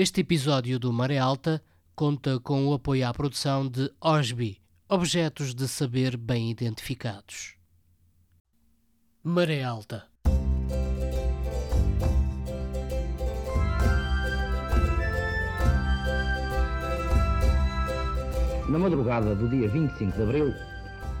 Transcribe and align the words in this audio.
Este 0.00 0.20
episódio 0.20 0.78
do 0.78 0.92
Maré 0.92 1.18
Alta 1.18 1.60
conta 1.96 2.38
com 2.38 2.68
o 2.68 2.72
apoio 2.72 3.08
à 3.08 3.12
produção 3.12 3.68
de 3.68 3.90
OSBI, 4.00 4.60
Objetos 4.88 5.52
de 5.52 5.66
Saber 5.66 6.16
Bem 6.16 6.52
Identificados. 6.52 7.56
Maré 9.24 9.64
Alta 9.64 10.04
Na 18.68 18.78
madrugada 18.78 19.34
do 19.34 19.48
dia 19.48 19.66
25 19.66 20.16
de 20.16 20.22
abril, 20.22 20.54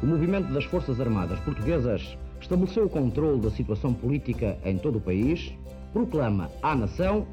o 0.00 0.06
movimento 0.06 0.52
das 0.52 0.64
Forças 0.66 1.00
Armadas 1.00 1.40
Portuguesas 1.40 2.16
estabeleceu 2.40 2.84
o 2.84 2.88
controle 2.88 3.40
da 3.40 3.50
situação 3.50 3.92
política 3.92 4.56
em 4.64 4.78
todo 4.78 4.98
o 4.98 5.00
país, 5.00 5.52
proclama 5.92 6.48
à 6.62 6.76
nação 6.76 7.26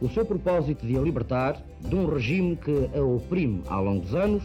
o 0.00 0.08
seu 0.08 0.24
propósito 0.24 0.86
de 0.86 0.96
a 0.96 1.00
libertar 1.00 1.56
de 1.80 1.94
um 1.94 2.06
regime 2.06 2.56
que 2.56 2.90
a 2.96 3.02
oprime 3.02 3.62
há 3.68 3.78
longos 3.78 4.14
anos 4.14 4.42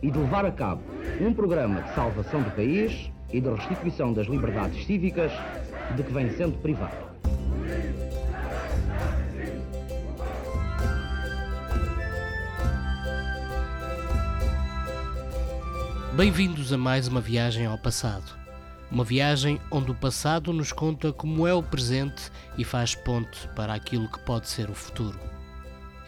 e 0.00 0.10
de 0.10 0.18
levar 0.18 0.46
a 0.46 0.52
cabo 0.52 0.82
um 1.20 1.32
programa 1.34 1.82
de 1.82 1.94
salvação 1.94 2.42
do 2.42 2.50
país 2.52 3.10
e 3.32 3.40
de 3.40 3.48
restituição 3.48 4.12
das 4.12 4.26
liberdades 4.26 4.86
cívicas 4.86 5.32
de 5.96 6.02
que 6.02 6.12
vem 6.12 6.30
sendo 6.30 6.56
privado. 6.58 7.10
Bem-vindos 16.14 16.72
a 16.72 16.78
mais 16.78 17.08
uma 17.08 17.20
viagem 17.20 17.66
ao 17.66 17.78
passado. 17.78 18.39
Uma 18.90 19.04
viagem 19.04 19.60
onde 19.70 19.92
o 19.92 19.94
passado 19.94 20.52
nos 20.52 20.72
conta 20.72 21.12
como 21.12 21.46
é 21.46 21.54
o 21.54 21.62
presente 21.62 22.22
e 22.58 22.64
faz 22.64 22.92
ponte 22.92 23.46
para 23.54 23.72
aquilo 23.72 24.08
que 24.08 24.18
pode 24.18 24.48
ser 24.48 24.68
o 24.68 24.74
futuro. 24.74 25.16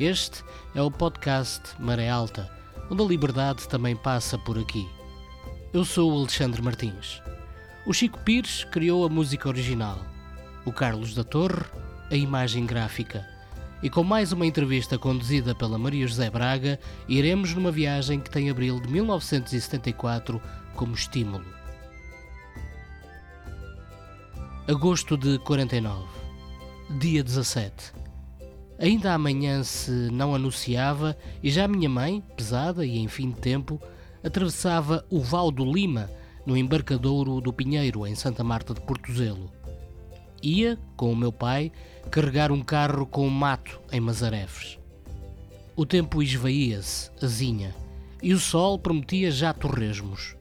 Este 0.00 0.42
é 0.74 0.82
o 0.82 0.90
podcast 0.90 1.60
Maré 1.78 2.08
Alta, 2.08 2.50
onde 2.90 3.00
a 3.00 3.06
liberdade 3.06 3.68
também 3.68 3.94
passa 3.94 4.36
por 4.36 4.58
aqui. 4.58 4.84
Eu 5.72 5.84
sou 5.84 6.12
o 6.12 6.18
Alexandre 6.18 6.60
Martins. 6.60 7.22
O 7.86 7.92
Chico 7.92 8.18
Pires 8.18 8.64
criou 8.64 9.06
a 9.06 9.08
música 9.08 9.48
original, 9.48 10.00
o 10.64 10.72
Carlos 10.72 11.14
da 11.14 11.22
Torre, 11.22 11.64
a 12.10 12.16
imagem 12.16 12.66
gráfica. 12.66 13.24
E 13.80 13.88
com 13.88 14.02
mais 14.02 14.32
uma 14.32 14.44
entrevista 14.44 14.98
conduzida 14.98 15.54
pela 15.54 15.78
Maria 15.78 16.06
José 16.08 16.28
Braga, 16.28 16.80
iremos 17.08 17.54
numa 17.54 17.70
viagem 17.70 18.18
que 18.18 18.30
tem 18.30 18.50
abril 18.50 18.80
de 18.80 18.88
1974 18.88 20.42
como 20.74 20.94
estímulo. 20.94 21.61
Agosto 24.68 25.16
de 25.16 25.40
49, 25.40 26.04
dia 27.00 27.24
17. 27.24 27.92
Ainda 28.78 29.12
amanhã 29.12 29.64
se 29.64 29.90
não 29.90 30.36
anunciava 30.36 31.16
e 31.42 31.50
já 31.50 31.66
minha 31.66 31.88
mãe, 31.88 32.22
pesada 32.36 32.86
e 32.86 32.96
em 32.96 33.08
fim 33.08 33.30
de 33.30 33.40
tempo, 33.40 33.82
atravessava 34.22 35.04
o 35.10 35.20
Val 35.20 35.50
do 35.50 35.64
Lima 35.64 36.08
no 36.46 36.56
embarcadouro 36.56 37.40
do 37.40 37.52
Pinheiro, 37.52 38.06
em 38.06 38.14
Santa 38.14 38.44
Marta 38.44 38.72
de 38.72 38.80
Portozelo. 38.82 39.50
Ia, 40.40 40.78
com 40.96 41.12
o 41.12 41.16
meu 41.16 41.32
pai, 41.32 41.72
carregar 42.08 42.52
um 42.52 42.62
carro 42.62 43.04
com 43.04 43.28
mato 43.28 43.80
em 43.90 43.98
Mazarefes. 43.98 44.78
O 45.74 45.84
tempo 45.84 46.22
esvaía-se, 46.22 47.10
azinha, 47.20 47.74
e 48.22 48.32
o 48.32 48.38
sol 48.38 48.78
prometia 48.78 49.32
já 49.32 49.52
torresmos. 49.52 50.36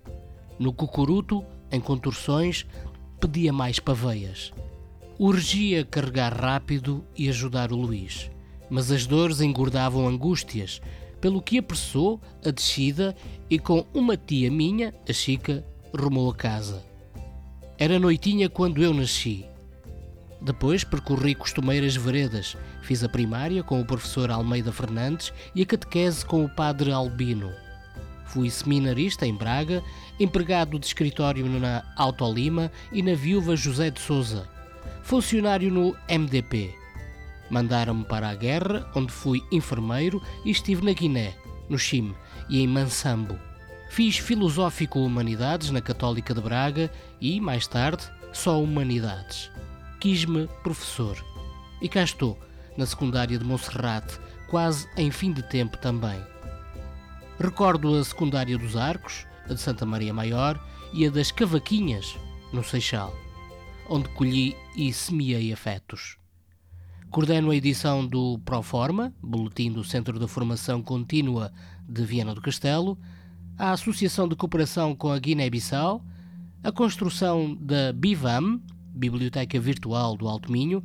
No 0.60 0.72
cucuruto, 0.72 1.44
em 1.72 1.80
contorções, 1.80 2.68
pedia 3.22 3.54
mais 3.54 3.80
paveias. 3.80 4.52
Urgia 5.20 5.86
carregar 5.86 6.34
rápido 6.34 7.06
e 7.16 7.30
ajudar 7.30 7.72
o 7.72 7.76
Luís, 7.76 8.32
mas 8.68 8.92
as 8.92 9.06
dores 9.06 9.42
engordavam 9.42 10.08
angústias, 10.08 10.82
pelo 11.22 11.40
que 11.40 11.60
apressou 11.60 12.20
a 12.44 12.50
descida 12.50 13.16
e 13.48 13.60
com 13.60 13.86
uma 13.94 14.18
tia 14.18 14.50
minha, 14.50 14.92
a 15.08 15.14
Chica, 15.14 15.64
rumou 15.96 16.32
a 16.32 16.36
casa. 16.36 16.84
Era 17.78 18.00
noitinha 18.00 18.50
quando 18.50 18.82
eu 18.82 18.92
nasci. 18.92 19.46
Depois 20.42 20.84
percorri 20.84 21.36
costumeiras 21.36 21.96
veredas, 21.96 22.58
fiz 22.82 23.04
a 23.04 23.10
primária 23.10 23.62
com 23.62 23.80
o 23.80 23.86
professor 23.86 24.32
Almeida 24.32 24.72
Fernandes 24.72 25.32
e 25.54 25.62
a 25.62 25.66
catequese 25.66 26.26
com 26.26 26.44
o 26.44 26.50
padre 26.50 26.92
Albino. 26.92 27.52
Fui 28.32 28.50
seminarista 28.50 29.28
em 29.28 29.36
Braga, 29.36 29.84
empregado 30.18 30.80
de 30.80 30.86
escritório 30.86 31.46
na 31.60 31.84
Autolima 31.98 32.72
e 32.90 33.04
na 33.04 33.14
viúva 33.14 33.58
José 33.58 33.92
de 33.92 34.00
Souza, 34.00 34.48
funcionário 35.04 35.70
no 35.70 35.94
MDP. 36.10 36.74
Mandaram-me 37.50 38.06
para 38.06 38.30
a 38.30 38.36
guerra, 38.36 38.90
onde 38.96 39.12
fui 39.12 39.44
enfermeiro 39.52 40.22
e 40.46 40.52
estive 40.52 40.86
na 40.86 40.94
Guiné, 40.94 41.36
no 41.68 41.78
Chime 41.78 42.16
e 42.50 42.62
em 42.62 42.68
Mansambo. 42.68 43.38
Fiz 43.90 44.18
Filosófico 44.18 45.00
Humanidades 45.00 45.70
na 45.70 45.82
Católica 45.82 46.34
de 46.34 46.40
Braga 46.40 46.90
e, 47.20 47.42
mais 47.42 47.68
tarde, 47.68 48.10
só 48.32 48.64
Humanidades. 48.64 49.52
Quis-me 50.00 50.48
professor. 50.64 51.22
E 51.82 51.90
cá 51.90 52.02
estou, 52.02 52.40
na 52.78 52.86
secundária 52.86 53.38
de 53.38 53.44
Monserrate, 53.44 54.18
quase 54.48 54.88
em 54.96 55.12
fim 55.12 55.34
de 55.34 55.44
tempo 55.44 55.78
também. 55.78 56.31
Recordo 57.42 57.96
a 57.96 58.04
secundária 58.04 58.56
dos 58.56 58.76
Arcos, 58.76 59.26
a 59.50 59.56
de 59.56 59.60
Santa 59.60 59.84
Maria 59.84 60.14
Maior 60.14 60.64
e 60.94 61.08
a 61.08 61.10
das 61.10 61.32
Cavaquinhas, 61.32 62.16
no 62.54 62.64
Seixal, 62.64 63.16
onde 63.90 64.08
colhi 64.10 64.56
e 64.76 64.94
semeei 64.94 65.52
afetos. 65.52 66.18
Coordeno 67.10 67.50
a 67.50 67.56
edição 67.56 68.06
do 68.06 68.38
Proforma, 68.46 69.12
Boletim 69.24 69.72
do 69.72 69.84
Centro 69.84 70.20
de 70.20 70.28
Formação 70.28 70.84
Contínua 70.84 71.52
de 71.90 72.06
Viana 72.06 72.36
do 72.36 72.42
Castelo, 72.44 72.96
a 73.58 73.72
Associação 73.72 74.28
de 74.28 74.36
Cooperação 74.36 74.96
com 74.96 75.12
a 75.12 75.18
Guiné-Bissau, 75.18 76.06
a 76.64 76.72
construção 76.72 77.58
da 77.60 77.92
BIVAM, 77.92 78.62
Biblioteca 78.94 79.60
Virtual 79.60 80.16
do 80.16 80.28
Alto 80.28 80.52
Minho, 80.52 80.84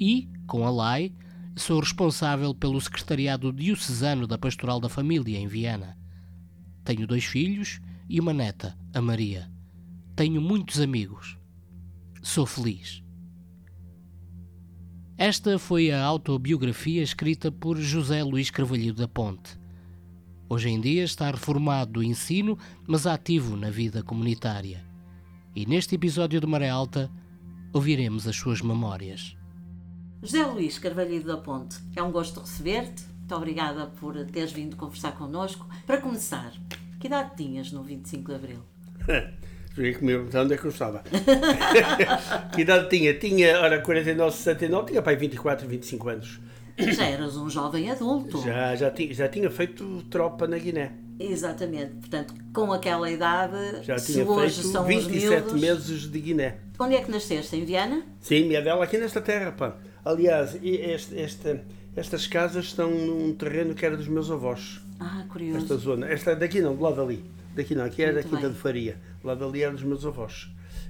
e, 0.00 0.30
com 0.46 0.66
a 0.66 0.70
LAI, 0.70 1.12
sou 1.56 1.80
responsável 1.80 2.54
pelo 2.54 2.80
Secretariado 2.80 3.52
Diocesano 3.52 4.26
da 4.26 4.38
Pastoral 4.38 4.80
da 4.80 4.88
Família 4.88 5.38
em 5.38 5.46
Viana. 5.46 5.96
Tenho 6.84 7.06
dois 7.06 7.24
filhos 7.24 7.80
e 8.08 8.18
uma 8.20 8.32
neta, 8.32 8.76
a 8.94 9.00
Maria. 9.00 9.50
Tenho 10.16 10.40
muitos 10.40 10.80
amigos. 10.80 11.38
Sou 12.22 12.46
feliz. 12.46 13.02
Esta 15.16 15.58
foi 15.58 15.90
a 15.90 16.02
autobiografia 16.02 17.02
escrita 17.02 17.52
por 17.52 17.76
José 17.76 18.22
Luís 18.22 18.50
Carvalho 18.50 18.94
da 18.94 19.06
Ponte. 19.06 19.58
Hoje 20.48 20.68
em 20.68 20.80
dia 20.80 21.04
está 21.04 21.30
reformado 21.30 21.92
do 21.92 22.02
ensino, 22.02 22.58
mas 22.86 23.06
ativo 23.06 23.56
na 23.56 23.70
vida 23.70 24.02
comunitária. 24.02 24.84
E 25.54 25.66
neste 25.66 25.94
episódio 25.94 26.40
de 26.40 26.46
Maré 26.46 26.68
Alta 26.68 27.10
ouviremos 27.72 28.26
as 28.26 28.36
suas 28.36 28.60
memórias. 28.60 29.36
José 30.22 30.44
Luís 30.44 30.78
Carvalho 30.78 31.24
da 31.24 31.38
Ponte, 31.38 31.78
é 31.96 32.02
um 32.02 32.12
gosto 32.12 32.40
receber-te. 32.40 33.04
Muito 33.20 33.34
obrigada 33.34 33.86
por 33.86 34.14
teres 34.26 34.52
vindo 34.52 34.76
conversar 34.76 35.12
connosco. 35.12 35.66
Para 35.86 35.98
começar, 35.98 36.52
que 37.00 37.06
idade 37.06 37.30
tinhas 37.38 37.72
no 37.72 37.82
25 37.82 38.28
de 38.28 38.34
Abril? 38.34 38.58
Joguei 39.74 39.94
comigo, 39.94 40.28
onde 40.34 40.52
é 40.52 40.56
que 40.58 40.64
eu 40.66 40.70
estava? 40.70 41.02
que 42.54 42.60
idade 42.60 42.90
tinha? 42.90 43.14
Tinha, 43.18 43.60
ora, 43.60 43.80
49, 43.80 44.36
69, 44.36 44.88
tinha 44.88 45.00
pai 45.00 45.16
24, 45.16 45.66
25 45.66 46.08
anos. 46.10 46.40
Já 46.76 47.06
eras 47.06 47.38
um 47.38 47.48
jovem 47.48 47.90
adulto. 47.90 48.42
Já, 48.42 48.76
já, 48.76 48.90
tinha, 48.90 49.14
já 49.14 49.26
tinha 49.26 49.50
feito 49.50 50.02
tropa 50.10 50.46
na 50.46 50.58
Guiné. 50.58 50.92
Exatamente, 51.18 51.94
portanto, 51.94 52.34
com 52.52 52.70
aquela 52.72 53.10
idade, 53.10 53.84
Já 53.84 53.96
se 53.96 54.12
tinha 54.12 54.26
hoje 54.26 54.56
feito 54.56 54.72
são 54.72 54.84
27 54.84 55.24
os 55.24 55.30
miúdos... 55.30 55.60
meses 55.60 56.10
de 56.10 56.20
Guiné. 56.20 56.58
Onde 56.78 56.96
é 56.96 57.00
que 57.02 57.10
nasceste? 57.10 57.56
Em 57.56 57.64
Viana? 57.64 58.02
Sim, 58.20 58.44
minha 58.44 58.60
dela 58.60 58.84
aqui 58.84 58.98
nesta 58.98 59.20
terra, 59.20 59.52
pá. 59.52 59.76
Aliás, 60.04 60.58
este, 60.62 61.14
este, 61.14 61.60
estas 61.96 62.26
casas 62.26 62.66
estão 62.66 62.90
num 62.90 63.34
terreno 63.34 63.74
que 63.74 63.84
era 63.84 63.96
dos 63.96 64.08
meus 64.08 64.30
avós. 64.30 64.80
Ah, 64.98 65.24
curioso. 65.28 65.58
Esta 65.58 65.76
zona. 65.76 66.08
Esta 66.08 66.34
daqui 66.36 66.60
não, 66.60 66.74
do 66.74 66.82
lado 66.82 66.96
dali. 66.96 67.24
Daqui 67.54 67.74
não, 67.74 67.84
aqui 67.84 68.02
era 68.02 68.12
da 68.12 68.20
Muito 68.20 68.30
Quinta 68.30 68.42
bem. 68.42 68.52
de 68.52 68.58
Faria. 68.58 69.00
Do 69.22 69.28
lado 69.28 69.44
ali 69.44 69.62
era 69.62 69.72
dos 69.72 69.82
meus 69.82 70.04
avós. 70.06 70.48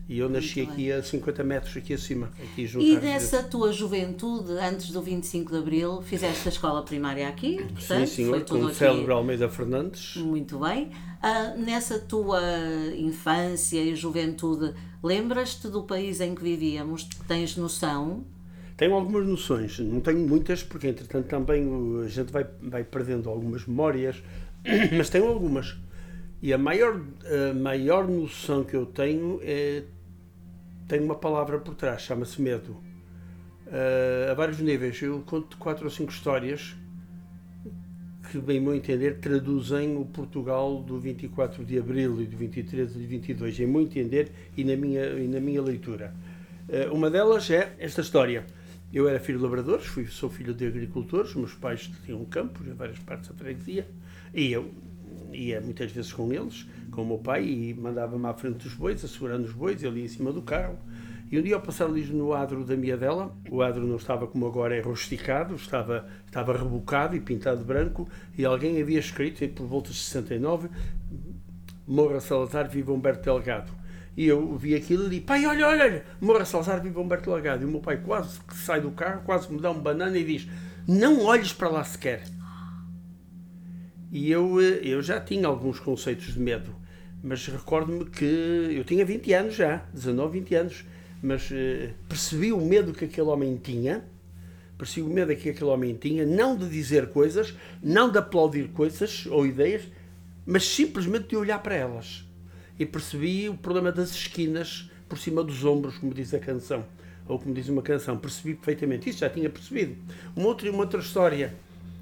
E 0.08 0.18
eu 0.18 0.28
nasci 0.28 0.62
Muito 0.62 0.72
aqui 0.72 0.92
a 0.92 1.02
50 1.02 1.44
metros 1.44 1.76
aqui 1.76 1.94
acima. 1.94 2.30
Aqui 2.42 2.66
junto 2.66 2.84
E 2.84 2.96
às 2.96 3.02
nessa 3.02 3.42
tua 3.44 3.72
juventude, 3.72 4.52
antes 4.54 4.90
do 4.90 5.00
25 5.00 5.52
de 5.52 5.58
Abril, 5.58 6.02
fizeste 6.02 6.48
a 6.48 6.50
escola 6.50 6.82
primária 6.82 7.28
aqui, 7.28 7.58
Sim, 7.58 7.66
portanto, 7.66 8.06
senhor, 8.08 8.30
foi 8.30 8.40
tudo 8.44 8.60
com 8.60 8.66
o 8.66 8.74
célebre 8.74 9.12
Almeida 9.12 9.48
Fernandes. 9.48 10.16
muito 10.16 10.58
bem. 10.58 10.90
Ah, 11.22 11.54
nessa 11.56 11.98
tua 12.00 12.40
infância 12.96 13.80
e 13.80 13.94
juventude, 13.94 14.74
lembras-te 15.02 15.68
do 15.68 15.84
país 15.84 16.20
em 16.20 16.34
que 16.34 16.42
vivíamos? 16.42 17.04
Tens 17.28 17.56
noção? 17.56 18.24
Tenho 18.80 18.94
algumas 18.94 19.26
noções, 19.26 19.78
não 19.78 20.00
tenho 20.00 20.26
muitas, 20.26 20.62
porque 20.62 20.88
entretanto 20.88 21.26
também 21.26 21.68
a 22.02 22.08
gente 22.08 22.32
vai, 22.32 22.46
vai 22.62 22.82
perdendo 22.82 23.28
algumas 23.28 23.66
memórias, 23.66 24.22
mas 24.96 25.10
tenho 25.10 25.26
algumas. 25.26 25.76
E 26.40 26.50
a 26.50 26.56
maior, 26.56 26.98
a 27.50 27.52
maior 27.52 28.08
noção 28.08 28.64
que 28.64 28.74
eu 28.74 28.86
tenho 28.86 29.38
é. 29.42 29.82
tem 30.88 30.98
uma 30.98 31.14
palavra 31.14 31.58
por 31.58 31.74
trás, 31.74 32.00
chama-se 32.00 32.40
medo. 32.40 32.72
uh, 33.66 34.30
a 34.30 34.32
vários 34.32 34.58
níveis. 34.60 35.02
Eu 35.02 35.22
conto 35.26 35.58
quatro 35.58 35.84
ou 35.84 35.90
cinco 35.90 36.10
histórias 36.10 36.74
que, 38.30 38.38
bem 38.38 38.58
meu 38.60 38.74
entender, 38.74 39.18
traduzem 39.18 39.94
o 39.94 40.06
Portugal 40.06 40.82
do 40.82 40.98
24 40.98 41.66
de 41.66 41.78
Abril 41.78 42.22
e 42.22 42.24
do 42.24 42.34
23 42.34 42.96
e 42.96 42.98
22, 43.00 43.60
em 43.60 43.66
meu 43.66 43.82
entender 43.82 44.32
e 44.56 44.64
na 44.64 44.74
minha, 44.74 45.04
e 45.04 45.28
na 45.28 45.38
minha 45.38 45.60
leitura. 45.60 46.14
Uh, 46.66 46.94
uma 46.94 47.10
delas 47.10 47.50
é 47.50 47.74
esta 47.78 48.00
história. 48.00 48.46
Eu 48.92 49.08
era 49.08 49.20
filho 49.20 49.38
de 49.38 49.44
labradores, 49.44 49.86
fui, 49.86 50.04
sou 50.06 50.28
filho 50.28 50.52
de 50.52 50.66
agricultores, 50.66 51.32
meus 51.34 51.54
pais 51.54 51.88
tinham 52.04 52.24
campos 52.24 52.66
em 52.66 52.72
várias 52.72 52.98
partes 52.98 53.28
da 53.28 53.36
freguesia, 53.36 53.88
e 54.34 54.50
eu 54.50 54.72
ia 55.32 55.60
muitas 55.60 55.92
vezes 55.92 56.12
com 56.12 56.32
eles, 56.32 56.66
com 56.90 57.02
o 57.02 57.06
meu 57.06 57.18
pai, 57.18 57.44
e 57.44 57.72
mandava-me 57.72 58.26
à 58.26 58.34
frente 58.34 58.64
dos 58.64 58.74
bois, 58.74 59.04
assegurando 59.04 59.46
os 59.46 59.52
bois, 59.52 59.80
ia 59.80 59.88
em 59.90 60.08
cima 60.08 60.32
do 60.32 60.42
carro. 60.42 60.76
E 61.30 61.38
um 61.38 61.42
dia, 61.42 61.54
ao 61.54 61.60
passar 61.60 61.84
ali 61.84 62.02
no 62.06 62.32
adro 62.32 62.64
da 62.64 62.76
minha 62.76 62.96
dela, 62.96 63.32
o 63.48 63.62
adro 63.62 63.86
não 63.86 63.94
estava 63.94 64.26
como 64.26 64.44
agora 64.44 64.74
é 64.74 64.80
rusticado, 64.80 65.54
estava, 65.54 66.08
estava 66.26 66.52
rebocado 66.52 67.14
e 67.14 67.20
pintado 67.20 67.58
de 67.58 67.64
branco, 67.64 68.08
e 68.36 68.44
alguém 68.44 68.82
havia 68.82 68.98
escrito, 68.98 69.46
por 69.50 69.68
volta 69.68 69.90
de 69.90 69.96
69, 69.96 70.68
Morra 71.86 72.18
Salazar, 72.18 72.68
viva 72.68 72.92
Humberto 72.92 73.22
Delgado. 73.22 73.79
E 74.16 74.26
eu 74.26 74.56
vi 74.56 74.74
aquilo 74.74 75.06
e 75.06 75.10
disse, 75.10 75.22
pai, 75.22 75.46
olha, 75.46 75.66
olha, 75.66 75.84
olha, 75.84 76.04
Moura 76.20 76.44
Salazar 76.44 76.82
vive 76.82 76.98
Humberto 76.98 77.30
Delgado. 77.30 77.62
E 77.62 77.64
o 77.64 77.68
meu 77.68 77.80
pai 77.80 77.98
quase 77.98 78.40
que 78.40 78.54
sai 78.54 78.80
do 78.80 78.90
carro, 78.90 79.22
quase 79.24 79.50
me 79.52 79.60
dá 79.60 79.70
um 79.70 79.80
banana 79.80 80.16
e 80.18 80.24
diz, 80.24 80.48
não 80.86 81.24
olhes 81.24 81.52
para 81.52 81.68
lá 81.68 81.84
sequer. 81.84 82.24
E 84.10 84.30
eu, 84.30 84.60
eh, 84.60 84.80
eu 84.82 85.00
já 85.00 85.20
tinha 85.20 85.46
alguns 85.46 85.78
conceitos 85.78 86.34
de 86.34 86.40
medo, 86.40 86.74
mas 87.22 87.46
recordo-me 87.46 88.04
que 88.06 88.24
eu 88.24 88.82
tinha 88.82 89.04
20 89.04 89.32
anos 89.32 89.54
já, 89.54 89.84
19, 89.94 90.40
20 90.40 90.54
anos, 90.56 90.84
mas 91.22 91.48
uh, 91.50 91.94
percebi 92.08 92.52
o 92.52 92.60
medo 92.60 92.92
que 92.92 93.04
aquele 93.04 93.28
homem 93.28 93.56
tinha, 93.56 94.04
percebi 94.76 95.06
o 95.06 95.10
medo 95.10 95.36
que 95.36 95.50
aquele 95.50 95.70
homem 95.70 95.94
tinha, 95.94 96.26
não 96.26 96.56
de 96.56 96.68
dizer 96.68 97.10
coisas, 97.10 97.54
não 97.80 98.10
de 98.10 98.18
aplaudir 98.18 98.68
coisas 98.68 99.26
ou 99.26 99.46
ideias, 99.46 99.82
mas 100.44 100.66
simplesmente 100.66 101.28
de 101.28 101.36
olhar 101.36 101.62
para 101.62 101.76
elas 101.76 102.28
e 102.80 102.86
percebi 102.86 103.46
o 103.46 103.54
problema 103.54 103.92
das 103.92 104.12
esquinas 104.12 104.90
por 105.06 105.18
cima 105.18 105.44
dos 105.44 105.62
ombros, 105.64 105.98
como 105.98 106.14
diz 106.14 106.32
a 106.32 106.38
canção, 106.38 106.82
ou 107.28 107.38
como 107.38 107.54
diz 107.54 107.68
uma 107.68 107.82
canção. 107.82 108.16
Percebi 108.16 108.54
perfeitamente 108.54 109.10
isso, 109.10 109.18
já 109.18 109.28
tinha 109.28 109.50
percebido. 109.50 109.96
Uma 110.34 110.46
outra, 110.46 110.70
uma 110.70 110.80
outra 110.80 110.98
história. 110.98 111.52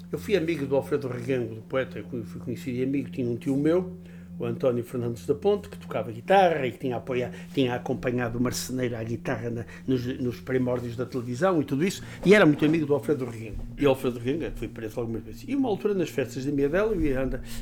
Eu 0.09 0.17
fui 0.17 0.37
amigo 0.37 0.65
do 0.65 0.77
Alfredo 0.77 1.09
Regango, 1.09 1.55
do 1.55 1.61
poeta, 1.63 2.01
fui 2.01 2.39
conhecido 2.39 2.77
e 2.77 2.83
amigo, 2.83 3.09
tinha 3.09 3.29
um 3.29 3.35
tio 3.35 3.57
meu, 3.57 3.93
o 4.39 4.45
António 4.45 4.81
Fernandes 4.85 5.25
da 5.25 5.35
Ponte, 5.35 5.67
que 5.67 5.77
tocava 5.77 6.13
guitarra 6.13 6.65
e 6.65 6.71
que 6.71 6.77
tinha, 6.77 6.95
apoiado, 6.95 7.33
tinha 7.53 7.75
acompanhado 7.75 8.39
o 8.39 8.41
marceneiro 8.41 8.95
à 8.95 9.03
guitarra 9.03 9.49
na, 9.49 9.65
nos, 9.85 10.05
nos, 10.17 10.39
primórdios 10.39 10.95
da 10.95 11.05
televisão 11.05 11.61
e 11.61 11.65
tudo 11.65 11.85
isso, 11.85 12.01
e 12.25 12.33
era 12.33 12.45
muito 12.45 12.63
amigo 12.63 12.85
do 12.85 12.93
Alfredo 12.93 13.25
Reguengo. 13.25 13.61
E 13.77 13.85
o 13.85 13.89
Alfredo 13.89 14.17
Reguengo 14.17 14.55
foi 14.55 14.69
preso 14.69 14.97
algumas 14.97 15.23
vezes. 15.23 15.43
E 15.45 15.53
uma 15.53 15.67
altura, 15.67 15.93
nas 15.93 16.09
festas 16.09 16.45
da 16.45 16.51
minha 16.53 16.69
dela, 16.69 16.95
eu, 16.95 17.01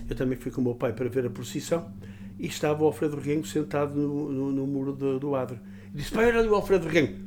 eu 0.07 0.15
também 0.15 0.37
fui 0.37 0.51
com 0.51 0.61
o 0.61 0.63
meu 0.63 0.75
pai 0.75 0.93
para 0.93 1.09
ver 1.09 1.25
a 1.25 1.29
procissão, 1.31 1.91
e 2.39 2.47
estava 2.47 2.83
o 2.83 2.85
Alfredo 2.85 3.17
Reguengo 3.17 3.47
sentado 3.47 3.95
no, 3.95 4.31
no, 4.31 4.51
no 4.51 4.67
muro 4.67 4.93
do, 4.93 5.19
do 5.19 5.35
adro. 5.35 5.59
E 5.93 5.97
disse: 5.97 6.11
Pai, 6.11 6.35
olha 6.35 6.49
o 6.49 6.55
Alfredo 6.55 6.87
Reguengo, 6.87 7.19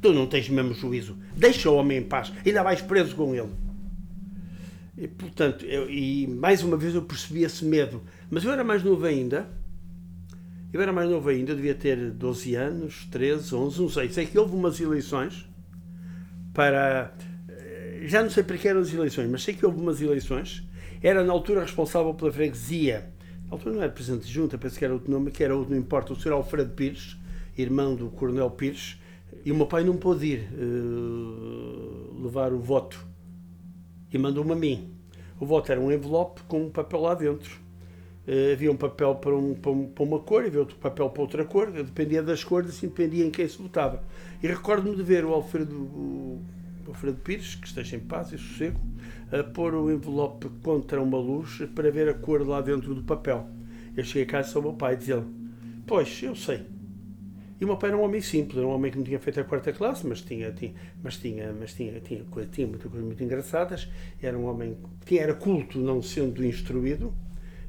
tu 0.00 0.12
não 0.12 0.26
tens 0.26 0.48
mesmo 0.48 0.74
juízo, 0.74 1.16
deixa 1.36 1.70
o 1.70 1.76
homem 1.76 1.98
em 1.98 2.02
paz, 2.02 2.32
ainda 2.44 2.62
vais 2.62 2.80
preso 2.80 3.14
com 3.16 3.34
ele. 3.34 3.50
E, 4.96 5.08
portanto, 5.08 5.64
eu, 5.64 5.90
e 5.90 6.26
mais 6.26 6.62
uma 6.62 6.76
vez 6.76 6.94
eu 6.94 7.02
percebi 7.02 7.42
esse 7.42 7.64
medo. 7.64 8.02
Mas 8.30 8.44
eu 8.44 8.52
era 8.52 8.62
mais 8.62 8.82
novo 8.82 9.04
ainda. 9.04 9.48
Eu 10.72 10.80
era 10.80 10.92
mais 10.92 11.08
novo 11.08 11.28
ainda, 11.28 11.54
devia 11.54 11.74
ter 11.74 12.10
12 12.10 12.54
anos, 12.54 13.06
13, 13.10 13.54
11, 13.54 13.80
não 13.80 13.88
sei. 13.88 14.08
Sei 14.10 14.26
que 14.26 14.38
houve 14.38 14.54
umas 14.54 14.80
eleições 14.80 15.46
para. 16.54 17.12
Eh, 17.48 18.02
já 18.04 18.22
não 18.22 18.30
sei 18.30 18.42
para 18.42 18.56
que 18.56 18.68
eram 18.68 18.80
as 18.80 18.92
eleições, 18.92 19.28
mas 19.28 19.42
sei 19.42 19.54
que 19.54 19.64
houve 19.66 19.80
umas 19.80 20.00
eleições. 20.00 20.62
Era 21.02 21.24
na 21.24 21.32
altura 21.32 21.62
responsável 21.62 22.14
pela 22.14 22.30
freguesia 22.30 23.12
altura 23.52 23.74
não 23.74 23.82
era 23.82 23.92
presidente 23.92 24.26
de 24.26 24.32
junta, 24.32 24.56
penso 24.56 24.78
que 24.78 24.84
era 24.84 24.94
outro 24.94 25.10
nome, 25.10 25.30
que 25.30 25.44
era 25.44 25.54
outro, 25.54 25.72
não 25.72 25.78
importa, 25.78 26.12
o 26.12 26.16
Sr. 26.16 26.32
Alfredo 26.32 26.72
Pires, 26.72 27.16
irmão 27.56 27.94
do 27.94 28.08
Coronel 28.08 28.50
Pires, 28.50 28.98
e 29.44 29.52
o 29.52 29.54
meu 29.54 29.66
pai 29.66 29.84
não 29.84 29.96
pôde 29.96 30.26
ir 30.26 30.48
uh, 30.52 32.22
levar 32.22 32.52
o 32.52 32.58
voto 32.58 33.06
e 34.12 34.18
mandou-me 34.18 34.52
a 34.52 34.56
mim. 34.56 34.90
O 35.40 35.46
voto 35.46 35.72
era 35.72 35.80
um 35.80 35.90
envelope 35.90 36.42
com 36.42 36.64
um 36.64 36.70
papel 36.70 37.00
lá 37.00 37.14
dentro. 37.14 37.60
Uh, 38.26 38.52
havia 38.52 38.70
um 38.70 38.76
papel 38.76 39.16
para, 39.16 39.36
um, 39.36 39.54
para, 39.54 39.70
um, 39.70 39.88
para, 39.88 40.04
uma 40.04 40.20
cor 40.20 40.44
havia 40.44 40.60
outro 40.60 40.76
papel 40.76 41.10
para 41.10 41.22
outra 41.22 41.44
cor, 41.44 41.70
dependia 41.70 42.22
das 42.22 42.44
cores, 42.44 42.70
assim 42.70 42.88
dependia 42.88 43.26
em 43.26 43.30
quem 43.30 43.48
se 43.48 43.60
votava. 43.60 44.02
E 44.42 44.46
recordo-me 44.46 44.94
de 44.96 45.02
ver 45.02 45.24
o 45.24 45.32
Alfredo, 45.32 46.38
Alfredo 46.90 47.18
Pires, 47.18 47.54
que 47.54 47.66
esteja 47.66 47.96
em 47.96 48.00
paz 48.00 48.32
e 48.32 48.38
sossego, 48.38 48.80
a 49.30 49.42
pôr 49.42 49.74
o 49.74 49.90
envelope 49.90 50.48
contra 50.62 51.02
uma 51.02 51.18
luz 51.18 51.58
para 51.74 51.90
ver 51.90 52.08
a 52.08 52.14
cor 52.14 52.46
lá 52.46 52.60
dentro 52.60 52.94
do 52.94 53.02
papel. 53.02 53.48
Eu 53.96 54.04
cheguei 54.04 54.22
a 54.22 54.26
casa 54.26 54.58
ao 54.58 54.62
meu 54.62 54.72
pai 54.72 54.94
e 54.94 54.96
dizia 54.96 55.24
Pois, 55.86 56.22
eu 56.22 56.34
sei. 56.34 56.62
E 57.60 57.64
o 57.64 57.68
meu 57.68 57.76
pai 57.76 57.90
era 57.90 57.96
um 57.96 58.02
homem 58.02 58.20
simples, 58.20 58.58
era 58.58 58.66
um 58.66 58.70
homem 58.70 58.90
que 58.90 58.98
não 58.98 59.04
tinha 59.04 59.20
feito 59.20 59.38
a 59.38 59.44
quarta 59.44 59.72
classe, 59.72 60.04
mas 60.04 60.20
tinha, 60.20 60.50
tinha, 60.50 60.74
mas 61.00 61.16
tinha, 61.16 61.52
mas 61.52 61.72
tinha, 61.72 62.00
tinha, 62.00 62.24
tinha, 62.24 62.46
tinha 62.46 62.66
muitas 62.66 62.90
coisas 62.90 63.06
muito 63.06 63.22
engraçadas. 63.22 63.88
Era 64.20 64.36
um 64.36 64.46
homem 64.46 64.76
que 65.06 65.18
era 65.18 65.32
culto, 65.32 65.78
não 65.78 66.02
sendo 66.02 66.44
instruído, 66.44 67.14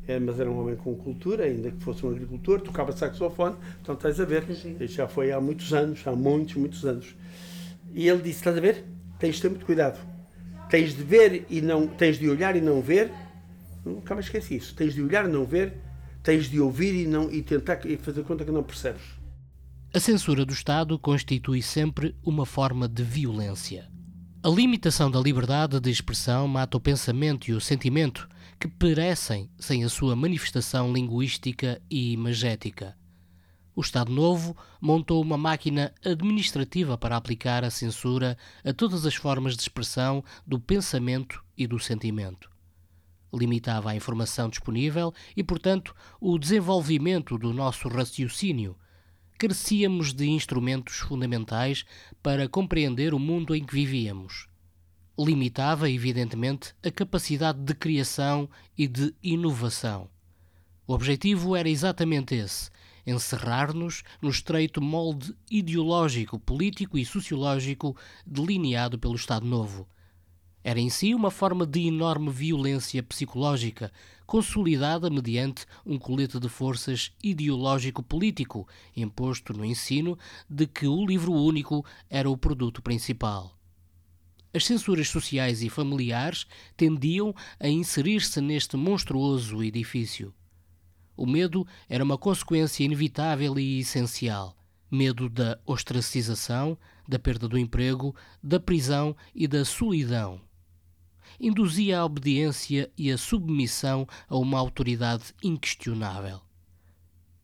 é, 0.08 0.20
mas 0.20 0.40
era 0.40 0.50
um 0.50 0.60
homem 0.60 0.76
com 0.76 0.96
cultura, 0.96 1.44
ainda 1.46 1.70
que 1.70 1.84
fosse 1.84 2.06
um 2.06 2.10
agricultor, 2.10 2.62
tocava 2.62 2.92
saxofone. 2.92 3.56
Então 3.82 3.94
estás 3.94 4.20
a 4.20 4.26
ver, 4.26 4.46
já 4.88 5.08
foi 5.08 5.32
há 5.32 5.40
muitos 5.40 5.72
anos, 5.74 6.02
há 6.08 6.16
muitos, 6.16 6.56
muitos 6.56 6.84
anos. 6.86 7.16
E 7.94 8.08
ele 8.08 8.22
disse: 8.24 8.40
Estás 8.40 8.58
a 8.58 8.62
ver? 8.62 8.84
Tens 9.24 9.36
de 9.36 9.42
ter 9.42 9.50
muito 9.50 9.66
cuidado 9.66 9.98
Tens 10.70 10.94
de 10.94 11.02
ver 11.02 11.46
e 11.50 11.62
não, 11.62 11.88
tens 11.88 12.20
de 12.20 12.28
olhar 12.28 12.58
e 12.58 12.62
não 12.62 12.82
ver. 12.82 13.10
Nunca 13.86 14.14
mais 14.14 14.26
esqueci 14.26 14.58
isso. 14.58 14.76
Tens 14.76 14.94
de 14.94 15.02
olhar 15.02 15.24
e 15.24 15.32
não 15.32 15.46
ver. 15.46 15.78
Tens 16.22 16.50
de 16.50 16.60
ouvir 16.60 16.94
e 16.94 17.08
não 17.08 17.32
e 17.32 17.42
tentar 17.42 17.80
e 17.86 17.96
fazer 17.96 18.24
conta 18.24 18.44
que 18.44 18.52
não 18.52 18.64
percebes. 18.64 19.02
A 19.94 20.00
censura 20.02 20.44
do 20.44 20.52
Estado 20.52 21.00
constitui 21.00 21.62
sempre 21.62 22.14
uma 22.22 22.46
forma 22.46 22.86
de 22.86 23.02
violência. 23.02 23.88
A 24.44 24.50
limitação 24.50 25.10
da 25.10 25.22
liberdade 25.22 25.80
de 25.80 25.90
expressão 25.90 26.46
mata 26.46 26.76
o 26.76 26.82
pensamento 26.82 27.48
e 27.50 27.54
o 27.54 27.62
sentimento 27.62 28.28
que 28.60 28.68
perecem 28.68 29.50
sem 29.58 29.86
a 29.86 29.90
sua 29.90 30.18
manifestação 30.18 30.92
linguística 30.92 31.82
e 31.90 32.12
imagética. 32.12 32.94
O 33.76 33.82
Estado 33.82 34.12
Novo 34.12 34.56
montou 34.80 35.20
uma 35.20 35.38
máquina 35.38 35.92
administrativa 36.06 36.96
para 36.96 37.18
aplicar 37.18 37.64
a 37.64 37.72
censura 37.72 38.38
a 38.64 38.72
todas 38.72 39.04
as 39.04 39.16
formas 39.16 39.56
de 39.56 39.64
expressão 39.64 40.24
do 40.46 40.60
pensamento 40.60 41.44
e 41.58 41.66
do 41.66 41.80
sentimento. 41.80 42.52
Limitava 43.34 43.90
a 43.90 43.96
informação 43.96 44.48
disponível 44.48 45.12
e, 45.36 45.44
portanto, 45.44 45.96
o 46.22 46.38
desenvolvimento 46.38 47.36
do 47.36 47.52
nosso 47.52 47.88
raciocínio. 47.88 48.78
Carecíamos 49.40 50.14
de 50.14 50.30
instrumentos 50.30 50.98
fundamentais 50.98 51.84
para 52.22 52.48
compreender 52.48 53.12
o 53.12 53.20
mundo 53.20 53.56
em 53.56 53.66
que 53.66 53.74
vivíamos. 53.74 54.48
Limitava, 55.18 55.90
evidentemente, 55.90 56.76
a 56.86 56.92
capacidade 56.92 57.60
de 57.60 57.74
criação 57.74 58.48
e 58.78 58.88
de 58.88 59.16
inovação. 59.24 60.08
O 60.86 60.94
objetivo 60.94 61.56
era 61.56 61.68
exatamente 61.68 62.36
esse 62.36 62.70
encerrar-nos 63.06 64.04
no 64.22 64.30
estreito 64.30 64.82
molde 64.82 65.36
ideológico, 65.50 66.40
político 66.40 66.98
e 66.98 67.06
sociológico 67.06 67.96
delineado 68.26 68.98
pelo 68.98 69.16
Estado 69.16 69.46
Novo. 69.46 69.88
Era 70.64 70.80
em 70.80 70.90
si 70.90 71.14
uma 71.14 71.30
forma 71.30 71.66
de 71.66 71.88
enorme 71.88 72.32
violência 72.32 73.04
psicológica, 73.04 73.92
consolidada 74.26 75.10
mediante 75.10 75.66
um 75.86 76.00
colete 76.00 76.40
de 76.40 76.48
forças 76.48 77.12
ideológico-político 77.22 78.66
imposto 78.96 79.54
no 79.54 79.66
ensino 79.66 80.18
de 80.50 80.66
que 80.66 80.88
o 80.88 81.06
livro 81.06 81.34
único 81.34 81.86
era 82.10 82.30
o 82.30 82.38
produto 82.38 82.82
principal. 82.82 83.58
As 84.54 84.66
censuras 84.66 85.10
sociais 85.10 85.64
e 85.64 85.70
familiares 85.70 86.46
tendiam 86.78 87.36
a 87.60 87.68
inserir-se 87.68 88.40
neste 88.40 88.78
monstruoso 88.78 89.64
edifício. 89.64 90.34
O 91.16 91.28
medo 91.28 91.66
era 91.88 92.04
uma 92.04 92.18
consequência 92.18 92.84
inevitável 92.84 93.58
e 93.60 93.80
essencial. 93.80 94.58
Medo 94.90 95.30
da 95.30 95.60
ostracização, 95.66 96.78
da 97.08 97.20
perda 97.20 97.48
do 97.48 97.58
emprego, 97.58 98.16
da 98.42 98.60
prisão 98.60 99.16
e 99.34 99.48
da 99.48 99.64
solidão. 99.64 100.42
Induzia 101.40 102.00
a 102.00 102.06
obediência 102.06 102.92
e 102.98 103.12
a 103.12 103.18
submissão 103.18 104.08
a 104.28 104.38
uma 104.38 104.60
autoridade 104.60 105.34
inquestionável. 105.44 106.42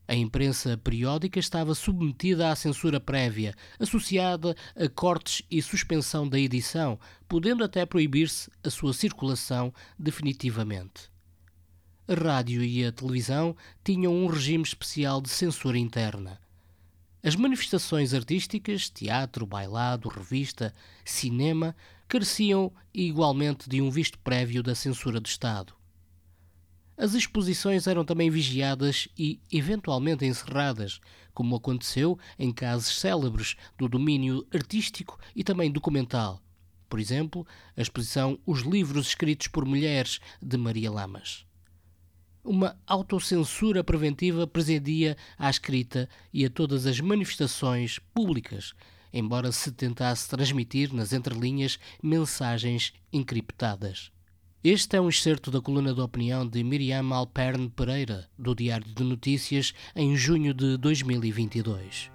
A 0.06 0.14
imprensa 0.14 0.76
periódica 0.76 1.38
estava 1.38 1.72
submetida 1.74 2.50
à 2.50 2.56
censura 2.56 2.98
prévia, 2.98 3.54
associada 3.78 4.56
a 4.74 4.88
cortes 4.88 5.42
e 5.48 5.62
suspensão 5.62 6.28
da 6.28 6.38
edição, 6.38 6.98
podendo 7.28 7.62
até 7.62 7.86
proibir-se 7.86 8.50
a 8.64 8.70
sua 8.70 8.92
circulação 8.92 9.72
definitivamente 9.96 11.10
a 12.10 12.14
rádio 12.14 12.64
e 12.64 12.84
a 12.84 12.90
televisão 12.90 13.54
tinham 13.84 14.12
um 14.12 14.26
regime 14.26 14.64
especial 14.64 15.20
de 15.20 15.28
censura 15.28 15.78
interna. 15.78 16.40
As 17.22 17.36
manifestações 17.36 18.12
artísticas, 18.12 18.90
teatro, 18.90 19.46
bailado, 19.46 20.08
revista, 20.08 20.74
cinema, 21.04 21.76
careciam 22.08 22.72
igualmente 22.92 23.68
de 23.68 23.80
um 23.80 23.88
visto 23.92 24.18
prévio 24.18 24.60
da 24.60 24.74
censura 24.74 25.20
do 25.20 25.28
Estado. 25.28 25.72
As 26.96 27.14
exposições 27.14 27.86
eram 27.86 28.04
também 28.04 28.28
vigiadas 28.28 29.06
e, 29.16 29.40
eventualmente, 29.52 30.24
encerradas, 30.26 31.00
como 31.32 31.54
aconteceu 31.54 32.18
em 32.36 32.52
casos 32.52 32.98
célebres 32.98 33.54
do 33.78 33.88
domínio 33.88 34.44
artístico 34.52 35.16
e 35.36 35.44
também 35.44 35.70
documental. 35.70 36.42
Por 36.88 36.98
exemplo, 36.98 37.46
a 37.76 37.80
exposição 37.80 38.36
Os 38.44 38.62
Livros 38.62 39.06
Escritos 39.06 39.46
por 39.46 39.64
Mulheres, 39.64 40.18
de 40.42 40.56
Maria 40.56 40.90
Lamas. 40.90 41.48
Uma 42.42 42.74
autocensura 42.86 43.84
preventiva 43.84 44.46
presidia 44.46 45.16
à 45.38 45.50
escrita 45.50 46.08
e 46.32 46.44
a 46.44 46.50
todas 46.50 46.86
as 46.86 46.98
manifestações 46.98 47.98
públicas, 48.14 48.72
embora 49.12 49.52
se 49.52 49.70
tentasse 49.70 50.28
transmitir 50.28 50.94
nas 50.94 51.12
entrelinhas 51.12 51.78
mensagens 52.02 52.94
encriptadas. 53.12 54.10
Este 54.64 54.96
é 54.96 55.00
um 55.00 55.08
excerto 55.08 55.50
da 55.50 55.60
coluna 55.60 55.92
de 55.92 56.00
opinião 56.00 56.46
de 56.46 56.62
Miriam 56.64 57.14
Alperne 57.14 57.68
Pereira, 57.68 58.28
do 58.38 58.54
Diário 58.54 58.86
de 58.86 59.04
Notícias, 59.04 59.74
em 59.94 60.16
junho 60.16 60.54
de 60.54 60.76
2022. 60.78 62.10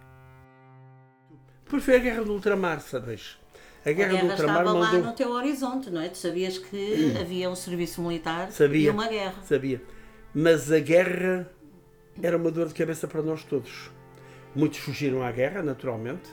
Depois 1.64 1.84
foi 1.84 1.96
a 1.96 2.00
Guerra 2.00 2.24
do 2.24 2.34
Ultramar, 2.34 2.82
sabes? 2.82 3.38
A 3.86 3.92
Guerra, 3.92 4.10
a 4.10 4.14
guerra 4.14 4.26
do 4.26 4.30
Ultramar 4.32 4.62
estava 4.62 4.80
mandou... 4.80 5.02
lá 5.02 5.08
no 5.10 5.16
teu 5.16 5.32
horizonte, 5.32 5.90
não 5.90 6.02
é? 6.02 6.10
Tu 6.10 6.18
sabias 6.18 6.58
que 6.58 7.16
havia 7.20 7.50
um 7.50 7.56
serviço 7.56 8.02
militar 8.02 8.52
sabia, 8.52 8.88
e 8.88 8.90
uma 8.90 9.08
guerra. 9.08 9.36
Sabia. 9.44 9.82
Mas 10.36 10.70
a 10.70 10.80
guerra 10.80 11.50
era 12.22 12.36
uma 12.36 12.52
dor 12.52 12.68
de 12.68 12.74
cabeça 12.74 13.08
para 13.08 13.22
nós 13.22 13.46
todos. 13.46 13.90
Muitos 14.54 14.80
fugiram 14.80 15.24
à 15.24 15.32
guerra, 15.32 15.64
naturalmente. 15.64 16.30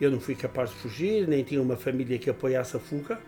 Eu 0.00 0.10
não 0.10 0.18
fui 0.18 0.34
capaz 0.34 0.70
de 0.70 0.76
fugir, 0.76 1.28
nem 1.28 1.44
tinha 1.44 1.62
uma 1.62 1.76
família 1.76 2.18
que 2.18 2.28
apoiasse 2.28 2.76
a 2.76 2.80
fuga, 2.80 3.20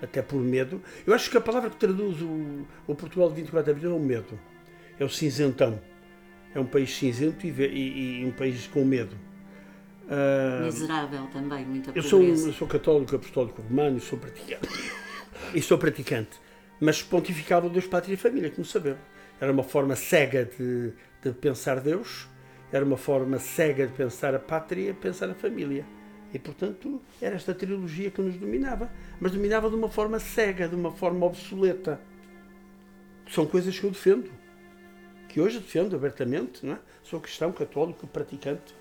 até 0.00 0.22
por 0.22 0.40
medo. 0.40 0.80
Eu 1.06 1.12
acho 1.12 1.30
que 1.30 1.36
a 1.36 1.40
palavra 1.42 1.68
que 1.68 1.76
traduz 1.76 2.22
o, 2.22 2.66
o 2.86 2.94
Portugal 2.94 3.28
de 3.28 3.36
24 3.36 3.64
de 3.64 3.70
Abril 3.70 3.92
é 3.92 3.94
o 3.94 4.02
medo. 4.02 4.40
É 4.98 5.04
o 5.04 5.10
cinzentão. 5.10 5.78
É 6.54 6.58
um 6.58 6.66
país 6.66 6.90
cinzento 6.96 7.46
e, 7.46 7.50
e, 7.50 8.20
e 8.22 8.24
um 8.24 8.32
país 8.32 8.66
com 8.66 8.82
medo. 8.82 9.14
Uh, 10.04 10.64
Miserável 10.64 11.26
também, 11.26 11.66
muita 11.66 11.92
eu 11.94 12.02
sou, 12.02 12.22
eu 12.22 12.52
sou 12.54 12.66
católico, 12.66 13.14
apostólico 13.14 13.60
romano 13.60 13.98
e 13.98 14.00
sou 14.00 14.18
praticante. 14.18 14.68
e 15.52 15.60
sou 15.60 15.76
praticante. 15.76 16.40
Mas 16.80 17.02
pontificava 17.02 17.68
Deus, 17.68 17.86
Pátria 17.86 18.14
e 18.14 18.16
Família, 18.16 18.50
como 18.50 18.64
sabemos. 18.64 19.00
Era 19.40 19.52
uma 19.52 19.62
forma 19.62 19.94
cega 19.94 20.44
de, 20.44 20.92
de 21.22 21.32
pensar 21.32 21.80
Deus, 21.80 22.28
era 22.72 22.84
uma 22.84 22.96
forma 22.96 23.38
cega 23.38 23.86
de 23.86 23.92
pensar 23.92 24.34
a 24.34 24.38
pátria, 24.38 24.92
pensar 24.92 25.30
a 25.30 25.34
família. 25.34 25.86
E, 26.32 26.38
portanto, 26.38 27.00
era 27.22 27.36
esta 27.36 27.54
trilogia 27.54 28.10
que 28.10 28.20
nos 28.20 28.36
dominava. 28.36 28.90
Mas 29.18 29.32
dominava 29.32 29.70
de 29.70 29.76
uma 29.76 29.88
forma 29.88 30.18
cega, 30.18 30.68
de 30.68 30.74
uma 30.74 30.92
forma 30.92 31.24
obsoleta. 31.24 32.00
São 33.30 33.46
coisas 33.46 33.78
que 33.78 33.84
eu 33.84 33.90
defendo. 33.90 34.30
Que 35.28 35.40
hoje 35.40 35.58
defendo 35.58 35.96
abertamente. 35.96 36.66
Não 36.66 36.74
é? 36.74 36.78
Sou 37.02 37.20
cristão, 37.20 37.50
católico, 37.52 38.06
praticante. 38.06 38.76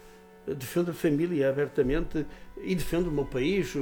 Defendo 0.45 0.91
a 0.91 0.93
família 0.93 1.49
abertamente 1.49 2.25
e 2.57 2.75
defendo 2.75 3.07
o 3.07 3.11
meu 3.11 3.25
país. 3.25 3.73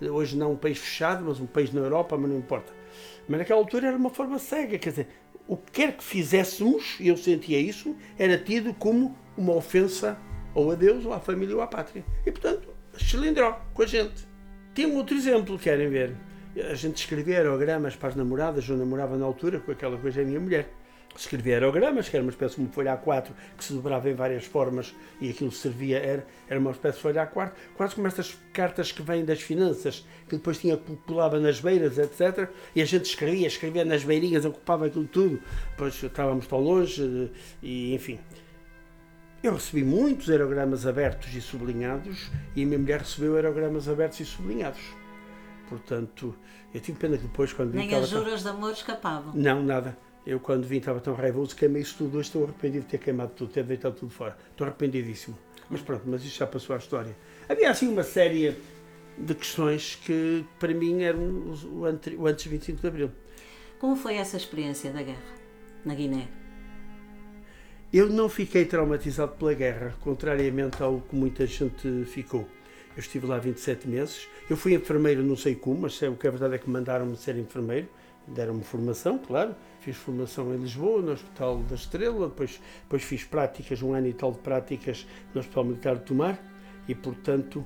Hoje 0.00 0.36
não 0.36 0.52
um 0.52 0.56
país 0.56 0.78
fechado, 0.78 1.24
mas 1.24 1.40
um 1.40 1.46
país 1.46 1.72
na 1.72 1.80
Europa, 1.80 2.18
mas 2.18 2.30
não 2.30 2.38
importa. 2.38 2.72
Mas 3.26 3.38
naquela 3.38 3.60
altura 3.60 3.88
era 3.88 3.96
uma 3.96 4.10
forma 4.10 4.38
cega. 4.38 4.78
Quer 4.78 4.90
dizer, 4.90 5.08
o 5.48 5.56
que 5.56 5.72
quer 5.72 5.96
que 5.96 6.02
fizéssemos, 6.04 6.96
e 6.98 7.08
eu 7.08 7.16
sentia 7.16 7.58
isso, 7.58 7.94
era 8.18 8.36
tido 8.36 8.74
como 8.74 9.16
uma 9.36 9.54
ofensa 9.54 10.18
ou 10.54 10.70
a 10.70 10.74
Deus, 10.74 11.04
ou 11.04 11.12
à 11.12 11.20
família, 11.20 11.54
ou 11.54 11.60
à 11.60 11.66
pátria. 11.66 12.04
E, 12.24 12.32
portanto, 12.32 12.68
cilindrou 12.98 13.54
com 13.74 13.82
a 13.82 13.86
gente. 13.86 14.26
Tem 14.74 14.86
um 14.86 14.96
outro 14.96 15.16
exemplo, 15.16 15.58
querem 15.58 15.88
ver? 15.88 16.16
A 16.70 16.74
gente 16.74 16.96
escrevia 16.96 17.36
aerogramas 17.36 17.94
para 17.94 18.08
as 18.08 18.16
namoradas, 18.16 18.66
eu 18.68 18.76
namorava 18.76 19.16
na 19.16 19.26
altura 19.26 19.60
com 19.60 19.70
aquela 19.70 19.98
coisa, 19.98 20.22
a 20.22 20.24
minha 20.24 20.40
mulher 20.40 20.68
escrevia 21.20 21.54
aerogramas, 21.54 22.08
que 22.08 22.16
era 22.16 22.22
uma 22.22 22.30
espécie 22.30 22.56
de 22.56 22.62
uma 22.62 22.70
folha 22.70 22.96
A4 22.96 23.30
que 23.56 23.64
se 23.64 23.72
dobrava 23.72 24.10
em 24.10 24.14
várias 24.14 24.44
formas 24.44 24.94
e 25.20 25.30
aquilo 25.30 25.50
servia, 25.50 25.98
era, 25.98 26.26
era 26.48 26.60
uma 26.60 26.70
espécie 26.70 26.96
de 26.96 27.02
folha 27.02 27.26
A4, 27.26 27.52
quase 27.76 27.94
como 27.94 28.06
estas 28.06 28.36
cartas 28.52 28.92
que 28.92 29.02
vêm 29.02 29.24
das 29.24 29.40
finanças, 29.40 30.06
que 30.28 30.36
depois 30.36 30.58
tinha 30.58 30.76
pulava 30.76 31.38
nas 31.40 31.60
beiras, 31.60 31.98
etc. 31.98 32.50
E 32.74 32.82
a 32.82 32.84
gente 32.84 33.04
escrevia, 33.04 33.46
escrevia 33.46 33.84
nas 33.84 34.04
beirinhas, 34.04 34.44
ocupava 34.44 34.86
aquilo 34.86 35.06
tudo, 35.06 35.40
depois 35.70 36.02
estávamos 36.02 36.46
tão 36.46 36.60
longe, 36.60 37.30
e 37.62 37.94
enfim. 37.94 38.18
Eu 39.42 39.54
recebi 39.54 39.84
muitos 39.84 40.28
aerogramas 40.28 40.86
abertos 40.86 41.32
e 41.34 41.40
sublinhados 41.40 42.30
e 42.54 42.62
a 42.62 42.66
minha 42.66 42.78
mulher 42.78 43.00
recebeu 43.00 43.36
aerogramas 43.36 43.88
abertos 43.88 44.18
e 44.20 44.24
sublinhados. 44.24 44.80
Portanto, 45.68 46.34
eu 46.72 46.80
tive 46.80 46.98
pena 46.98 47.16
que 47.16 47.24
depois, 47.24 47.52
quando 47.52 47.74
Nem 47.74 47.94
as 47.94 48.08
juras 48.08 48.42
de 48.42 48.48
amor 48.48 48.72
escapavam. 48.72 49.32
Não, 49.34 49.62
nada. 49.62 49.96
Eu, 50.26 50.40
quando 50.40 50.66
vim, 50.66 50.78
estava 50.78 50.98
tão 50.98 51.14
raivoso, 51.14 51.54
queimei 51.54 51.82
isso 51.82 51.98
tudo. 51.98 52.18
Hoje 52.18 52.28
estou 52.28 52.42
arrependido 52.42 52.84
de 52.84 52.90
ter 52.90 52.98
queimado 52.98 53.32
tudo, 53.36 53.52
ter 53.52 53.62
deitado 53.62 53.94
tudo 53.94 54.10
fora. 54.10 54.36
Estou 54.50 54.66
arrependidíssimo. 54.66 55.38
Mas 55.70 55.80
pronto, 55.80 56.02
mas 56.06 56.24
isso 56.24 56.36
já 56.38 56.46
passou 56.46 56.74
à 56.74 56.78
história. 56.78 57.16
Havia 57.48 57.70
assim 57.70 57.86
uma 57.86 58.02
série 58.02 58.56
de 59.16 59.34
questões 59.34 59.94
que, 60.04 60.44
para 60.58 60.74
mim, 60.74 61.02
eram 61.02 61.54
o 61.72 62.26
antes 62.26 62.42
de 62.42 62.48
25 62.48 62.80
de 62.80 62.86
Abril. 62.88 63.10
Como 63.78 63.94
foi 63.94 64.16
essa 64.16 64.36
experiência 64.36 64.90
da 64.90 65.02
guerra 65.02 65.34
na 65.84 65.94
Guiné? 65.94 66.26
Eu 67.92 68.08
não 68.08 68.28
fiquei 68.28 68.64
traumatizado 68.64 69.36
pela 69.36 69.54
guerra, 69.54 69.94
contrariamente 70.00 70.82
ao 70.82 71.00
que 71.00 71.14
muita 71.14 71.46
gente 71.46 72.04
ficou. 72.04 72.48
Eu 72.96 73.00
estive 73.00 73.26
lá 73.26 73.38
27 73.38 73.86
meses. 73.86 74.28
Eu 74.50 74.56
fui 74.56 74.74
enfermeiro, 74.74 75.22
não 75.22 75.36
sei 75.36 75.54
como, 75.54 75.82
mas 75.82 76.00
o 76.02 76.16
que 76.16 76.26
é 76.26 76.30
verdade 76.30 76.56
é 76.56 76.58
que 76.58 76.68
mandaram-me 76.68 77.16
ser 77.16 77.36
enfermeiro 77.36 77.88
deram-me 78.26 78.62
formação, 78.62 79.18
claro. 79.18 79.54
Fiz 79.80 79.96
formação 79.96 80.52
em 80.54 80.58
Lisboa, 80.58 81.00
no 81.00 81.12
Hospital 81.12 81.58
da 81.68 81.74
Estrela, 81.74 82.28
depois, 82.28 82.60
depois 82.82 83.02
fiz 83.02 83.24
práticas, 83.24 83.82
um 83.82 83.92
ano 83.92 84.08
e 84.08 84.12
tal 84.12 84.32
de 84.32 84.38
práticas 84.38 85.06
no 85.32 85.40
Hospital 85.40 85.64
Militar 85.64 85.96
de 85.96 86.02
Tomar, 86.02 86.38
e 86.88 86.94
portanto 86.94 87.64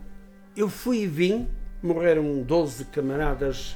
eu 0.56 0.68
fui 0.68 0.98
e 0.98 1.06
vim. 1.06 1.48
Morreram 1.82 2.42
12 2.42 2.84
camaradas, 2.86 3.74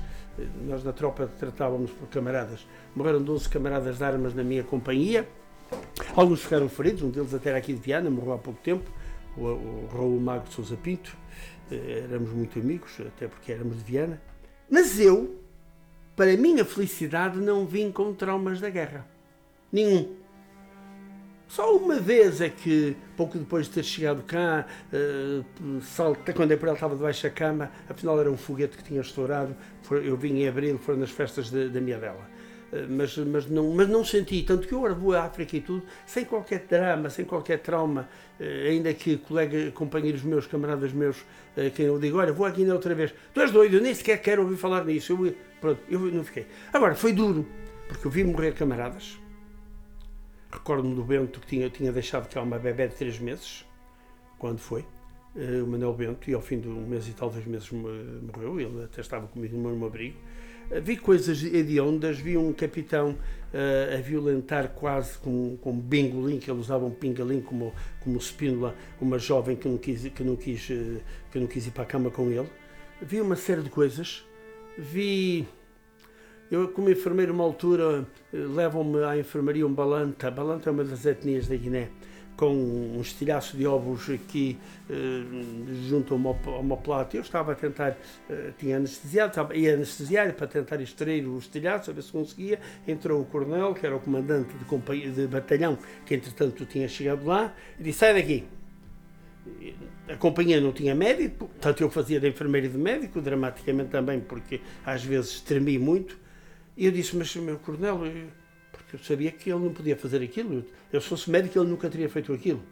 nós 0.66 0.84
na 0.84 0.92
tropa 0.92 1.26
tratávamos 1.26 1.90
por 1.90 2.06
camaradas, 2.08 2.66
morreram 2.94 3.22
12 3.22 3.48
camaradas 3.48 3.96
de 3.96 4.04
armas 4.04 4.34
na 4.34 4.44
minha 4.44 4.62
companhia. 4.62 5.26
Alguns 6.14 6.42
ficaram 6.42 6.68
feridos, 6.68 7.02
um 7.02 7.08
deles 7.08 7.32
até 7.32 7.48
era 7.48 7.58
aqui 7.58 7.72
de 7.72 7.80
Viana, 7.80 8.10
morreu 8.10 8.34
há 8.34 8.38
pouco 8.38 8.60
tempo, 8.60 8.90
o, 9.38 9.46
o 9.46 9.88
Raul 9.90 10.20
Mago 10.20 10.46
de 10.48 10.52
Souza 10.52 10.76
Pinto. 10.76 11.16
Eh, 11.70 12.04
éramos 12.04 12.30
muito 12.30 12.58
amigos, 12.58 13.00
até 13.00 13.26
porque 13.26 13.52
éramos 13.52 13.78
de 13.78 13.84
Viana. 13.84 14.20
Mas 14.70 15.00
eu 15.00 15.43
para 16.16 16.36
minha 16.36 16.64
felicidade, 16.64 17.38
não 17.38 17.66
vim 17.66 17.90
com 17.90 18.12
traumas 18.12 18.60
da 18.60 18.70
guerra. 18.70 19.06
Nenhum. 19.72 20.16
Só 21.48 21.76
uma 21.76 22.00
vez 22.00 22.40
é 22.40 22.48
que, 22.48 22.96
pouco 23.16 23.38
depois 23.38 23.66
de 23.66 23.74
ter 23.74 23.84
chegado 23.84 24.22
cá, 24.22 24.66
uh, 24.92 25.44
quando 26.34 26.52
a 26.52 26.54
April 26.54 26.72
estava 26.72 26.96
debaixo 26.96 27.22
da 27.22 27.30
cama, 27.30 27.70
afinal 27.88 28.18
era 28.18 28.30
um 28.30 28.36
foguete 28.36 28.76
que 28.76 28.82
tinha 28.82 29.00
estourado. 29.00 29.54
Eu 29.90 30.16
vim 30.16 30.40
em 30.40 30.48
abril, 30.48 30.78
foram 30.78 31.00
nas 31.00 31.10
festas 31.10 31.50
da 31.50 31.80
minha 31.80 31.98
dela. 31.98 32.33
Uh, 32.74 32.86
mas, 32.88 33.16
mas, 33.16 33.46
não, 33.48 33.72
mas 33.72 33.88
não 33.88 34.04
senti, 34.04 34.42
tanto 34.42 34.66
que 34.66 34.74
eu 34.74 34.78
agora 34.78 34.94
vou 34.94 35.14
à 35.14 35.22
África 35.22 35.56
e 35.56 35.60
tudo, 35.60 35.84
sem 36.04 36.24
qualquer 36.24 36.66
drama, 36.66 37.08
sem 37.08 37.24
qualquer 37.24 37.60
trauma, 37.60 38.08
uh, 38.40 38.68
ainda 38.68 38.92
que 38.92 39.16
colegas, 39.18 39.72
companheiros 39.72 40.22
meus, 40.22 40.44
camaradas 40.46 40.92
meus, 40.92 41.18
uh, 41.18 41.70
quem 41.72 41.86
eu 41.86 42.00
digo, 42.00 42.18
olha, 42.18 42.32
vou 42.32 42.44
aqui 42.44 42.64
na 42.64 42.74
outra 42.74 42.92
vez, 42.92 43.14
tu 43.32 43.40
és 43.40 43.52
doido, 43.52 43.76
eu 43.76 43.80
nem 43.80 43.94
sequer 43.94 44.20
quero 44.20 44.42
ouvir 44.42 44.56
falar 44.56 44.84
nisso. 44.84 45.12
Eu, 45.12 45.34
Pronto, 45.60 45.80
eu 45.88 46.00
não 46.00 46.24
fiquei. 46.24 46.46
Agora, 46.72 46.94
foi 46.94 47.12
duro, 47.12 47.46
porque 47.86 48.06
eu 48.06 48.10
vi 48.10 48.24
morrer 48.24 48.52
camaradas. 48.52 49.18
Recordo-me 50.52 50.94
do 50.94 51.04
Bento 51.04 51.40
que 51.40 51.46
tinha, 51.46 51.70
tinha 51.70 51.90
deixado 51.92 52.28
cá 52.28 52.42
uma 52.42 52.58
bebé 52.58 52.88
de 52.88 52.96
3 52.96 53.18
meses, 53.20 53.64
quando 54.38 54.58
foi, 54.58 54.84
o 55.34 55.66
Manuel 55.66 55.94
Bento, 55.94 56.28
e 56.28 56.34
ao 56.34 56.42
fim 56.42 56.60
de 56.60 56.68
um 56.68 56.86
mês 56.86 57.08
e 57.08 57.12
tal, 57.12 57.30
dois 57.30 57.46
meses 57.46 57.70
morreu, 57.72 58.60
ele 58.60 58.84
até 58.84 59.00
estava 59.00 59.26
comigo 59.26 59.56
no 59.56 59.74
meu 59.74 59.86
abrigo. 59.86 60.18
Uh, 60.70 60.80
vi 60.82 60.96
coisas 60.96 61.42
hediondas, 61.42 62.18
vi 62.18 62.36
um 62.36 62.52
capitão 62.52 63.10
uh, 63.10 63.98
a 63.98 64.00
violentar 64.00 64.70
quase 64.70 65.18
com, 65.18 65.56
com 65.56 65.78
bingolim, 65.78 66.38
que 66.38 66.50
ele 66.50 66.60
usava 66.60 66.84
um 66.84 66.90
pingalim 66.90 67.40
como, 67.40 67.72
como 68.00 68.18
espínola, 68.18 68.74
uma 69.00 69.18
jovem 69.18 69.56
que 69.56 69.68
não, 69.68 69.78
quis, 69.78 70.08
que, 70.08 70.22
não 70.22 70.36
quis, 70.36 70.66
que 71.30 71.38
não 71.38 71.46
quis 71.46 71.66
ir 71.66 71.70
para 71.70 71.82
a 71.82 71.86
cama 71.86 72.10
com 72.10 72.30
ele. 72.30 72.48
Vi 73.02 73.20
uma 73.20 73.36
série 73.36 73.62
de 73.62 73.70
coisas 73.70 74.24
vi. 74.76 75.46
Eu, 76.50 76.68
como 76.68 76.90
enfermeiro, 76.90 77.32
uma 77.32 77.44
altura, 77.44 78.06
eh, 78.32 78.36
levam-me 78.36 79.02
à 79.02 79.18
enfermaria 79.18 79.66
um 79.66 79.72
balanta. 79.72 80.30
Balanta 80.30 80.68
é 80.68 80.72
uma 80.72 80.84
das 80.84 81.04
etnias 81.06 81.48
da 81.48 81.56
Guiné, 81.56 81.88
com 82.36 82.52
um 82.52 83.00
estilhaço 83.00 83.56
de 83.56 83.66
ovos 83.66 84.10
aqui 84.10 84.58
eh, 84.90 84.94
junto 85.88 86.14
ao 86.14 86.58
homoplato. 86.58 87.16
Eu 87.16 87.22
estava 87.22 87.52
a 87.52 87.54
tentar, 87.54 87.96
eh, 88.28 88.50
tinha 88.58 88.76
anestesiado, 88.76 89.30
estava, 89.30 89.56
ia 89.56 89.74
anestesiar 89.74 90.32
para 90.34 90.46
tentar 90.46 90.80
extrair 90.80 91.26
o 91.26 91.38
estilhaço, 91.38 91.90
a 91.90 91.94
ver 91.94 92.02
se 92.02 92.12
conseguia. 92.12 92.58
Entrou 92.86 93.20
o 93.20 93.24
coronel, 93.24 93.74
que 93.74 93.86
era 93.86 93.94
o 93.94 94.00
comandante 94.00 94.52
de, 94.54 95.10
de 95.10 95.26
batalhão, 95.26 95.78
que 96.04 96.14
entretanto 96.14 96.64
tinha 96.66 96.88
chegado 96.88 97.24
lá, 97.24 97.54
e 97.78 97.82
disse: 97.82 97.98
sai 98.00 98.14
daqui. 98.14 98.44
A 100.08 100.16
companhia 100.16 100.60
não 100.60 100.72
tinha 100.72 100.94
médico, 100.94 101.50
tanto 101.60 101.82
eu 101.82 101.90
fazia 101.90 102.18
de 102.18 102.28
enfermeiro 102.28 102.66
e 102.66 102.70
de 102.70 102.78
médico, 102.78 103.20
dramaticamente 103.20 103.90
também, 103.90 104.20
porque 104.20 104.60
às 104.84 105.04
vezes 105.04 105.40
tremi 105.40 105.78
muito. 105.78 106.18
E 106.76 106.86
eu 106.86 106.92
disse, 106.92 107.16
mas 107.16 107.34
meu 107.36 107.58
coronel, 107.58 107.98
porque 107.98 108.43
eu 108.94 108.98
sabia 109.00 109.32
que 109.32 109.50
ele 109.50 109.58
não 109.58 109.72
podia 109.72 109.96
fazer 109.96 110.22
aquilo. 110.22 110.64
Eu, 110.92 111.00
se 111.00 111.08
fosse 111.08 111.28
médico, 111.28 111.58
ele 111.58 111.68
nunca 111.68 111.90
teria 111.90 112.08
feito 112.08 112.32
aquilo. 112.32 112.62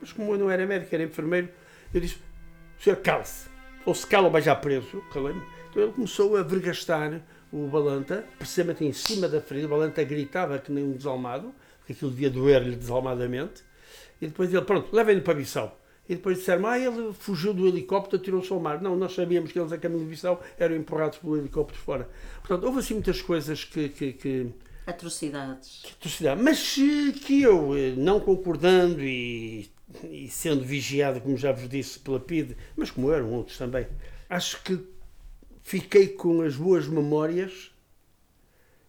Mas 0.00 0.12
como 0.12 0.32
eu 0.32 0.38
não 0.38 0.48
era 0.48 0.64
médico, 0.64 0.94
era 0.94 1.02
enfermeiro, 1.02 1.48
eu 1.92 2.00
disse, 2.00 2.18
senhor, 2.78 2.96
cale-se. 2.96 3.48
Ou 3.84 3.92
se 3.92 4.06
cala 4.06 4.30
vai 4.30 4.40
já 4.40 4.54
preso. 4.54 5.02
Calei-me. 5.12 5.42
Então 5.70 5.82
ele 5.82 5.92
começou 5.92 6.36
a 6.36 6.42
vergastar 6.44 7.20
o 7.52 7.66
Balanta, 7.66 8.24
precisamente 8.38 8.84
em 8.84 8.92
cima 8.92 9.28
da 9.28 9.40
ferida. 9.40 9.66
O 9.66 9.70
Balanta 9.70 10.04
gritava 10.04 10.56
que 10.58 10.70
nem 10.70 10.84
um 10.84 10.92
desalmado, 10.92 11.52
porque 11.78 11.94
aquilo 11.94 12.12
devia 12.12 12.30
doer-lhe 12.30 12.76
desalmadamente. 12.76 13.64
E 14.20 14.28
depois 14.28 14.54
ele, 14.54 14.64
pronto, 14.64 14.94
levem-no 14.94 15.22
para 15.22 15.34
Bissau. 15.34 15.80
E 16.08 16.14
depois 16.14 16.38
disseram, 16.38 16.64
ah, 16.68 16.78
ele 16.78 17.12
fugiu 17.12 17.52
do 17.52 17.66
helicóptero, 17.66 18.22
tirou-se 18.22 18.52
ao 18.52 18.60
mar. 18.60 18.80
Não, 18.80 18.94
nós 18.94 19.14
sabíamos 19.14 19.50
que 19.50 19.58
eles 19.58 19.72
a 19.72 19.78
caminho 19.78 20.04
de 20.04 20.10
Bissau 20.10 20.40
eram 20.56 20.76
empurrados 20.76 21.18
pelo 21.18 21.36
helicóptero 21.36 21.80
fora. 21.80 22.08
Portanto, 22.38 22.64
houve 22.64 22.78
assim 22.78 22.94
muitas 22.94 23.20
coisas 23.20 23.64
que... 23.64 23.88
que, 23.88 24.12
que 24.12 24.52
Atrocidades. 24.86 25.80
Que 25.82 25.92
atrocidade. 25.92 26.42
Mas 26.42 26.74
que 27.24 27.42
eu, 27.42 27.76
eh, 27.76 27.94
não 27.96 28.18
concordando 28.18 29.00
e, 29.00 29.70
e 30.10 30.28
sendo 30.28 30.64
vigiado, 30.64 31.20
como 31.20 31.36
já 31.36 31.52
vos 31.52 31.68
disse, 31.68 31.98
pela 31.98 32.18
PIDE, 32.18 32.56
mas 32.76 32.90
como 32.90 33.12
eram 33.12 33.32
outros 33.32 33.56
também, 33.56 33.86
acho 34.28 34.62
que 34.62 34.78
fiquei 35.62 36.08
com 36.08 36.42
as 36.42 36.56
boas 36.56 36.88
memórias 36.88 37.70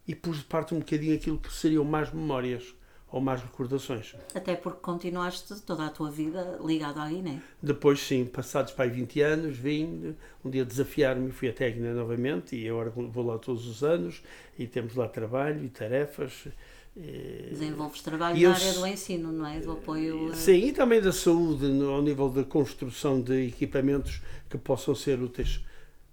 e 0.06 0.14
pus 0.14 0.38
de 0.38 0.44
parte 0.44 0.74
um 0.74 0.80
bocadinho 0.80 1.14
aquilo 1.14 1.38
que 1.38 1.52
seriam 1.52 1.84
más 1.84 2.12
memórias 2.12 2.74
ou 3.14 3.20
más 3.20 3.40
recordações. 3.40 4.16
Até 4.34 4.56
porque 4.56 4.80
continuaste 4.80 5.62
toda 5.62 5.86
a 5.86 5.88
tua 5.88 6.10
vida 6.10 6.58
ligado 6.60 6.98
à 6.98 7.08
Guiné. 7.08 7.40
Depois, 7.62 8.00
sim, 8.00 8.24
passados 8.24 8.72
para 8.72 8.86
aí 8.86 8.90
20 8.90 9.20
anos, 9.20 9.56
vim 9.56 10.16
um 10.44 10.50
dia 10.50 10.64
desafiar-me, 10.64 11.30
fui 11.30 11.48
até 11.48 11.68
a 11.68 11.70
Guiné 11.70 11.92
novamente 11.92 12.56
e 12.56 12.68
agora 12.68 12.90
vou 12.90 13.24
lá 13.24 13.38
todos 13.38 13.68
os 13.68 13.84
anos 13.84 14.20
e 14.58 14.66
temos 14.66 14.96
lá 14.96 15.06
trabalho 15.06 15.64
e 15.64 15.68
tarefas. 15.68 16.48
Desenvolves 16.96 18.02
trabalho 18.02 18.36
na 18.36 18.52
área 18.52 18.72
do 18.72 18.84
ensino, 18.84 19.30
não 19.30 19.46
é? 19.46 19.60
Do 19.60 19.70
apoio. 19.70 20.32
A... 20.32 20.34
Sim, 20.34 20.66
e 20.66 20.72
também 20.72 21.00
da 21.00 21.12
saúde, 21.12 21.66
ao 21.84 22.02
nível 22.02 22.28
da 22.28 22.42
construção 22.42 23.20
de 23.20 23.46
equipamentos 23.46 24.22
que 24.50 24.58
possam 24.58 24.92
ser 24.92 25.22
úteis. 25.22 25.64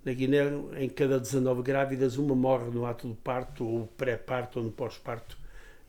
Na 0.05 0.13
Guiné, 0.13 0.43
em 0.77 0.89
cada 0.89 1.19
19 1.19 1.63
grávidas, 1.63 2.17
uma 2.17 2.35
morre 2.35 2.69
no 2.69 2.85
ato 2.85 3.07
do 3.07 3.15
parto, 3.15 3.65
ou 3.65 3.87
pré-parto, 3.87 4.59
ou 4.59 4.65
no 4.65 4.71
pós-parto 4.71 5.40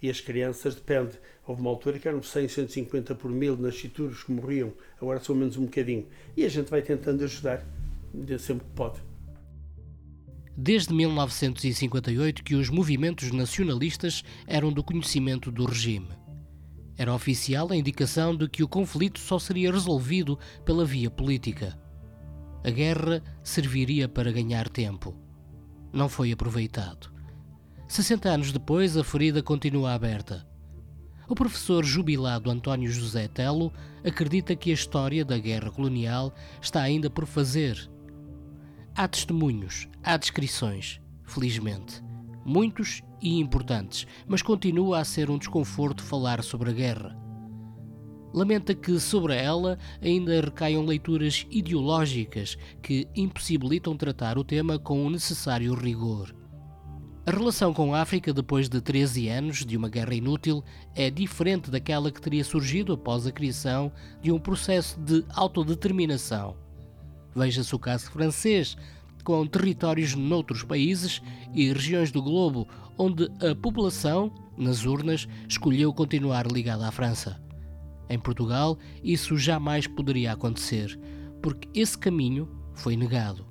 e 0.02 0.10
as 0.10 0.20
crianças, 0.20 0.74
depende. 0.74 1.12
Houve 1.46 1.60
uma 1.60 1.70
altura 1.70 1.98
que 1.98 2.08
eram 2.08 2.22
100, 2.22 2.48
150 2.48 3.14
por 3.14 3.30
mil 3.30 3.56
nascituros 3.56 4.24
que 4.24 4.32
morriam, 4.32 4.72
agora 5.00 5.20
são 5.20 5.34
menos 5.34 5.56
um 5.56 5.64
bocadinho. 5.64 6.06
E 6.36 6.44
a 6.44 6.48
gente 6.48 6.68
vai 6.68 6.82
tentando 6.82 7.22
ajudar, 7.22 7.64
sempre 8.38 8.66
que 8.66 8.72
pode. 8.74 9.00
Desde 10.56 10.92
1958 10.92 12.42
que 12.42 12.54
os 12.54 12.68
movimentos 12.68 13.30
nacionalistas 13.30 14.22
eram 14.46 14.72
do 14.72 14.84
conhecimento 14.84 15.50
do 15.50 15.64
regime. 15.64 16.08
Era 16.96 17.14
oficial 17.14 17.70
a 17.70 17.76
indicação 17.76 18.36
de 18.36 18.48
que 18.48 18.62
o 18.62 18.68
conflito 18.68 19.18
só 19.18 19.38
seria 19.38 19.72
resolvido 19.72 20.38
pela 20.64 20.84
via 20.84 21.10
política. 21.10 21.78
A 22.64 22.70
guerra 22.70 23.22
serviria 23.42 24.08
para 24.08 24.30
ganhar 24.30 24.68
tempo. 24.68 25.16
Não 25.92 26.08
foi 26.08 26.32
aproveitado. 26.32 27.10
60 27.92 28.26
anos 28.26 28.52
depois, 28.52 28.96
a 28.96 29.04
ferida 29.04 29.42
continua 29.42 29.92
aberta. 29.92 30.46
O 31.28 31.34
professor 31.34 31.84
jubilado 31.84 32.50
António 32.50 32.90
José 32.90 33.28
Telo 33.28 33.70
acredita 34.02 34.56
que 34.56 34.70
a 34.70 34.72
história 34.72 35.26
da 35.26 35.36
guerra 35.36 35.70
colonial 35.70 36.34
está 36.58 36.80
ainda 36.80 37.10
por 37.10 37.26
fazer. 37.26 37.90
Há 38.94 39.06
testemunhos, 39.06 39.88
há 40.02 40.16
descrições, 40.16 41.02
felizmente. 41.24 42.02
Muitos 42.46 43.02
e 43.20 43.38
importantes, 43.38 44.06
mas 44.26 44.40
continua 44.40 44.98
a 44.98 45.04
ser 45.04 45.28
um 45.28 45.36
desconforto 45.36 46.02
falar 46.02 46.42
sobre 46.42 46.70
a 46.70 46.72
guerra. 46.72 47.14
Lamenta 48.32 48.74
que 48.74 48.98
sobre 48.98 49.36
ela 49.36 49.78
ainda 50.00 50.40
recaiam 50.40 50.82
leituras 50.82 51.46
ideológicas 51.50 52.56
que 52.80 53.06
impossibilitam 53.14 53.94
tratar 53.98 54.38
o 54.38 54.44
tema 54.44 54.78
com 54.78 55.04
o 55.04 55.10
necessário 55.10 55.74
rigor. 55.74 56.40
A 57.24 57.30
relação 57.30 57.72
com 57.72 57.94
a 57.94 58.00
África 58.00 58.32
depois 58.32 58.68
de 58.68 58.80
13 58.80 59.28
anos 59.28 59.64
de 59.64 59.76
uma 59.76 59.88
guerra 59.88 60.12
inútil 60.12 60.64
é 60.92 61.08
diferente 61.08 61.70
daquela 61.70 62.10
que 62.10 62.20
teria 62.20 62.42
surgido 62.42 62.92
após 62.92 63.28
a 63.28 63.30
criação 63.30 63.92
de 64.20 64.32
um 64.32 64.40
processo 64.40 64.98
de 64.98 65.24
autodeterminação. 65.32 66.56
Veja-se 67.32 67.72
o 67.76 67.78
caso 67.78 68.10
francês, 68.10 68.76
com 69.22 69.46
territórios 69.46 70.16
noutros 70.16 70.64
países 70.64 71.22
e 71.54 71.72
regiões 71.72 72.10
do 72.10 72.20
globo 72.20 72.66
onde 72.98 73.30
a 73.40 73.54
população, 73.54 74.32
nas 74.58 74.84
urnas, 74.84 75.28
escolheu 75.48 75.94
continuar 75.94 76.50
ligada 76.50 76.88
à 76.88 76.90
França. 76.90 77.40
Em 78.10 78.18
Portugal, 78.18 78.76
isso 79.00 79.38
jamais 79.38 79.86
poderia 79.86 80.32
acontecer, 80.32 80.98
porque 81.40 81.68
esse 81.72 81.96
caminho 81.96 82.48
foi 82.74 82.96
negado. 82.96 83.46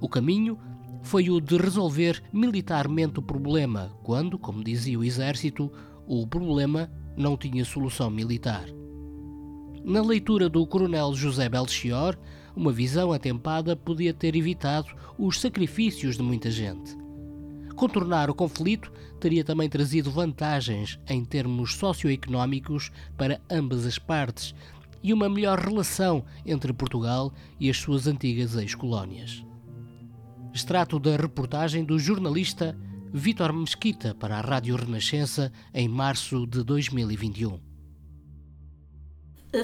O 0.00 0.08
caminho 0.08 0.56
foi 1.02 1.28
o 1.30 1.40
de 1.40 1.56
resolver 1.56 2.22
militarmente 2.32 3.18
o 3.18 3.22
problema, 3.22 3.92
quando, 4.02 4.38
como 4.38 4.64
dizia 4.64 4.98
o 4.98 5.04
exército, 5.04 5.70
o 6.06 6.26
problema 6.26 6.90
não 7.16 7.36
tinha 7.36 7.64
solução 7.64 8.10
militar. 8.10 8.66
Na 9.84 10.00
leitura 10.00 10.48
do 10.48 10.64
coronel 10.66 11.12
José 11.14 11.48
Belchior, 11.48 12.16
uma 12.54 12.70
visão 12.70 13.12
atempada 13.12 13.74
podia 13.74 14.14
ter 14.14 14.36
evitado 14.36 14.88
os 15.18 15.40
sacrifícios 15.40 16.16
de 16.16 16.22
muita 16.22 16.50
gente. 16.50 16.96
Contornar 17.74 18.30
o 18.30 18.34
conflito 18.34 18.92
teria 19.18 19.42
também 19.42 19.68
trazido 19.68 20.10
vantagens 20.10 21.00
em 21.08 21.24
termos 21.24 21.74
socioeconómicos 21.74 22.92
para 23.16 23.40
ambas 23.50 23.86
as 23.86 23.98
partes 23.98 24.54
e 25.02 25.12
uma 25.12 25.28
melhor 25.28 25.58
relação 25.58 26.24
entre 26.46 26.72
Portugal 26.72 27.32
e 27.58 27.68
as 27.68 27.78
suas 27.78 28.06
antigas 28.06 28.54
ex-colónias. 28.54 29.44
Extrato 30.54 30.98
da 30.98 31.16
reportagem 31.16 31.82
do 31.82 31.98
jornalista 31.98 32.76
Vítor 33.10 33.54
Mesquita 33.54 34.14
para 34.14 34.36
a 34.36 34.40
Rádio 34.42 34.76
Renascença 34.76 35.50
em 35.72 35.88
março 35.88 36.46
de 36.46 36.62
2021. 36.62 37.58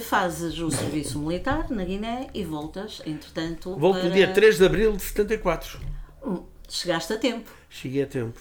Fazes 0.01 0.59
o 0.59 0.71
serviço 0.71 1.19
militar 1.19 1.69
na 1.71 1.85
Guiné 1.85 2.29
e 2.33 2.43
voltas, 2.43 3.03
entretanto. 3.05 3.77
Volto 3.77 4.01
para... 4.01 4.09
no 4.09 4.15
dia 4.15 4.33
3 4.33 4.57
de 4.57 4.65
abril 4.65 4.97
de 4.97 5.03
74. 5.03 5.79
Hum, 6.25 6.45
chegaste 6.67 7.13
a 7.13 7.19
tempo. 7.19 7.51
Cheguei 7.69 8.05
a 8.05 8.07
tempo. 8.07 8.41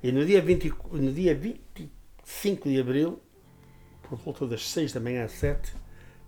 e 0.00 0.12
no 0.12 0.24
dia, 0.24 0.40
20, 0.40 0.72
no 0.92 1.12
dia 1.12 1.34
25 1.34 2.68
de 2.68 2.80
abril, 2.80 3.20
por 4.02 4.16
volta 4.16 4.46
das 4.46 4.68
6 4.68 4.92
da 4.92 5.00
manhã 5.00 5.24
às 5.24 5.32
7, 5.32 5.74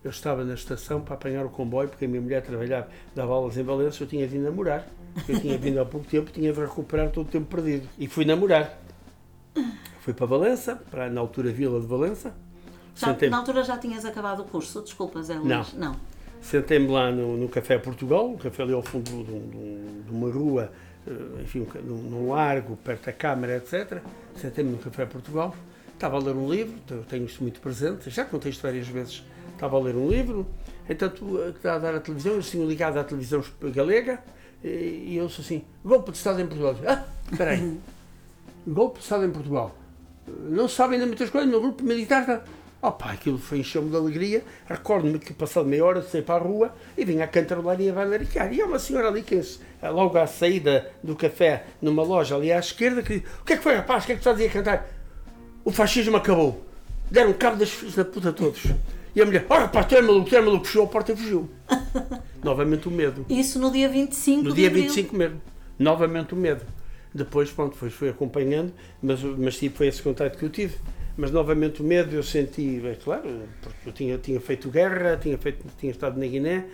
eu 0.05 0.11
estava 0.11 0.45
na 0.45 0.53
estação 0.53 1.01
para 1.01 1.15
apanhar 1.15 1.47
o 1.47 1.49
comboio, 1.49 1.89
porque 1.89 2.05
a 2.05 2.09
minha 2.09 2.21
mulher 2.21 2.43
trabalhava, 2.43 2.89
dava 3.15 3.33
aulas 3.33 3.57
em 3.57 3.63
Valência, 3.63 4.05
eu 4.05 4.07
tinha 4.07 4.27
vindo 4.27 4.45
namorar. 4.45 4.87
Eu 5.27 5.41
tinha 5.41 5.57
vindo 5.57 5.81
há 5.81 5.85
pouco 5.87 6.07
tempo, 6.07 6.31
tinha 6.31 6.53
de 6.53 6.61
recuperar 6.61 7.11
todo 7.11 7.27
o 7.27 7.31
tempo 7.31 7.47
perdido. 7.47 7.89
E 7.99 8.07
fui 8.07 8.25
namorar. 8.25 8.79
Fui 10.01 10.13
para 10.13 10.27
Valença, 10.27 10.77
para 10.91 11.09
na 11.09 11.21
altura 11.21 11.51
Vila 11.51 11.81
de 11.81 11.87
Valença. 11.87 12.35
Já, 12.95 13.17
na 13.31 13.39
altura 13.39 13.65
já 13.65 13.79
tinhas 13.79 14.05
acabado 14.05 14.43
o 14.43 14.45
curso, 14.45 14.83
desculpa, 14.83 15.23
Zé 15.23 15.35
Luís. 15.35 15.73
Não. 15.73 15.93
Não. 15.93 15.97
Sentei-me 16.43 16.89
lá 16.89 17.11
no, 17.11 17.39
no 17.39 17.49
Café 17.49 17.79
Portugal, 17.79 18.29
um 18.29 18.37
café 18.37 18.63
ali 18.63 18.75
ao 18.75 18.83
fundo 18.83 19.11
de, 19.11 19.23
de, 19.25 20.03
de 20.03 20.11
uma 20.11 20.31
rua, 20.31 20.71
eh, 21.07 21.43
enfim, 21.43 21.67
num, 21.83 21.97
num 21.97 22.31
largo, 22.33 22.77
perto 22.77 23.07
da 23.07 23.13
Câmara, 23.13 23.57
etc. 23.57 24.03
Sentei-me 24.37 24.73
no 24.73 24.79
Café 24.79 25.07
Portugal, 25.07 25.55
estava 25.95 26.17
a 26.17 26.21
ler 26.21 26.35
um 26.35 26.51
livro, 26.51 26.75
tenho 27.09 27.25
isto 27.25 27.43
muito 27.43 27.61
presente, 27.61 28.11
já 28.11 28.25
contei 28.25 28.51
isto 28.51 28.63
várias 28.63 28.87
vezes 28.87 29.25
estava 29.55 29.77
a 29.77 29.81
ler 29.81 29.95
um 29.95 30.09
livro, 30.09 30.47
entanto, 30.89 31.39
está 31.49 31.75
a 31.75 31.79
dar 31.79 31.95
a 31.95 32.01
televisão, 32.01 32.35
eu 32.35 32.43
tinha 32.43 32.65
ligado 32.65 32.99
à 32.99 33.05
televisão 33.05 33.43
galega, 33.73 34.23
e 34.63 35.17
eu 35.17 35.27
disse 35.27 35.41
assim, 35.41 35.65
golpe 35.85 36.11
de 36.11 36.19
Estado 36.19 36.41
em 36.41 36.47
Portugal. 36.47 36.77
Ah, 36.87 37.05
espera 37.31 37.53
aí, 37.53 37.79
golpe 38.67 38.99
de 38.99 39.05
Estado 39.05 39.25
em 39.25 39.31
Portugal. 39.31 39.75
Não 40.27 40.69
sabem 40.69 40.95
ainda 40.95 41.07
muitas 41.07 41.31
coisas, 41.31 41.51
no 41.51 41.61
grupo 41.61 41.85
militar 41.85 42.23
está... 42.23 42.43
Opa, 42.81 43.13
aquilo 43.13 43.39
foi 43.39 43.61
encheu-me 43.61 43.89
de 43.89 43.97
alegria. 43.97 44.45
Recordo-me 44.69 45.19
que, 45.19 45.33
passado 45.33 45.67
meia 45.67 45.83
hora, 45.83 46.03
saí 46.03 46.21
para 46.21 46.35
a 46.35 46.47
rua 46.47 46.75
e 46.99 47.03
vim 47.03 47.19
a 47.23 47.27
cantarolar 47.27 47.81
e 47.81 47.89
a 47.89 47.95
valericar. 47.95 48.53
E 48.53 48.61
há 48.61 48.67
uma 48.67 48.79
senhora 48.79 49.09
ali, 49.09 49.23
que 49.23 49.41
logo 49.83 50.19
à 50.19 50.27
saída 50.27 50.93
do 51.03 51.17
café, 51.17 51.65
numa 51.81 52.03
loja 52.03 52.37
ali 52.37 52.53
à 52.53 52.59
esquerda, 52.59 53.03
que 53.03 53.21
diz: 53.21 53.31
O 53.41 53.45
que 53.45 53.55
é 53.55 53.57
que 53.57 53.63
foi, 53.63 53.75
rapaz? 53.75 54.03
O 54.03 54.07
que 54.07 54.13
é 54.13 54.15
que 54.17 54.21
estás 54.21 54.39
a 54.39 54.49
cantar? 54.51 54.87
O 55.65 55.71
fascismo 55.71 56.17
acabou. 56.17 56.63
Deram 57.11 57.33
cabo 57.33 57.57
das 57.57 57.71
filhas 57.71 57.95
da 57.95 58.05
puta 58.05 58.33
todos. 58.33 58.63
E 59.15 59.23
a 59.23 59.25
mulher, 59.25 59.47
oh 59.49 59.55
rapaz, 59.55 59.87
tu 59.87 59.95
é 59.95 60.03
maluco, 60.03 60.29
tu 60.29 60.37
é 60.37 60.41
maluco, 60.41 60.67
fechou 60.67 60.85
a 60.85 60.89
porta 60.89 61.13
e 61.13 61.17
fugiu. 61.17 61.49
Novamente 62.43 62.89
o 62.89 62.91
medo. 62.91 63.25
Isso 63.29 63.59
no 63.59 63.71
dia 63.71 63.89
25 63.89 64.43
No 64.43 64.55
dia 64.55 64.69
25 64.69 65.17
mesmo. 65.17 65.41
Novamente 65.79 66.35
o 66.35 66.37
medo. 66.37 66.63
Depois, 67.15 67.51
pronto, 67.51 67.77
foi, 67.77 67.91
foi 67.91 68.09
acompanhando, 68.09 68.73
mas, 69.01 69.23
mas 69.23 69.57
tipo, 69.57 69.77
foi 69.77 69.87
esse 69.87 70.03
contato 70.03 70.37
que 70.37 70.45
eu 70.45 70.51
tive. 70.51 70.75
mas 71.17 71.31
novamente 71.31 71.81
o 71.81 71.85
medo 71.85 72.15
eu 72.15 72.23
senti, 72.23 72.83
é 72.85 72.95
claro, 72.97 73.43
porque 73.63 73.89
eu 73.89 73.93
tinha, 73.93 74.19
tinha 74.19 74.41
feito 74.41 74.69
guerra, 74.69 75.17
tinha, 75.17 75.39
feito, 75.39 75.65
tinha 75.79 75.93
estado 75.93 76.19
na 76.19 76.27
Guiné, 76.27 76.65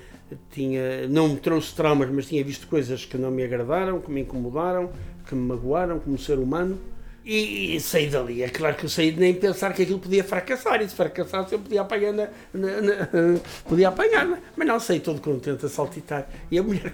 tinha, 0.50 1.06
não 1.08 1.28
me 1.28 1.36
trouxe 1.36 1.74
traumas, 1.74 2.08
mas 2.10 2.26
tinha 2.26 2.42
visto 2.42 2.66
coisas 2.66 3.04
que 3.04 3.18
não 3.18 3.30
me 3.30 3.44
agradaram, 3.44 4.00
que 4.00 4.10
me 4.10 4.22
incomodaram, 4.22 4.90
que 5.26 5.34
me 5.34 5.42
magoaram 5.42 5.98
como 5.98 6.18
ser 6.18 6.38
humano. 6.38 6.78
E, 7.24 7.76
e 7.76 7.80
saí 7.80 8.08
dali. 8.08 8.42
É 8.42 8.48
claro 8.48 8.76
que 8.76 8.84
eu 8.86 8.88
saí 8.88 9.12
nem 9.12 9.34
pensar 9.34 9.72
que 9.72 9.82
aquilo 9.82 9.98
podia 9.98 10.24
fracassar. 10.24 10.80
E 10.80 10.88
se 10.88 10.94
fracassasse 10.94 11.52
eu 11.52 11.58
podia 11.58 11.82
apanhar, 11.82 12.12
na, 12.12 12.28
na, 12.52 12.80
na, 12.80 13.40
podia 13.68 13.88
apanhar 13.88 14.26
né? 14.26 14.40
mas 14.56 14.66
não, 14.66 14.80
saí 14.80 15.00
todo 15.00 15.20
contente 15.20 15.64
a 15.64 15.68
saltitar. 15.68 16.28
E 16.50 16.58
a 16.58 16.62
mulher, 16.62 16.92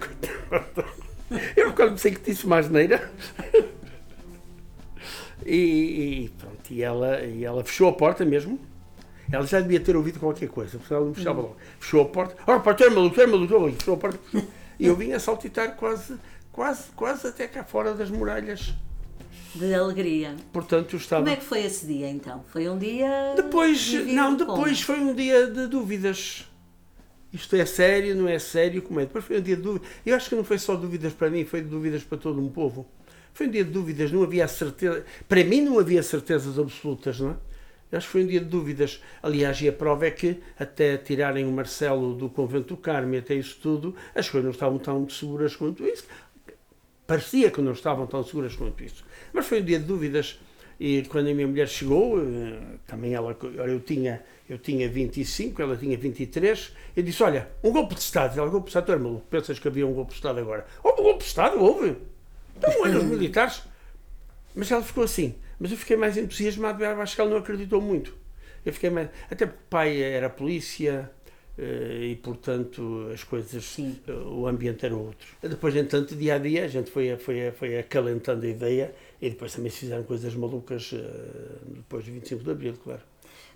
eu 1.57 1.73
quando 1.73 1.99
sei 1.99 2.13
que 2.13 2.31
disse 2.31 2.47
uma 2.47 2.59
asneira. 2.59 3.11
E, 5.45 6.25
e, 6.25 6.29
pronto, 6.31 6.71
e 6.73 6.83
ela, 6.83 7.21
e 7.21 7.45
ela 7.45 7.63
fechou 7.63 7.89
a 7.89 7.93
porta 7.93 8.25
mesmo. 8.25 8.59
Ela 9.31 9.47
já 9.47 9.61
devia 9.61 9.79
ter 9.79 9.97
ouvido 9.97 10.19
qualquer 10.19 10.49
coisa, 10.49 10.77
porque 10.77 10.93
ela 10.93 11.05
não 11.05 11.15
fechava 11.15 11.41
logo. 11.41 11.57
Fechou 11.79 12.03
a 12.03 12.05
porta. 12.05 12.37
Oh, 12.47 12.59
pá, 12.59 12.75
tu 12.75 12.83
é 12.83 12.91
maluco, 12.91 13.15
tu 13.15 13.21
é 13.21 13.27
maluco. 13.27 13.57
Fechou 13.79 13.95
a 13.95 13.97
porta. 13.97 14.19
E 14.79 14.87
eu 14.87 14.97
vim 14.97 15.13
a 15.13 15.21
saltitar 15.21 15.77
quase, 15.77 16.17
quase, 16.53 16.91
quase 16.97 17.29
até 17.29 17.47
cá 17.47 17.63
fora 17.63 17.95
das 17.95 18.11
muralhas. 18.11 18.75
De 19.57 19.75
alegria. 19.75 20.37
Portanto, 20.53 20.95
eu 20.95 20.99
estava. 20.99 21.23
Como 21.23 21.35
é 21.35 21.37
que 21.37 21.45
foi 21.45 21.65
esse 21.65 21.87
dia 21.87 22.09
então? 22.11 22.45
Foi 22.49 22.69
um 22.69 22.79
dia. 22.79 23.35
Depois, 23.37 23.93
não, 24.07 24.37
depois 24.37 24.85
como? 24.85 24.99
foi 24.99 25.01
um 25.01 25.15
dia 25.15 25.47
de 25.47 25.67
dúvidas. 25.67 26.47
Isto 27.33 27.57
é 27.57 27.67
sério, 27.67 28.15
não 28.15 28.29
é 28.29 28.39
sério, 28.39 28.83
como 28.83 29.01
é? 29.01 29.05
Depois 29.05 29.25
foi 29.25 29.39
um 29.39 29.43
dia 29.43 29.57
de 29.57 29.63
dúvidas. 29.63 29.89
Eu 30.05 30.15
acho 30.15 30.29
que 30.29 30.35
não 30.35 30.45
foi 30.45 30.59
só 30.59 30.77
dúvidas 30.77 31.13
para 31.13 31.31
mim, 31.31 31.45
foi 31.45 31.61
dúvidas 31.63 32.03
para 32.05 32.19
todo 32.19 32.41
um 32.41 32.49
povo. 32.49 32.87
Foi 33.35 33.47
um 33.47 33.51
dia 33.51 33.65
de 33.65 33.71
dúvidas, 33.71 34.11
não 34.13 34.23
havia 34.23 34.49
certeza. 34.49 35.05
Para 35.29 35.45
mim, 35.45 35.61
não 35.61 35.79
havia 35.79 36.03
certezas 36.03 36.59
absolutas, 36.59 37.21
não 37.21 37.31
é? 37.31 37.97
Acho 37.97 38.07
que 38.07 38.13
foi 38.13 38.25
um 38.25 38.27
dia 38.27 38.41
de 38.41 38.47
dúvidas. 38.47 39.03
Aliás, 39.23 39.61
e 39.61 39.69
a 39.69 39.73
prova 39.73 40.07
é 40.07 40.11
que, 40.11 40.39
até 40.59 40.97
tirarem 40.97 41.47
o 41.47 41.53
Marcelo 41.53 42.15
do 42.15 42.29
convento 42.29 42.69
do 42.69 42.77
Carmo 42.77 43.15
e 43.15 43.19
até 43.19 43.35
isso 43.35 43.59
tudo, 43.63 43.95
as 44.15 44.29
coisas 44.29 44.45
não 44.45 44.53
estavam 44.53 44.79
tão 44.79 45.09
seguras 45.09 45.55
quanto 45.55 45.87
isso. 45.87 46.05
Parecia 47.07 47.51
que 47.51 47.61
não 47.61 47.73
estavam 47.73 48.07
tão 48.07 48.25
seguras 48.25 48.57
quanto 48.57 48.83
isso. 48.83 49.05
Mas 49.37 49.47
foi 49.47 49.61
um 49.61 49.65
dia 49.65 49.79
de 49.79 49.85
dúvidas. 49.85 50.41
E 50.81 51.03
quando 51.11 51.29
a 51.29 51.35
minha 51.35 51.47
mulher 51.47 51.69
chegou, 51.69 52.19
eh, 52.19 52.59
também 52.87 53.13
ela, 53.13 53.37
eu 53.43 53.81
tinha, 53.81 54.25
eu 54.49 54.57
tinha 54.57 54.89
25, 54.89 55.61
ela 55.61 55.77
tinha 55.77 55.97
23, 55.97 56.73
eu 56.97 57.03
disse: 57.03 57.23
Olha, 57.23 57.47
um 57.63 57.71
golpe 57.71 57.95
de 57.95 58.01
Estado. 58.01 58.39
Ela, 58.39 58.49
golpe 58.49 58.71
de 58.71 58.79
Estado, 58.79 58.99
maluco, 58.99 59.27
pensas 59.29 59.59
que 59.59 59.69
havia 59.69 59.87
um 59.87 59.93
golpe 59.93 60.13
de 60.13 60.17
Estado 60.17 60.41
agora? 60.41 60.67
Houve 60.83 61.01
um 61.03 61.05
golpe 61.05 61.19
de 61.19 61.27
Estado? 61.27 61.63
Houve. 61.63 61.97
Então, 62.57 62.73
olha, 62.81 62.97
os 62.97 63.05
militares. 63.13 63.63
Mas 64.55 64.71
ela 64.71 64.83
ficou 64.83 65.05
assim. 65.05 65.35
Mas 65.61 65.71
eu 65.71 65.77
fiquei 65.77 65.99
mais 65.99 66.17
entusiasmado, 66.17 66.83
eu 66.83 67.01
acho 67.03 67.15
que 67.15 67.21
ela 67.21 67.29
não 67.29 67.37
acreditou 67.37 67.83
muito. 67.83 68.15
Eu 68.65 68.73
fiquei 68.73 68.89
mais. 68.89 69.11
Até 69.31 69.45
porque 69.45 69.61
o 69.67 69.69
pai 69.69 70.01
era 70.01 70.31
polícia 70.31 71.11
eh, 71.59 72.09
e, 72.13 72.17
portanto, 72.17 73.11
as 73.13 73.23
coisas. 73.23 73.63
Sim. 73.65 73.99
Eh, 74.09 74.13
o 74.13 74.47
ambiente 74.47 74.87
era 74.87 74.97
outro. 74.97 75.27
Depois, 75.43 75.77
entanto, 75.77 76.15
dia 76.15 76.37
a 76.37 76.39
dia, 76.39 76.65
a 76.65 76.69
gente 76.69 76.91
foi, 76.91 77.15
foi, 77.19 77.51
foi 77.53 77.79
acalentando 77.79 78.47
a 78.47 78.49
ideia 78.49 78.95
e 79.21 79.31
depois 79.31 79.55
também 79.55 79.71
se 79.71 79.79
fizeram 79.79 80.05
coisas 80.05 80.35
malucas 80.35 80.93
eh, 80.93 81.59
depois 81.69 82.05
do 82.05 82.13
25 82.13 82.45
de 82.45 82.51
Abril, 82.51 82.75
claro. 82.83 83.03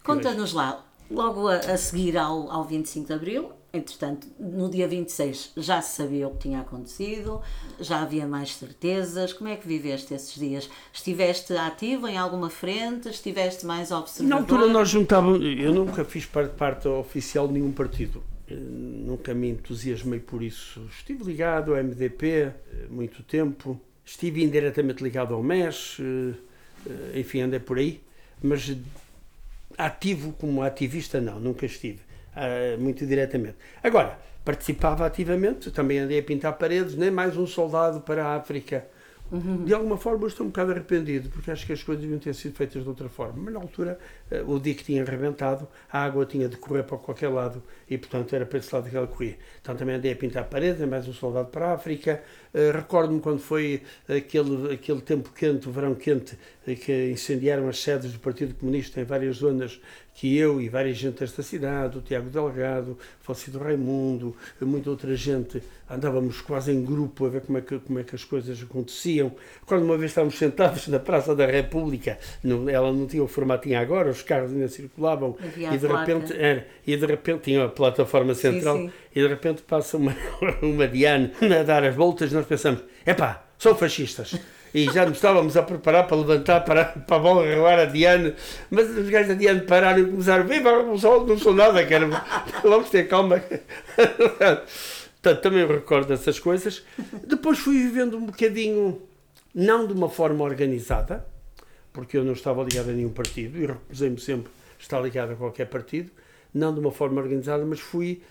Conta-nos 0.02 0.52
lá, 0.52 0.84
logo 1.10 1.48
a, 1.48 1.56
a 1.56 1.76
seguir 1.76 2.16
ao, 2.16 2.50
ao 2.50 2.64
25 2.64 3.06
de 3.06 3.12
Abril, 3.12 3.52
Entretanto, 3.72 4.26
no 4.38 4.68
dia 4.68 4.88
26 4.88 5.52
já 5.56 5.80
se 5.80 5.96
sabia 5.96 6.26
o 6.26 6.32
que 6.32 6.38
tinha 6.38 6.60
acontecido, 6.60 7.40
já 7.78 8.02
havia 8.02 8.26
mais 8.26 8.56
certezas. 8.56 9.32
Como 9.32 9.48
é 9.48 9.54
que 9.54 9.66
viveste 9.66 10.12
esses 10.12 10.34
dias? 10.34 10.68
Estiveste 10.92 11.52
ativo 11.52 12.08
em 12.08 12.18
alguma 12.18 12.50
frente? 12.50 13.08
Estiveste 13.08 13.64
mais 13.64 13.92
observador? 13.92 14.28
Na 14.28 14.42
altura 14.42 14.66
nós 14.66 14.88
juntávamos, 14.88 15.40
eu 15.40 15.72
nunca 15.72 16.04
fiz 16.04 16.26
parte, 16.26 16.56
parte 16.56 16.88
oficial 16.88 17.46
de 17.46 17.54
nenhum 17.54 17.70
partido. 17.70 18.24
Eh, 18.48 18.54
nunca 18.56 19.32
me 19.32 19.50
entusiasmei 19.50 20.18
por 20.18 20.42
isso. 20.42 20.84
Estive 20.90 21.22
ligado 21.22 21.72
ao 21.72 21.82
MDP 21.82 22.26
eh, 22.26 22.52
muito 22.90 23.22
tempo. 23.22 23.80
Estive 24.10 24.42
indiretamente 24.42 25.04
ligado 25.04 25.34
ao 25.34 25.42
MES. 25.42 25.98
Eh, 26.00 27.20
enfim, 27.20 27.42
andei 27.42 27.60
por 27.60 27.78
aí. 27.78 28.00
Mas 28.42 28.76
ativo 29.78 30.32
como 30.32 30.62
ativista, 30.62 31.20
não, 31.20 31.38
nunca 31.38 31.64
estive 31.64 32.00
uh, 32.34 32.80
muito 32.80 33.06
diretamente. 33.06 33.56
Agora, 33.82 34.18
participava 34.44 35.06
ativamente, 35.06 35.70
também 35.70 36.00
andei 36.00 36.18
a 36.18 36.22
pintar 36.22 36.54
paredes, 36.54 36.96
nem 36.96 37.10
mais 37.10 37.36
um 37.36 37.46
soldado 37.46 38.00
para 38.00 38.26
a 38.26 38.36
África. 38.36 38.84
Uhum. 39.30 39.64
De 39.64 39.72
alguma 39.72 39.96
forma 39.96 40.26
estou 40.26 40.44
um 40.44 40.48
bocado 40.48 40.72
arrependido, 40.72 41.28
porque 41.30 41.50
acho 41.50 41.64
que 41.64 41.72
as 41.72 41.82
coisas 41.82 42.02
deviam 42.02 42.18
ter 42.18 42.34
sido 42.34 42.54
feitas 42.54 42.82
de 42.82 42.88
outra 42.88 43.08
forma. 43.08 43.34
Mas 43.36 43.54
na 43.54 43.60
altura 43.60 43.98
uh, 44.30 44.52
o 44.52 44.58
dique 44.58 44.82
tinha 44.82 45.02
arrebentado, 45.02 45.68
a 45.90 46.04
água 46.04 46.26
tinha 46.26 46.48
de 46.48 46.56
correr 46.56 46.82
para 46.82 46.98
qualquer 46.98 47.28
lado 47.28 47.62
e, 47.88 47.96
portanto, 47.96 48.34
era 48.34 48.44
para 48.44 48.58
esse 48.58 48.74
lado 48.74 48.90
que 48.90 48.96
ela 48.96 49.06
corria. 49.06 49.38
Então 49.60 49.76
também 49.76 49.94
andei 49.94 50.12
a 50.12 50.16
pintar 50.16 50.44
paredes, 50.44 50.86
mais 50.88 51.06
um 51.06 51.12
soldado 51.12 51.48
para 51.48 51.68
a 51.68 51.74
África. 51.74 52.22
Uh, 52.52 52.72
Recordo-me 52.76 53.20
quando 53.20 53.38
foi 53.38 53.82
aquele, 54.08 54.74
aquele 54.74 55.00
tempo 55.00 55.30
quente, 55.32 55.68
o 55.68 55.72
verão 55.72 55.94
quente, 55.94 56.36
que 56.64 57.10
incendiaram 57.10 57.68
as 57.68 57.80
sedes 57.80 58.12
do 58.12 58.18
Partido 58.18 58.54
Comunista 58.54 59.00
em 59.00 59.04
várias 59.04 59.36
zonas 59.36 59.80
que 60.14 60.36
eu 60.36 60.60
e 60.60 60.68
várias 60.68 60.96
gente 60.96 61.20
desta 61.20 61.42
cidade, 61.42 61.98
o 61.98 62.00
Tiago 62.00 62.28
Delgado, 62.28 62.92
o 62.92 63.24
falecido 63.24 63.58
Raimundo, 63.58 64.36
muita 64.60 64.90
outra 64.90 65.14
gente, 65.16 65.62
andávamos 65.88 66.40
quase 66.40 66.72
em 66.72 66.84
grupo 66.84 67.26
a 67.26 67.28
ver 67.28 67.40
como 67.42 67.58
é 67.58 67.60
que, 67.60 67.78
como 67.78 67.98
é 67.98 68.02
que 68.02 68.14
as 68.14 68.24
coisas 68.24 68.62
aconteciam. 68.62 69.32
Quando 69.64 69.84
uma 69.84 69.96
vez 69.96 70.10
estávamos 70.10 70.36
sentados 70.36 70.88
na 70.88 70.98
Praça 70.98 71.34
da 71.34 71.46
República, 71.46 72.18
não, 72.42 72.68
ela 72.68 72.92
não 72.92 73.06
tinha 73.06 73.22
o 73.22 73.28
formato 73.28 73.62
tinha 73.62 73.80
agora, 73.80 74.10
os 74.10 74.22
carros 74.22 74.52
ainda 74.52 74.68
circulavam, 74.68 75.36
e 75.56 75.78
de, 75.78 75.86
repente, 75.86 76.32
era, 76.36 76.66
e 76.86 76.96
de 76.96 77.06
repente 77.06 77.42
tinha 77.42 77.64
a 77.64 77.68
plataforma 77.68 78.34
central, 78.34 78.76
sim, 78.76 78.88
sim. 78.88 78.92
e 79.14 79.22
de 79.22 79.28
repente 79.28 79.62
passa 79.62 79.96
uma, 79.96 80.14
uma 80.62 80.86
Diane 80.86 81.32
a 81.58 81.62
dar 81.62 81.84
as 81.84 81.94
voltas, 81.94 82.32
nós 82.32 82.46
pensamos, 82.46 82.82
epá, 83.06 83.44
são 83.58 83.74
fascistas 83.74 84.38
e 84.72 84.84
já 84.84 85.04
nos 85.04 85.16
estávamos 85.16 85.56
a 85.56 85.62
preparar 85.62 86.06
para 86.06 86.16
levantar 86.16 86.60
para, 86.60 86.84
para 86.84 87.16
a 87.16 87.18
bola 87.18 87.82
a 87.82 87.84
Diane, 87.86 88.34
mas 88.70 88.88
os 88.90 89.08
gajos 89.08 89.28
da 89.28 89.34
Diane 89.34 89.62
pararam 89.62 90.00
e 90.00 90.06
começaram, 90.06 90.46
viva 90.46 90.70
a 90.70 90.78
revolução, 90.78 91.26
não 91.26 91.38
sou 91.38 91.54
nada, 91.54 91.84
quero, 91.84 92.08
vamos 92.62 92.90
ter 92.90 93.08
calma. 93.08 93.42
Também 95.42 95.66
recordo 95.66 96.12
essas 96.14 96.38
coisas. 96.38 96.82
Depois 97.26 97.58
fui 97.58 97.78
vivendo 97.78 98.16
um 98.16 98.26
bocadinho, 98.26 99.02
não 99.54 99.86
de 99.86 99.92
uma 99.92 100.08
forma 100.08 100.44
organizada, 100.44 101.26
porque 101.92 102.16
eu 102.16 102.24
não 102.24 102.32
estava 102.32 102.62
ligado 102.62 102.90
a 102.90 102.92
nenhum 102.92 103.10
partido 103.10 103.58
e 103.58 103.66
recusei-me 103.66 104.18
sempre 104.18 104.50
estar 104.78 104.98
ligado 105.00 105.32
a 105.32 105.36
qualquer 105.36 105.66
partido, 105.66 106.10
não 106.54 106.72
de 106.72 106.80
uma 106.80 106.90
forma 106.90 107.20
organizada, 107.20 107.64
mas 107.66 107.80
fui, 107.80 108.22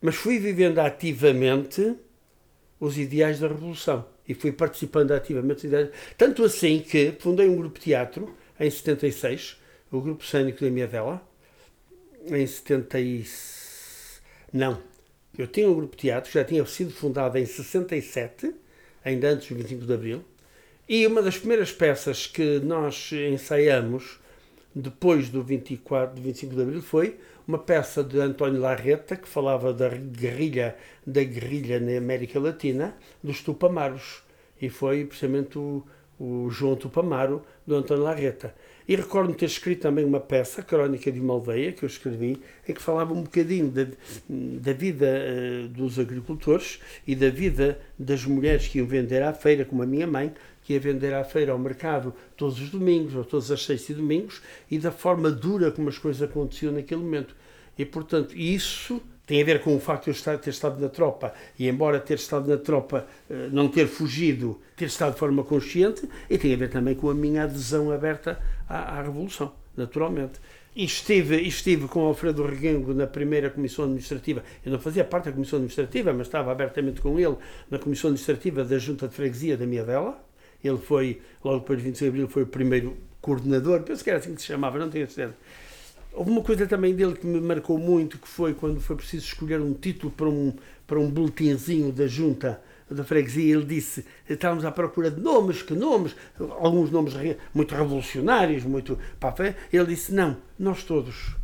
mas 0.00 0.14
fui 0.14 0.38
vivendo 0.38 0.78
ativamente 0.78 1.94
os 2.80 2.96
ideais 2.96 3.40
da 3.40 3.48
Revolução 3.48 4.06
e 4.32 4.34
fui 4.34 4.50
participando 4.50 5.12
ativamente. 5.12 5.68
Tanto 6.16 6.42
assim 6.44 6.80
que 6.80 7.12
fundei 7.20 7.48
um 7.48 7.56
grupo 7.56 7.78
de 7.78 7.84
teatro 7.84 8.34
em 8.58 8.70
76, 8.70 9.60
o 9.90 10.00
Grupo 10.00 10.24
Cênico 10.24 10.64
da 10.64 10.70
Miadela, 10.70 11.22
em 12.26 12.46
70 12.46 13.00
e... 13.00 13.24
Não, 14.52 14.82
eu 15.36 15.46
tinha 15.46 15.68
um 15.68 15.74
grupo 15.74 15.96
de 15.96 16.02
teatro, 16.02 16.32
já 16.32 16.44
tinha 16.44 16.64
sido 16.64 16.92
fundado 16.92 17.36
em 17.36 17.44
67, 17.44 18.54
ainda 19.04 19.28
antes 19.28 19.48
do 19.48 19.56
25 19.56 19.86
de 19.86 19.92
Abril, 19.92 20.24
e 20.88 21.06
uma 21.06 21.22
das 21.22 21.36
primeiras 21.36 21.72
peças 21.72 22.26
que 22.26 22.58
nós 22.60 23.10
ensaiamos 23.12 24.18
depois 24.74 25.28
do 25.28 25.42
24, 25.42 26.16
do 26.16 26.22
25 26.22 26.54
de 26.54 26.62
Abril 26.62 26.82
foi 26.82 27.18
uma 27.46 27.58
peça 27.58 28.02
de 28.02 28.18
António 28.18 28.60
Larreta 28.60 29.16
que 29.16 29.28
falava 29.28 29.72
da 29.72 29.88
guerrilha 29.88 30.76
da 31.06 31.22
guerrilha 31.22 31.78
na 31.80 31.98
América 31.98 32.38
Latina 32.38 32.96
dos 33.22 33.42
Tupamaros. 33.42 34.22
E 34.60 34.70
foi 34.70 35.04
precisamente 35.04 35.58
o, 35.58 35.84
o 36.22 36.48
João 36.50 36.76
Tupamaro 36.76 37.42
do 37.66 37.74
António 37.74 38.04
Larreta. 38.04 38.54
E 38.86 38.94
recordo-me 38.94 39.34
ter 39.34 39.46
escrito 39.46 39.82
também 39.82 40.04
uma 40.04 40.20
peça, 40.20 40.62
Crónica 40.62 41.10
de 41.10 41.18
uma 41.18 41.34
Aldeia, 41.34 41.72
que 41.72 41.82
eu 41.82 41.88
escrevi, 41.88 42.40
em 42.68 42.72
que 42.72 42.80
falava 42.80 43.12
um 43.12 43.22
bocadinho 43.22 43.68
da, 43.68 43.86
da 44.28 44.72
vida 44.72 45.06
uh, 45.06 45.68
dos 45.68 45.98
agricultores 45.98 46.78
e 47.04 47.16
da 47.16 47.28
vida 47.28 47.80
das 47.98 48.24
mulheres 48.24 48.68
que 48.68 48.78
iam 48.78 48.86
vender 48.86 49.20
à 49.20 49.32
feira, 49.32 49.64
como 49.64 49.82
a 49.82 49.86
minha 49.86 50.06
mãe, 50.06 50.32
que 50.62 50.74
ia 50.74 50.80
vender 50.80 51.12
à 51.12 51.24
feira 51.24 51.50
ao 51.50 51.58
mercado 51.58 52.14
todos 52.36 52.60
os 52.60 52.70
domingos, 52.70 53.16
ou 53.16 53.24
todas 53.24 53.50
as 53.50 53.64
seis 53.64 53.88
e 53.88 53.94
domingos, 53.94 54.40
e 54.70 54.78
da 54.78 54.92
forma 54.92 55.28
dura 55.28 55.72
como 55.72 55.88
as 55.88 55.98
coisas 55.98 56.22
aconteciam 56.22 56.72
naquele 56.72 57.00
momento. 57.00 57.34
E, 57.76 57.84
portanto, 57.84 58.36
isso 58.36 59.02
tem 59.26 59.40
a 59.40 59.44
ver 59.44 59.62
com 59.62 59.74
o 59.76 59.80
facto 59.80 60.04
de 60.04 60.10
eu 60.10 60.14
estar, 60.14 60.36
ter 60.38 60.50
estado 60.50 60.80
na 60.80 60.88
tropa 60.88 61.32
e, 61.58 61.68
embora 61.68 62.00
ter 62.00 62.14
estado 62.14 62.48
na 62.48 62.56
tropa, 62.56 63.06
eh, 63.30 63.48
não 63.52 63.68
ter 63.68 63.86
fugido, 63.86 64.60
ter 64.76 64.86
estado 64.86 65.12
de 65.14 65.18
forma 65.18 65.44
consciente, 65.44 66.08
e 66.28 66.36
tem 66.36 66.52
a 66.52 66.56
ver 66.56 66.70
também 66.70 66.94
com 66.94 67.08
a 67.08 67.14
minha 67.14 67.44
adesão 67.44 67.90
aberta 67.90 68.38
à, 68.68 68.98
à 68.98 69.02
Revolução, 69.02 69.52
naturalmente. 69.76 70.40
E 70.74 70.84
estive, 70.84 71.36
estive 71.40 71.86
com 71.86 72.00
Alfredo 72.00 72.44
Reguengo 72.44 72.94
na 72.94 73.06
primeira 73.06 73.50
comissão 73.50 73.84
administrativa. 73.84 74.42
Eu 74.64 74.72
não 74.72 74.78
fazia 74.78 75.04
parte 75.04 75.26
da 75.26 75.32
comissão 75.32 75.58
administrativa, 75.58 76.12
mas 76.12 76.26
estava 76.26 76.50
abertamente 76.50 77.00
com 77.00 77.20
ele 77.20 77.36
na 77.70 77.78
comissão 77.78 78.08
administrativa 78.08 78.64
da 78.64 78.78
Junta 78.78 79.06
de 79.06 79.14
Freguesia 79.14 79.56
da 79.56 79.66
Miadela. 79.66 80.18
Ele 80.64 80.78
foi, 80.78 81.20
logo 81.44 81.60
depois 81.60 81.78
de 81.78 81.84
25 81.84 82.04
de 82.04 82.08
Abril, 82.08 82.28
foi 82.28 82.42
o 82.44 82.46
primeiro 82.46 82.96
coordenador, 83.20 83.82
penso 83.82 84.02
que 84.02 84.10
era 84.10 84.18
assim 84.18 84.34
que 84.34 84.40
se 84.40 84.48
chamava, 84.48 84.78
não 84.78 84.90
tenho 84.90 85.08
certeza. 85.08 85.36
Houve 86.12 86.30
uma 86.30 86.42
coisa 86.42 86.66
também 86.66 86.94
dele 86.94 87.14
que 87.14 87.26
me 87.26 87.40
marcou 87.40 87.78
muito, 87.78 88.18
que 88.18 88.28
foi 88.28 88.52
quando 88.54 88.80
foi 88.80 88.96
preciso 88.96 89.24
escolher 89.24 89.60
um 89.60 89.72
título 89.72 90.12
para 90.12 90.28
um, 90.28 90.52
para 90.86 91.00
um 91.00 91.10
boletinzinho 91.10 91.90
da 91.90 92.06
junta 92.06 92.60
da 92.92 93.04
freguesia, 93.04 93.54
ele 93.54 93.64
disse, 93.64 94.04
estávamos 94.28 94.64
à 94.64 94.70
procura 94.70 95.10
de 95.10 95.20
nomes, 95.20 95.62
que 95.62 95.74
nomes, 95.74 96.14
alguns 96.58 96.90
nomes 96.90 97.14
muito 97.54 97.74
revolucionários, 97.74 98.64
muito 98.64 98.98
para 99.18 99.54
ele 99.72 99.86
disse, 99.86 100.12
não, 100.12 100.36
nós 100.58 100.82
todos, 100.82 101.34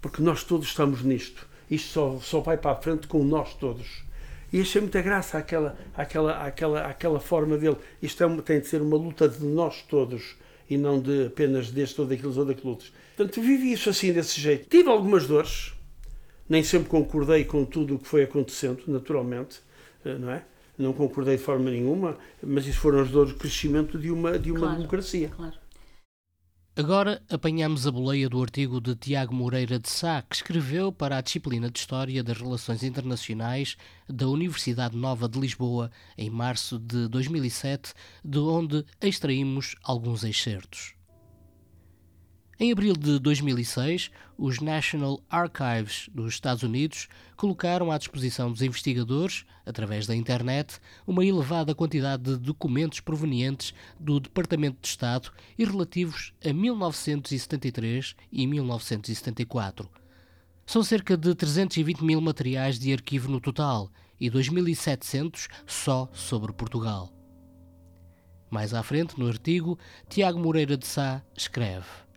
porque 0.00 0.22
nós 0.22 0.42
todos 0.44 0.66
estamos 0.66 1.02
nisto, 1.02 1.46
isto 1.70 1.88
só, 1.90 2.18
só 2.20 2.40
vai 2.40 2.56
para 2.56 2.72
a 2.72 2.76
frente 2.76 3.06
com 3.06 3.22
nós 3.22 3.54
todos. 3.54 4.02
E 4.50 4.62
achei 4.62 4.80
muita 4.80 5.02
graça 5.02 5.36
aquela, 5.36 5.76
aquela, 5.94 6.42
aquela, 6.42 6.80
aquela 6.86 7.20
forma 7.20 7.58
dele. 7.58 7.76
Isto 8.00 8.24
é, 8.24 8.36
tem 8.40 8.60
de 8.60 8.66
ser 8.66 8.80
uma 8.80 8.96
luta 8.96 9.28
de 9.28 9.44
nós 9.44 9.82
todos 9.82 10.36
e 10.70 10.78
não 10.78 10.98
de 10.98 11.26
apenas 11.26 11.70
deste 11.70 12.00
ou 12.00 12.06
daqueles 12.06 12.38
ou 12.38 12.46
daqueles 12.46 12.64
outros. 12.64 12.92
Portanto, 13.18 13.42
vivi 13.42 13.72
isso 13.72 13.90
assim, 13.90 14.12
desse 14.12 14.40
jeito. 14.40 14.68
Tive 14.68 14.88
algumas 14.88 15.26
dores, 15.26 15.72
nem 16.48 16.62
sempre 16.62 16.88
concordei 16.88 17.44
com 17.44 17.64
tudo 17.64 17.96
o 17.96 17.98
que 17.98 18.06
foi 18.06 18.22
acontecendo, 18.22 18.84
naturalmente, 18.86 19.58
eh, 20.04 20.16
não 20.16 20.30
é? 20.30 20.44
Não 20.78 20.92
concordei 20.92 21.36
de 21.36 21.42
forma 21.42 21.68
nenhuma, 21.68 22.16
mas 22.40 22.64
isso 22.64 22.78
foram 22.78 23.00
as 23.00 23.10
dores 23.10 23.32
do 23.32 23.38
crescimento 23.40 23.98
de 23.98 24.12
uma, 24.12 24.38
de 24.38 24.52
uma 24.52 24.60
claro, 24.60 24.76
democracia. 24.76 25.30
Claro. 25.30 25.56
Agora 26.76 27.20
apanhamos 27.28 27.88
a 27.88 27.90
boleia 27.90 28.28
do 28.28 28.40
artigo 28.40 28.80
de 28.80 28.94
Tiago 28.94 29.34
Moreira 29.34 29.80
de 29.80 29.88
Sá, 29.88 30.22
que 30.22 30.36
escreveu 30.36 30.92
para 30.92 31.16
a 31.16 31.20
disciplina 31.20 31.68
de 31.68 31.76
História 31.76 32.22
das 32.22 32.40
Relações 32.40 32.84
Internacionais 32.84 33.76
da 34.08 34.28
Universidade 34.28 34.96
Nova 34.96 35.28
de 35.28 35.40
Lisboa 35.40 35.90
em 36.16 36.30
março 36.30 36.78
de 36.78 37.08
2007, 37.08 37.92
de 38.24 38.38
onde 38.38 38.84
extraímos 39.02 39.74
alguns 39.82 40.22
excertos. 40.22 40.97
Em 42.60 42.72
abril 42.72 42.92
de 42.94 43.20
2006, 43.20 44.10
os 44.36 44.58
National 44.58 45.20
Archives 45.30 46.10
dos 46.12 46.34
Estados 46.34 46.64
Unidos 46.64 47.06
colocaram 47.36 47.92
à 47.92 47.96
disposição 47.96 48.50
dos 48.50 48.62
investigadores, 48.62 49.44
através 49.64 50.08
da 50.08 50.16
internet, 50.16 50.80
uma 51.06 51.24
elevada 51.24 51.72
quantidade 51.72 52.24
de 52.24 52.36
documentos 52.36 52.98
provenientes 52.98 53.72
do 54.00 54.18
Departamento 54.18 54.78
de 54.82 54.88
Estado 54.88 55.30
e 55.56 55.64
relativos 55.64 56.32
a 56.44 56.52
1973 56.52 58.16
e 58.32 58.44
1974. 58.44 59.88
São 60.66 60.82
cerca 60.82 61.16
de 61.16 61.36
320 61.36 62.02
mil 62.02 62.20
materiais 62.20 62.76
de 62.76 62.92
arquivo 62.92 63.30
no 63.30 63.40
total 63.40 63.88
e 64.18 64.28
2.700 64.28 65.46
só 65.64 66.08
sobre 66.12 66.52
Portugal. 66.52 67.12
Mais 68.50 68.74
à 68.74 68.82
frente, 68.82 69.16
no 69.16 69.28
artigo, 69.28 69.78
Tiago 70.08 70.40
Moreira 70.40 70.76
de 70.76 70.88
Sá 70.88 71.22
escreve. 71.36 72.07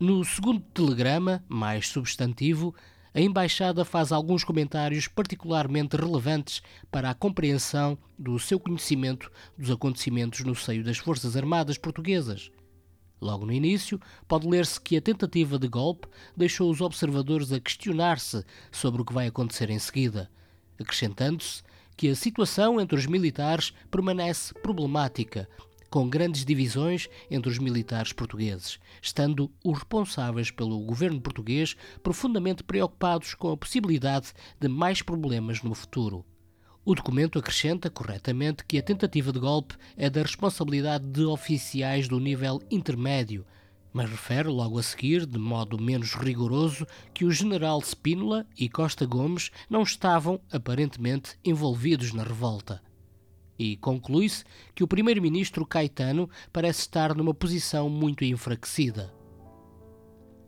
No 0.00 0.24
segundo 0.24 0.60
telegrama, 0.72 1.44
mais 1.46 1.88
substantivo, 1.88 2.74
a 3.12 3.20
Embaixada 3.20 3.84
faz 3.84 4.12
alguns 4.12 4.42
comentários 4.42 5.06
particularmente 5.06 5.94
relevantes 5.94 6.62
para 6.90 7.10
a 7.10 7.14
compreensão 7.14 7.98
do 8.18 8.38
seu 8.38 8.58
conhecimento 8.58 9.30
dos 9.58 9.70
acontecimentos 9.70 10.40
no 10.40 10.54
seio 10.54 10.82
das 10.82 10.96
Forças 10.96 11.36
Armadas 11.36 11.76
Portuguesas. 11.76 12.50
Logo 13.20 13.44
no 13.44 13.52
início, 13.52 14.00
pode 14.26 14.48
ler-se 14.48 14.80
que 14.80 14.96
a 14.96 15.02
tentativa 15.02 15.58
de 15.58 15.68
golpe 15.68 16.08
deixou 16.34 16.70
os 16.70 16.80
observadores 16.80 17.52
a 17.52 17.60
questionar-se 17.60 18.42
sobre 18.72 19.02
o 19.02 19.04
que 19.04 19.12
vai 19.12 19.26
acontecer 19.26 19.68
em 19.68 19.78
seguida, 19.78 20.30
acrescentando-se 20.78 21.62
que 21.94 22.08
a 22.08 22.16
situação 22.16 22.80
entre 22.80 22.98
os 22.98 23.04
militares 23.04 23.74
permanece 23.90 24.54
problemática 24.62 25.46
com 25.90 26.08
grandes 26.08 26.44
divisões 26.44 27.08
entre 27.28 27.50
os 27.50 27.58
militares 27.58 28.12
portugueses, 28.12 28.78
estando 29.02 29.50
os 29.64 29.78
responsáveis 29.78 30.50
pelo 30.50 30.78
governo 30.78 31.20
português 31.20 31.76
profundamente 32.02 32.62
preocupados 32.62 33.34
com 33.34 33.50
a 33.50 33.56
possibilidade 33.56 34.32
de 34.58 34.68
mais 34.68 35.02
problemas 35.02 35.62
no 35.62 35.74
futuro. 35.74 36.24
O 36.84 36.94
documento 36.94 37.38
acrescenta 37.38 37.90
corretamente 37.90 38.64
que 38.64 38.78
a 38.78 38.82
tentativa 38.82 39.32
de 39.32 39.40
golpe 39.40 39.74
é 39.96 40.08
da 40.08 40.22
responsabilidade 40.22 41.04
de 41.06 41.24
oficiais 41.24 42.08
do 42.08 42.18
nível 42.18 42.62
intermédio, 42.70 43.44
mas 43.92 44.08
refere 44.08 44.48
logo 44.48 44.78
a 44.78 44.82
seguir, 44.82 45.26
de 45.26 45.38
modo 45.38 45.80
menos 45.80 46.14
rigoroso, 46.14 46.86
que 47.12 47.24
o 47.24 47.32
general 47.32 47.80
Spínola 47.80 48.46
e 48.56 48.68
Costa 48.68 49.04
Gomes 49.04 49.50
não 49.68 49.82
estavam, 49.82 50.40
aparentemente, 50.50 51.36
envolvidos 51.44 52.12
na 52.12 52.22
revolta 52.22 52.80
e 53.60 53.76
conclui-se 53.76 54.42
que 54.74 54.82
o 54.82 54.88
primeiro-ministro 54.88 55.66
Caetano 55.66 56.30
parece 56.50 56.80
estar 56.80 57.14
numa 57.14 57.34
posição 57.34 57.90
muito 57.90 58.24
enfraquecida. 58.24 59.12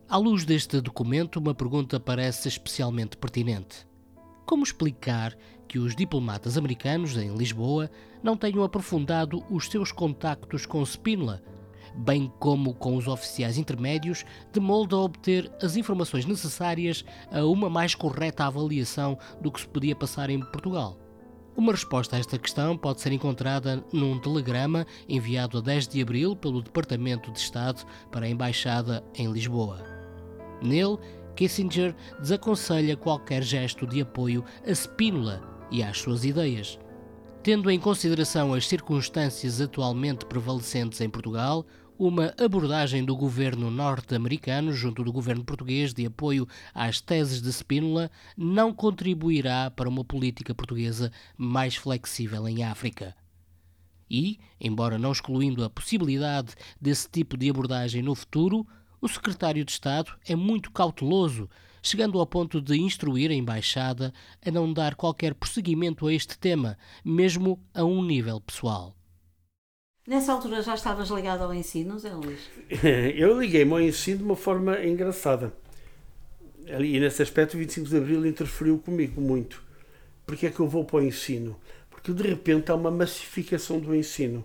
À 0.08 0.16
luz 0.16 0.46
deste 0.46 0.80
documento, 0.80 1.36
uma 1.36 1.54
pergunta 1.54 2.00
parece 2.00 2.48
especialmente 2.48 3.18
pertinente. 3.18 3.86
Como 4.46 4.62
explicar 4.62 5.36
que 5.68 5.78
os 5.78 5.94
diplomatas 5.94 6.56
americanos 6.56 7.14
em 7.18 7.36
Lisboa 7.36 7.90
não 8.22 8.34
tenham 8.34 8.64
aprofundado 8.64 9.44
os 9.50 9.66
seus 9.66 9.92
contactos 9.92 10.64
com 10.64 10.82
Spínola, 10.82 11.42
bem 11.94 12.32
como 12.38 12.72
com 12.72 12.96
os 12.96 13.06
oficiais 13.06 13.58
intermédios, 13.58 14.24
de 14.50 14.58
modo 14.58 14.96
a 14.96 15.02
obter 15.02 15.52
as 15.62 15.76
informações 15.76 16.24
necessárias 16.24 17.04
a 17.30 17.44
uma 17.44 17.68
mais 17.68 17.94
correta 17.94 18.46
avaliação 18.46 19.18
do 19.38 19.52
que 19.52 19.60
se 19.60 19.68
podia 19.68 19.94
passar 19.94 20.30
em 20.30 20.40
Portugal? 20.40 21.01
Uma 21.54 21.72
resposta 21.72 22.16
a 22.16 22.18
esta 22.18 22.38
questão 22.38 22.78
pode 22.78 23.02
ser 23.02 23.12
encontrada 23.12 23.84
num 23.92 24.18
telegrama 24.18 24.86
enviado 25.06 25.58
a 25.58 25.60
10 25.60 25.86
de 25.86 26.00
abril 26.00 26.34
pelo 26.34 26.62
Departamento 26.62 27.30
de 27.30 27.38
Estado 27.38 27.84
para 28.10 28.24
a 28.24 28.28
Embaixada 28.28 29.04
em 29.14 29.30
Lisboa. 29.30 29.84
Nele, 30.62 30.98
Kissinger 31.36 31.94
desaconselha 32.18 32.96
qualquer 32.96 33.42
gesto 33.42 33.86
de 33.86 34.00
apoio 34.00 34.42
a 34.66 34.70
Spínola 34.74 35.42
e 35.70 35.82
às 35.82 35.98
suas 35.98 36.24
ideias. 36.24 36.78
Tendo 37.42 37.70
em 37.70 37.78
consideração 37.78 38.54
as 38.54 38.66
circunstâncias 38.66 39.60
atualmente 39.60 40.24
prevalecentes 40.24 41.00
em 41.00 41.10
Portugal, 41.10 41.66
uma 42.04 42.34
abordagem 42.36 43.04
do 43.04 43.14
governo 43.14 43.70
norte-americano 43.70 44.72
junto 44.72 45.04
do 45.04 45.12
governo 45.12 45.44
português 45.44 45.94
de 45.94 46.04
apoio 46.04 46.48
às 46.74 47.00
teses 47.00 47.40
de 47.40 47.48
Spínola 47.52 48.10
não 48.36 48.74
contribuirá 48.74 49.70
para 49.70 49.88
uma 49.88 50.04
política 50.04 50.52
portuguesa 50.52 51.12
mais 51.38 51.76
flexível 51.76 52.48
em 52.48 52.64
África. 52.64 53.14
E, 54.10 54.40
embora 54.60 54.98
não 54.98 55.12
excluindo 55.12 55.62
a 55.62 55.70
possibilidade 55.70 56.56
desse 56.80 57.08
tipo 57.08 57.36
de 57.36 57.48
abordagem 57.48 58.02
no 58.02 58.16
futuro, 58.16 58.66
o 59.00 59.06
secretário 59.06 59.64
de 59.64 59.70
Estado 59.70 60.12
é 60.26 60.34
muito 60.34 60.72
cauteloso, 60.72 61.48
chegando 61.80 62.18
ao 62.18 62.26
ponto 62.26 62.60
de 62.60 62.76
instruir 62.80 63.30
a 63.30 63.34
embaixada 63.34 64.12
a 64.44 64.50
não 64.50 64.72
dar 64.72 64.96
qualquer 64.96 65.34
prosseguimento 65.34 66.08
a 66.08 66.12
este 66.12 66.36
tema, 66.36 66.76
mesmo 67.04 67.60
a 67.72 67.84
um 67.84 68.02
nível 68.02 68.40
pessoal. 68.40 68.96
Nessa 70.04 70.32
altura 70.32 70.62
já 70.62 70.74
estavas 70.74 71.08
ligado 71.10 71.44
ao 71.44 71.54
ensino, 71.54 71.96
Zé 71.96 72.12
Luís? 72.12 72.40
Eu 73.14 73.40
liguei-me 73.40 73.70
ao 73.70 73.80
ensino 73.80 74.18
de 74.18 74.24
uma 74.24 74.34
forma 74.34 74.84
engraçada. 74.84 75.52
E 76.66 76.98
nesse 76.98 77.22
aspecto, 77.22 77.54
o 77.54 77.58
25 77.58 77.88
de 77.88 77.96
Abril 77.96 78.26
interferiu 78.26 78.78
comigo 78.78 79.20
muito. 79.20 79.62
Porque 80.26 80.46
é 80.46 80.50
que 80.50 80.58
eu 80.58 80.66
vou 80.66 80.84
para 80.84 80.96
o 80.96 81.02
ensino? 81.02 81.56
Porque 81.88 82.12
de 82.12 82.22
repente 82.22 82.72
há 82.72 82.74
uma 82.74 82.90
massificação 82.90 83.78
do 83.78 83.94
ensino. 83.94 84.44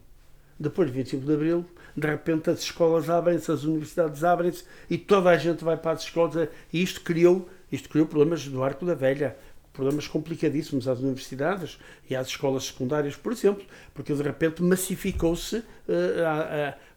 Depois 0.59 0.89
de 0.89 0.95
25 0.95 1.25
de 1.25 1.33
Abril, 1.33 1.65
de 1.95 2.07
repente 2.07 2.51
as 2.51 2.59
escolas 2.59 3.09
abrem-se, 3.09 3.51
as 3.51 3.63
universidades 3.63 4.23
abrem-se 4.23 4.63
e 4.87 4.97
toda 4.97 5.29
a 5.31 5.37
gente 5.37 5.63
vai 5.63 5.77
para 5.77 5.91
as 5.91 6.03
escolas. 6.03 6.49
E 6.71 6.83
isto 6.83 7.01
criou, 7.01 7.49
isto 7.71 7.89
criou 7.89 8.05
problemas 8.05 8.45
do 8.47 8.63
Arco 8.63 8.85
da 8.85 8.93
Velha 8.93 9.35
problemas 9.77 10.07
complicadíssimos 10.07 10.87
às 10.87 10.99
universidades 10.99 11.77
e 12.09 12.15
às 12.15 12.27
escolas 12.27 12.65
secundárias, 12.65 13.15
por 13.15 13.31
exemplo, 13.31 13.63
porque 13.93 14.11
de 14.11 14.23
repente 14.23 14.63
massificou-se 14.63 15.57
uh, 15.57 15.63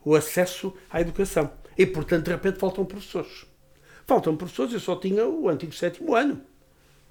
o 0.03 0.14
acesso 0.14 0.73
à 0.88 0.99
educação. 0.99 1.51
E, 1.77 1.85
portanto, 1.85 2.25
de 2.25 2.31
repente 2.31 2.59
faltam 2.59 2.87
professores. 2.87 3.45
Faltam 4.07 4.35
professores, 4.35 4.73
eu 4.73 4.81
só 4.81 4.97
tinha 4.97 5.27
o 5.27 5.49
antigo 5.49 5.73
sétimo 5.75 6.14
ano. 6.14 6.40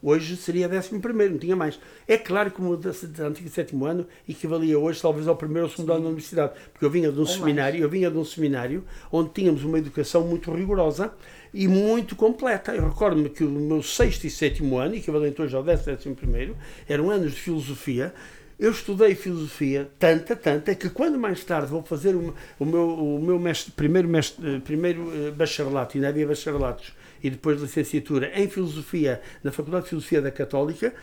Hoje 0.02 0.38
seria 0.38 0.68
décimo 0.68 1.02
primeiro, 1.02 1.34
não 1.34 1.40
tinha 1.40 1.56
mais. 1.56 1.80
É 2.08 2.18
claro 2.18 2.50
que 2.50 2.62
o 2.62 2.74
antigo 2.74 3.50
sétimo 3.50 3.86
ano 3.86 4.08
equivalia 4.28 4.80
hoje 4.80 5.02
talvez 5.02 5.28
ao 5.28 5.36
primeiro 5.36 5.68
ou 5.68 5.70
segundo 5.70 5.92
ano 5.92 6.02
da 6.02 6.08
universidade, 6.08 6.54
porque 6.72 6.86
eu 6.86 6.90
vinha 6.90 7.12
de 7.12 7.18
um 7.18 7.22
ou 7.22 7.28
seminário, 7.28 7.74
mais. 7.74 7.84
eu 7.84 7.90
vinha 7.90 8.10
de 8.10 8.18
um 8.18 8.26
seminário 8.26 8.86
onde 9.12 9.30
tínhamos 9.32 9.64
uma 9.64 9.78
educação 9.78 10.26
muito 10.26 10.52
rigorosa 10.52 11.14
e 11.54 11.68
muito 11.68 12.16
completa. 12.16 12.74
Eu 12.74 12.88
recordo-me 12.88 13.30
que 13.30 13.44
o 13.44 13.50
meu 13.50 13.82
sexto 13.82 14.26
e 14.26 14.30
sétimo 14.30 14.78
ano, 14.78 14.96
equivalente 14.96 15.42
hoje 15.42 15.56
ao 15.56 15.64
décimo, 15.64 15.96
décimo 15.96 16.16
primeiro, 16.16 16.56
eram 16.88 17.10
anos 17.10 17.34
de 17.34 17.40
filosofia. 17.40 18.14
Eu 18.60 18.72
estudei 18.72 19.16
filosofia 19.16 19.90
tanta, 19.98 20.36
tanta, 20.36 20.76
que 20.76 20.90
quando 20.90 21.18
mais 21.18 21.44
tarde 21.46 21.72
vou 21.72 21.82
fazer 21.82 22.14
o, 22.14 22.34
o 22.60 22.66
meu, 22.66 22.90
o 22.90 23.22
meu 23.22 23.40
mestre, 23.40 23.72
primeiro, 23.72 24.08
mestre, 24.08 24.56
eh, 24.56 24.60
primeiro 24.60 25.10
eh, 25.16 25.32
bacharelato, 25.32 25.96
ainda 25.96 26.10
havia 26.10 26.28
bacharelatos, 26.28 26.94
e 27.24 27.30
depois 27.30 27.62
licenciatura 27.62 28.32
em 28.38 28.50
filosofia 28.50 29.22
na 29.42 29.52
Faculdade 29.54 29.86
de 29.86 29.90
Filosofia 29.92 30.22
da 30.22 30.30
Católica, 30.30 30.94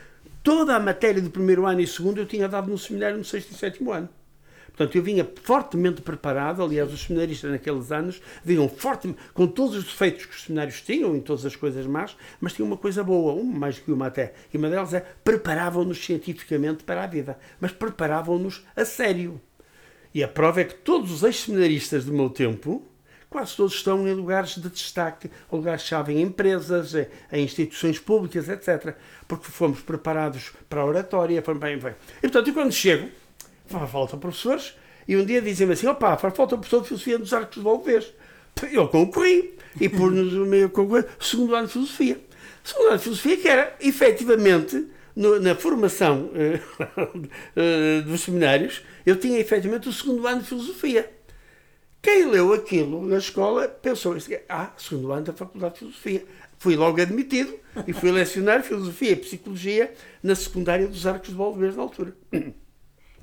toda 0.43 0.77
a 0.77 0.81
matéria 0.81 1.23
do 1.23 1.31
primeiro 1.31 1.65
ano 1.65 1.81
e 1.81 1.87
segundo 1.87 2.19
eu 2.19 2.27
tinha 2.27 2.47
dado 2.47 2.71
no 2.71 2.77
seminário 2.77 3.17
no 3.17 3.25
sexto 3.25 3.53
e 3.53 3.55
sétimo 3.55 3.91
ano. 3.91 4.09
Portanto, 4.77 4.95
eu 4.95 5.03
vinha 5.03 5.27
fortemente 5.43 6.03
preparado, 6.03 6.63
aliás, 6.63 6.93
os 6.93 7.05
seminaristas 7.05 7.51
naqueles 7.51 7.91
anos 7.91 8.21
vinham 8.45 8.69
fortemente, 8.69 9.19
com 9.33 9.47
todos 9.47 9.75
os 9.75 9.85
defeitos 9.85 10.27
que 10.27 10.35
os 10.35 10.43
seminários 10.43 10.83
tinham, 10.83 11.17
em 11.17 11.21
todas 11.21 11.47
as 11.47 11.57
coisas 11.57 11.87
más, 11.87 12.15
mas 12.39 12.53
tinham 12.53 12.67
uma 12.67 12.77
coisa 12.77 13.03
boa, 13.03 13.33
uma 13.33 13.59
mais 13.59 13.79
que 13.79 13.91
uma 13.91 14.09
até. 14.09 14.35
E 14.53 14.59
uma 14.59 14.69
delas 14.69 14.93
é 14.93 15.01
preparavam-nos 15.01 16.05
cientificamente 16.05 16.85
para 16.85 17.05
a 17.05 17.07
vida, 17.07 17.39
mas 17.59 17.73
preparavam-nos 17.73 18.63
a 18.77 18.85
sério. 18.85 19.41
E 20.13 20.23
a 20.23 20.29
prova 20.29 20.61
é 20.61 20.65
que 20.65 20.75
todos 20.75 21.11
os 21.11 21.23
ex-seminaristas 21.23 22.05
do 22.05 22.13
meu 22.13 22.29
tempo, 22.29 22.87
quase 23.31 23.57
todos 23.57 23.75
estão 23.75 24.07
em 24.07 24.13
lugares 24.13 24.57
de 24.57 24.69
destaque, 24.69 25.31
lugares-chave 25.51 26.13
em 26.13 26.21
empresas, 26.21 26.95
em 27.33 27.45
instituições 27.45 27.99
públicas, 27.99 28.49
etc. 28.49 28.95
Porque 29.27 29.47
fomos 29.47 29.81
preparados 29.81 30.53
para 30.69 30.83
a 30.83 30.85
oratória, 30.85 31.41
foi 31.41 31.55
bem, 31.55 31.79
bem. 31.79 31.95
E 32.19 32.29
portanto, 32.29 32.53
quando 32.53 32.73
chego, 32.73 33.09
faltam 33.67 34.19
professores, 34.19 34.75
e 35.07 35.17
um 35.17 35.25
dia 35.25 35.41
dizem-me 35.41 35.73
assim: 35.73 35.87
opá, 35.87 36.17
falta 36.17 36.55
um 36.55 36.59
professor 36.59 36.83
de 36.83 36.89
filosofia 36.89 37.19
dos 37.19 37.33
Arcos 37.33 37.57
de 37.57 37.63
Valvez. 37.63 38.13
Eu 38.73 38.89
concorri, 38.89 39.57
e 39.81 39.89
pôr-nos 39.89 40.33
o 40.33 40.47
meu 40.47 40.71
segundo 41.21 41.55
ano 41.55 41.67
de 41.67 41.73
filosofia. 41.75 42.21
Segundo 42.65 42.89
ano 42.89 42.97
de 42.97 43.05
filosofia, 43.05 43.37
que 43.37 43.49
era 43.49 43.77
efetivamente 43.81 44.87
no, 45.15 45.39
na 45.41 45.55
formação 45.55 46.31
uh, 46.33 48.03
dos 48.09 48.23
seminários, 48.23 48.83
eu 49.05 49.17
tinha 49.17 49.39
efetivamente 49.39 49.89
o 49.89 49.93
segundo 49.93 50.27
ano 50.27 50.43
de 50.43 50.49
filosofia. 50.49 51.11
Quem 52.03 52.31
leu 52.31 52.53
aquilo 52.53 53.05
na 53.05 53.19
escola 53.19 53.67
pensou 53.67 54.17
ah, 54.49 54.73
segundo 54.77 55.13
ano 55.13 55.25
da 55.25 55.33
Faculdade 55.33 55.75
de 55.75 55.79
Filosofia. 55.81 56.25
Fui 56.59 56.77
logo 56.77 57.01
admitido 57.01 57.53
e 57.87 57.93
fui 57.93 58.11
lecionar 58.11 58.63
Filosofia 58.63 59.11
e 59.11 59.17
Psicologia 59.17 59.93
na 60.23 60.35
secundária 60.35 60.87
dos 60.87 61.07
Arcos 61.07 61.31
de 61.31 61.35
Valverde 61.35 61.77
na 61.77 61.83
altura. 61.83 62.17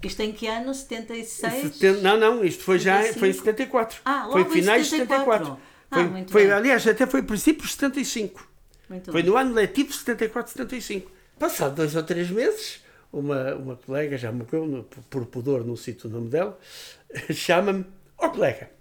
Isto 0.08 0.22
em 0.22 0.32
que 0.32 0.48
ano? 0.48 0.74
76? 0.74 2.02
não, 2.02 2.18
não, 2.18 2.44
isto 2.44 2.64
foi 2.64 2.80
75? 2.80 3.14
já 3.14 3.20
foi 3.20 3.30
em 3.30 3.34
74. 3.34 4.02
Ah, 4.06 4.30
foi 4.32 4.46
finais 4.46 4.86
de 4.86 4.90
74. 4.98 5.46
74. 5.46 5.74
Ah, 5.90 5.96
foi, 5.96 6.04
muito 6.06 6.32
foi 6.32 6.44
bem. 6.44 6.52
aliás, 6.52 6.88
até 6.88 7.06
foi 7.06 7.22
princípio 7.22 7.64
de 7.64 7.72
75. 7.72 8.48
Muito 8.90 9.12
foi 9.12 9.22
bem. 9.22 9.32
no 9.32 9.38
ano 9.38 9.54
letivo 9.54 9.92
74-75. 9.92 11.04
Passado 11.40 11.76
dois 11.76 11.96
ou 11.96 12.04
três 12.04 12.30
meses, 12.30 12.82
uma, 13.12 13.56
uma 13.56 13.76
colega, 13.76 14.18
já 14.18 14.32
morreu 14.32 14.66
no, 14.66 14.84
por 14.84 15.26
pudor, 15.26 15.66
não 15.66 15.76
cito 15.76 16.08
o 16.08 16.12
nome 16.12 16.30
dela, 16.30 16.60
chama-me, 17.32 17.86
ó 18.18 18.28
oh, 18.28 18.30
colega, 18.32 18.72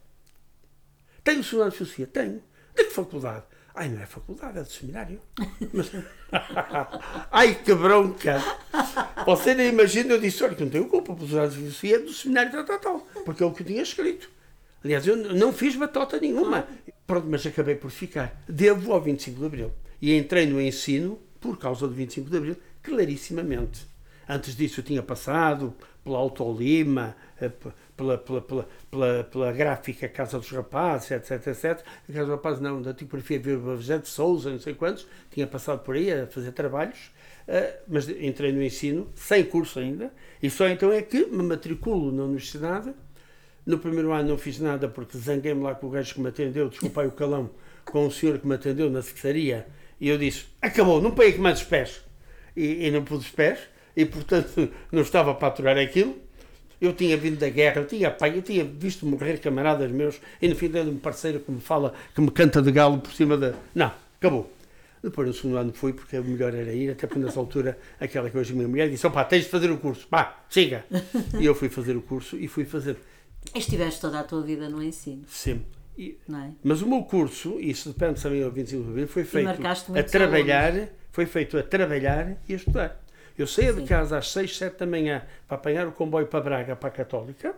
tenho 1.25 1.41
de 1.41 1.49
filosofia? 1.49 2.07
Tenho. 2.07 2.43
De 2.75 2.85
que 2.85 2.91
faculdade? 2.91 3.45
Ai, 3.75 3.89
não 3.89 4.03
é 4.03 4.07
faculdade, 4.07 4.59
é 4.59 4.63
do 4.63 4.69
seminário. 4.69 5.21
Mas... 5.73 5.91
Ai, 7.31 7.55
que 7.55 7.75
bronca! 7.75 8.43
Você 9.25 9.55
nem 9.55 9.69
imagina, 9.69 10.13
eu 10.13 10.21
disse, 10.21 10.45
olha, 10.45 10.55
que 10.55 10.63
não 10.63 10.71
tenho 10.71 10.89
culpa, 10.89 11.15
por 11.15 11.25
usar 11.25 11.45
a 11.45 11.51
filosofia 11.51 11.99
do 11.99 12.13
seminário 12.13 12.53
tal, 12.53 12.65
tal, 12.65 12.79
tal, 12.79 13.01
porque 13.25 13.43
é 13.43 13.47
o 13.47 13.53
que 13.53 13.63
eu 13.63 13.67
tinha 13.67 13.83
escrito. 13.83 14.29
Aliás, 14.85 15.07
eu 15.07 15.17
não 15.17 15.53
fiz 15.53 15.77
batota 15.77 16.19
nenhuma. 16.19 16.67
Pronto, 17.07 17.27
mas 17.31 17.47
acabei 17.47 17.77
por 17.77 17.91
ficar. 17.91 18.43
Devo 18.49 18.93
ao 18.93 19.01
25 19.01 19.39
de 19.39 19.47
Abril. 19.47 19.73
E 20.01 20.17
entrei 20.17 20.45
no 20.47 20.61
ensino 20.61 21.19
por 21.41 21.57
causa 21.59 21.87
do 21.87 21.95
25 21.95 22.29
de 22.29 22.37
Abril, 22.37 22.57
clarissimamente. 22.83 23.87
Antes 24.29 24.57
disso 24.57 24.81
eu 24.81 24.85
tinha 24.85 25.03
passado 25.03 25.75
pela 26.05 26.19
Autolima, 26.19 27.17
pela, 27.97 28.19
pela, 28.19 28.41
pela, 28.41 28.69
pela, 28.91 29.25
pela 29.25 29.53
gráfica 29.53 30.09
Casa 30.09 30.39
dos 30.39 30.51
Rapazes, 30.51 31.11
etc, 31.11 31.47
etc. 31.47 31.65
A 32.09 32.13
Casa 32.13 32.27
dos 32.27 32.31
Rapazes 32.31 32.61
não, 32.61 32.83
da 32.83 32.93
tipografia 32.93 33.41
José 33.43 33.99
de 33.99 34.09
Souza, 34.09 34.51
não 34.51 34.59
sei 34.59 34.75
quantos, 34.75 35.07
tinha 35.31 35.47
passado 35.47 35.81
por 35.81 35.95
aí 35.95 36.13
a 36.13 36.27
fazer 36.27 36.53
trabalhos, 36.53 37.11
mas 37.87 38.09
entrei 38.09 38.53
no 38.53 38.63
ensino, 38.63 39.09
sem 39.15 39.45
curso 39.45 39.79
ainda, 39.79 40.13
e 40.43 40.51
só 40.51 40.69
então 40.69 40.93
é 40.93 41.03
que 41.03 41.27
me 41.27 41.43
matriculo 41.43 42.11
na 42.13 42.25
universidade. 42.25 42.93
No 43.65 43.79
primeiro 43.79 44.13
ano 44.13 44.31
não 44.31 44.39
fiz 44.39 44.59
nada 44.59 44.89
porque 44.89 45.17
zanguei-me 45.17 45.63
lá 45.63 45.75
com 45.77 45.87
o 45.87 45.91
gajo 45.91 46.15
que 46.15 46.21
me 46.21 46.29
atendeu, 46.29 46.69
desculpai 46.69 47.07
o 47.07 47.13
calão, 47.13 47.51
com 47.85 48.07
o 48.07 48.11
senhor 48.11 48.39
que 48.39 48.47
me 48.47 48.57
atendeu 48.57 48.91
na 48.91 49.03
secretaria, 49.03 49.67
e 50.01 50.09
eu 50.09 50.19
disse, 50.19 50.47
acabou, 50.61 51.01
não 51.01 51.11
aqui 51.11 51.39
mais 51.39 51.61
os 51.61 51.65
pés. 51.65 52.01
E, 52.57 52.87
e 52.87 52.91
não 52.91 53.05
pus 53.05 53.21
os 53.21 53.31
pés, 53.31 53.61
e 53.97 54.05
portanto 54.05 54.69
não 54.91 55.03
estava 55.03 55.35
para 55.35 55.49
aturar 55.49 55.79
aquilo. 55.79 56.17
Eu 56.81 56.93
tinha 56.93 57.17
vindo 57.17 57.39
da 57.39 57.49
guerra, 57.49 57.81
eu 57.81 57.87
tinha, 57.87 58.11
pai, 58.11 58.37
eu 58.37 58.43
tinha 58.43 58.65
visto 58.65 59.07
morrer 59.07 59.39
camaradas 59.39 59.91
meus, 59.93 60.21
e 60.41 60.49
no 60.49 60.57
fim 60.57 60.69
dele 60.69 60.91
um 60.91 60.99
parceiro 60.99 61.39
que 61.39 61.53
me 61.53 61.61
fala, 61.61 61.95
que 62.13 62.21
me 62.21 62.31
canta 62.31 62.61
de 62.61 62.73
galo 62.73 62.99
por 62.99 63.13
cima 63.13 63.37
da. 63.37 63.55
Não, 63.73 63.93
acabou. 64.19 64.53
Depois 65.01 65.27
no 65.27 65.35
segundo 65.35 65.57
ano 65.57 65.73
fui, 65.73 65.93
porque 65.93 66.17
o 66.17 66.25
melhor 66.25 66.55
era 66.55 66.73
ir, 66.73 66.91
até 66.91 67.07
porque 67.07 67.21
nessa 67.21 67.39
altura 67.39 67.77
aquela 68.01 68.31
que 68.31 68.39
hoje 68.39 68.53
a 68.53 68.57
minha 68.57 68.69
mulher 68.69 68.89
disse: 68.89 69.07
opá, 69.07 69.25
tens 69.25 69.45
de 69.45 69.51
fazer 69.51 69.71
o 69.71 69.79
curso, 69.79 70.07
pá, 70.09 70.45
siga. 70.49 70.85
e 71.39 71.45
eu 71.45 71.55
fui 71.55 71.69
fazer 71.69 71.97
o 71.97 72.03
curso 72.03 72.37
e 72.37 72.49
fui 72.49 72.65
fazer. 72.65 72.97
Estiveste 73.55 74.01
toda 74.01 74.21
a 74.21 74.25
tua 74.25 74.43
vida 74.43 74.69
no 74.69 74.83
ensino. 74.83 75.23
Sempre. 75.29 75.83
E, 75.99 76.17
é? 76.31 76.51
Mas 76.63 76.81
o 76.83 76.89
meu 76.89 77.03
curso, 77.03 77.61
isso 77.61 77.91
depende 77.91 78.21
também 78.21 78.43
ao 78.43 78.51
25 78.51 78.83
de 78.83 78.91
abril, 78.91 79.09
foi 79.09 79.25
feito 79.25 79.49
a 79.49 80.03
trabalhar, 80.03 80.69
alunos. 80.69 80.89
foi 81.11 81.27
feito 81.27 81.59
a 81.59 81.63
trabalhar 81.63 82.37
e 82.49 82.53
a 82.53 82.57
estudar. 82.57 83.03
Eu 83.39 83.47
saía 83.47 83.73
de 83.73 83.85
casa 83.85 84.19
às 84.19 84.31
6, 84.31 84.59
7 84.59 84.79
da 84.79 84.87
manhã 84.87 85.23
para 85.49 85.57
apanhar 85.57 85.87
o 85.87 85.93
comboio 85.93 86.27
para 86.27 86.41
Braga, 86.41 86.77
para 86.77 86.89
a 86.89 86.93
Católica. 86.93 87.55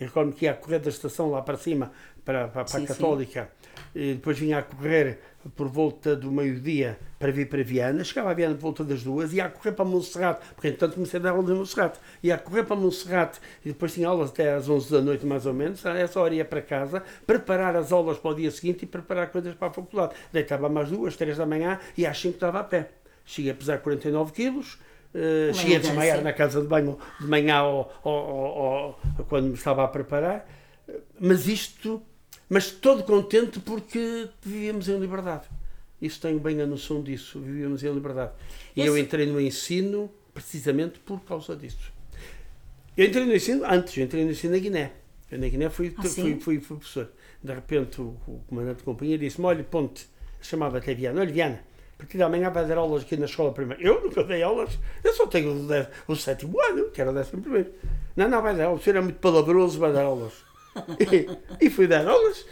E 0.00 0.04
recordo 0.04 0.32
que 0.32 0.46
ia 0.46 0.52
a 0.52 0.54
correr 0.54 0.78
da 0.78 0.88
estação 0.88 1.30
lá 1.30 1.42
para 1.42 1.58
cima, 1.58 1.92
para, 2.24 2.48
para, 2.48 2.64
para 2.64 2.78
Sim, 2.78 2.84
a 2.84 2.86
Católica. 2.86 3.50
E 3.94 4.14
depois 4.14 4.38
vinha 4.38 4.58
a 4.58 4.62
correr 4.62 5.18
por 5.54 5.68
volta 5.68 6.16
do 6.16 6.30
meio-dia 6.30 6.98
para 7.18 7.30
vir 7.30 7.48
para 7.48 7.62
Viana. 7.62 8.02
Chegava 8.02 8.30
a 8.30 8.34
Viana 8.34 8.54
por 8.54 8.62
volta 8.62 8.82
das 8.82 9.02
duas. 9.02 9.32
Ia 9.34 9.44
a 9.44 9.48
correr 9.50 9.72
para 9.72 9.84
Monserrate, 9.84 10.40
porque 10.54 10.68
entretanto 10.68 10.94
comecei 10.94 11.20
a 11.20 11.22
dar 11.22 11.30
aulas 11.30 11.50
em 11.50 11.54
Monserrate. 11.54 11.98
Ia 12.22 12.34
a 12.34 12.38
correr 12.38 12.64
para 12.64 12.76
Monserrate 12.76 13.40
e 13.62 13.68
depois 13.68 13.92
tinha 13.92 14.08
aulas 14.08 14.30
até 14.30 14.54
às 14.54 14.70
11 14.70 14.90
da 14.90 15.02
noite, 15.02 15.26
mais 15.26 15.44
ou 15.44 15.52
menos. 15.52 15.84
A 15.84 15.96
essa 15.98 16.18
hora 16.18 16.34
ia 16.34 16.44
para 16.46 16.62
casa, 16.62 17.02
preparar 17.26 17.76
as 17.76 17.92
aulas 17.92 18.18
para 18.18 18.30
o 18.30 18.34
dia 18.34 18.50
seguinte 18.50 18.84
e 18.84 18.86
preparar 18.86 19.30
coisas 19.30 19.54
para 19.54 19.68
a 19.68 19.72
faculdade. 19.72 20.14
Deitava-me 20.32 20.80
às 20.80 20.88
duas, 20.88 21.14
três 21.14 21.36
da 21.36 21.44
manhã 21.44 21.78
e 21.96 22.06
às 22.06 22.18
5 22.18 22.34
estava 22.34 22.60
a 22.60 22.64
pé. 22.64 22.88
Cheguei 23.26 23.52
a 23.52 23.54
pesar 23.54 23.78
49 23.78 24.32
quilos. 24.32 24.78
Uh, 25.12 25.52
cheguei 25.54 25.76
a 25.76 25.80
desmaiar 25.80 26.16
elegância. 26.18 26.22
na 26.24 26.32
casa 26.32 26.60
de 26.62 26.68
banho 26.68 26.96
de 27.20 27.26
manhã 27.26 27.56
ao, 27.56 28.00
ao, 28.04 28.12
ao, 28.12 28.56
ao- 28.58 29.00
quando 29.28 29.46
me 29.48 29.54
estava 29.54 29.82
a 29.84 29.88
preparar. 29.88 30.48
Mas 31.18 31.48
isto, 31.48 32.00
mas 32.48 32.70
todo 32.70 33.02
contente 33.02 33.58
porque 33.60 34.28
vivíamos 34.42 34.88
em 34.88 34.98
liberdade. 34.98 35.48
Isso 36.00 36.20
tenho 36.20 36.38
bem 36.38 36.60
a 36.62 36.66
noção 36.66 37.02
disso, 37.02 37.40
vivíamos 37.40 37.82
em 37.82 37.92
liberdade. 37.92 38.32
E 38.76 38.80
eu 38.86 38.94
Esse- 38.96 39.04
entrei 39.04 39.26
no 39.26 39.40
ensino 39.40 40.10
precisamente 40.32 40.98
por 41.00 41.20
causa 41.24 41.56
disso. 41.56 41.92
Eu 42.96 43.06
entrei 43.06 43.24
no 43.24 43.34
ensino 43.34 43.64
antes, 43.64 43.96
eu 43.96 44.04
entrei 44.04 44.24
no 44.24 44.30
ensino 44.30 44.52
na 44.54 44.58
Guiné. 44.60 44.92
Eu 45.30 45.38
na 45.38 45.48
Guiné 45.48 45.70
fui, 45.70 45.92
Ah, 45.96 46.02
fui, 46.02 46.38
fui, 46.40 46.60
fui 46.60 46.76
professor. 46.76 47.10
De 47.42 47.52
repente 47.52 48.00
o, 48.00 48.16
o 48.26 48.40
comandante 48.48 48.78
de 48.78 48.82
companhia 48.84 49.18
disse-me, 49.18 49.46
olha, 49.46 49.64
ponte, 49.64 50.06
chamava 50.40 50.78
até 50.78 50.94
Viana, 50.94 51.20
olha 51.20 51.32
Viana, 51.32 51.60
partir 52.00 52.16
de 52.16 52.22
amanhã 52.22 52.50
vai 52.50 52.66
dar 52.66 52.78
aulas 52.78 53.02
aqui 53.02 53.16
na 53.16 53.26
escola 53.26 53.52
primária. 53.52 53.82
Eu 53.84 54.02
nunca 54.02 54.24
dei 54.24 54.42
aulas, 54.42 54.78
eu 55.04 55.12
só 55.12 55.26
tenho 55.26 55.52
o, 55.52 55.66
dez- 55.66 55.88
o 56.08 56.16
sétimo 56.16 56.60
ano, 56.60 56.90
que 56.90 57.00
era 57.00 57.10
o 57.10 57.14
décimo 57.14 57.42
primeiro. 57.42 57.70
Não, 58.16 58.28
não, 58.28 58.42
vai 58.42 58.56
dar 58.56 58.66
aulas, 58.66 58.80
o 58.80 58.84
senhor 58.84 58.96
é 58.96 59.00
muito 59.00 59.18
palavroso, 59.20 59.78
vai 59.78 59.92
dar 59.92 60.04
aulas. 60.04 60.32
e, 60.98 61.66
e 61.66 61.70
fui 61.70 61.86
dar 61.86 62.06
aulas. 62.06 62.44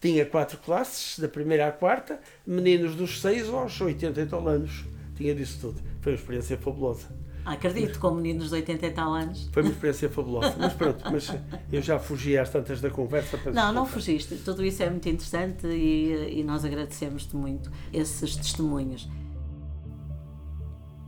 Tinha 0.00 0.26
quatro 0.26 0.58
classes, 0.58 1.18
da 1.18 1.26
primeira 1.28 1.66
à 1.66 1.72
quarta, 1.72 2.20
meninos 2.46 2.94
dos 2.94 3.20
6 3.20 3.48
aos 3.48 3.80
80 3.80 4.20
e 4.20 4.26
tal 4.26 4.46
anos. 4.46 4.84
Tinha 5.16 5.34
disso 5.34 5.58
tudo. 5.60 5.80
Foi 6.02 6.12
uma 6.12 6.18
experiência 6.18 6.56
fabulosa. 6.58 7.06
Ah, 7.46 7.52
Acredito, 7.52 8.00
com 8.00 8.10
meninos 8.10 8.48
de 8.48 8.56
80 8.56 8.86
e 8.86 8.90
tal 8.90 9.14
anos. 9.14 9.48
Foi 9.52 9.62
uma 9.62 9.70
experiência 9.70 10.10
fabulosa. 10.10 10.56
Mas 10.58 10.72
pronto, 10.74 11.04
mas 11.04 11.32
eu 11.70 11.80
já 11.80 11.96
fugi 11.96 12.36
às 12.36 12.50
tantas 12.50 12.80
da 12.80 12.90
conversa. 12.90 13.38
peço 13.38 13.54
Não, 13.54 13.72
não 13.72 13.86
fugiste. 13.86 14.34
Tudo 14.38 14.64
isso 14.64 14.82
é 14.82 14.90
muito 14.90 15.08
interessante 15.08 15.64
e, 15.64 16.40
e 16.40 16.42
nós 16.42 16.64
agradecemos-te 16.64 17.36
muito 17.36 17.70
esses 17.92 18.34
testemunhos. 18.34 19.08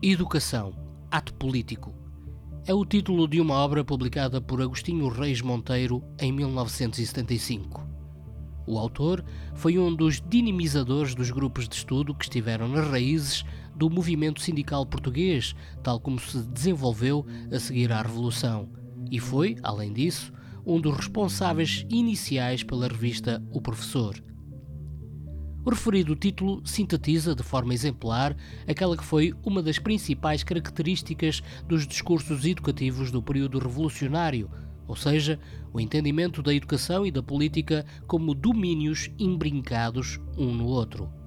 Educação, 0.00 0.72
ato 1.10 1.34
político. 1.34 1.92
É 2.64 2.72
o 2.72 2.84
título 2.84 3.26
de 3.26 3.40
uma 3.40 3.54
obra 3.54 3.82
publicada 3.82 4.40
por 4.40 4.62
Agostinho 4.62 5.08
Reis 5.08 5.40
Monteiro 5.40 6.04
em 6.20 6.30
1975. 6.30 7.84
O 8.64 8.78
autor 8.78 9.24
foi 9.56 9.76
um 9.76 9.92
dos 9.92 10.20
dinamizadores 10.20 11.16
dos 11.16 11.32
grupos 11.32 11.68
de 11.68 11.74
estudo 11.74 12.14
que 12.14 12.26
estiveram 12.26 12.68
nas 12.68 12.86
raízes 12.86 13.44
do 13.78 13.88
movimento 13.88 14.42
sindical 14.42 14.84
português, 14.84 15.54
tal 15.82 16.00
como 16.00 16.18
se 16.18 16.42
desenvolveu 16.42 17.24
a 17.52 17.58
seguir 17.60 17.92
à 17.92 18.02
Revolução, 18.02 18.68
e 19.10 19.20
foi, 19.20 19.56
além 19.62 19.92
disso, 19.92 20.32
um 20.66 20.80
dos 20.80 20.96
responsáveis 20.96 21.86
iniciais 21.88 22.62
pela 22.62 22.88
revista 22.88 23.42
O 23.52 23.60
Professor. 23.60 24.22
O 25.64 25.70
referido 25.70 26.16
título 26.16 26.60
sintetiza 26.64 27.34
de 27.34 27.42
forma 27.42 27.72
exemplar 27.72 28.36
aquela 28.66 28.96
que 28.96 29.04
foi 29.04 29.34
uma 29.44 29.62
das 29.62 29.78
principais 29.78 30.42
características 30.42 31.42
dos 31.66 31.86
discursos 31.86 32.44
educativos 32.44 33.10
do 33.10 33.22
período 33.22 33.58
revolucionário, 33.58 34.50
ou 34.86 34.96
seja, 34.96 35.38
o 35.72 35.78
entendimento 35.78 36.42
da 36.42 36.54
educação 36.54 37.06
e 37.06 37.10
da 37.10 37.22
política 37.22 37.84
como 38.06 38.34
domínios 38.34 39.10
imbrincados 39.18 40.18
um 40.36 40.52
no 40.52 40.66
outro. 40.66 41.17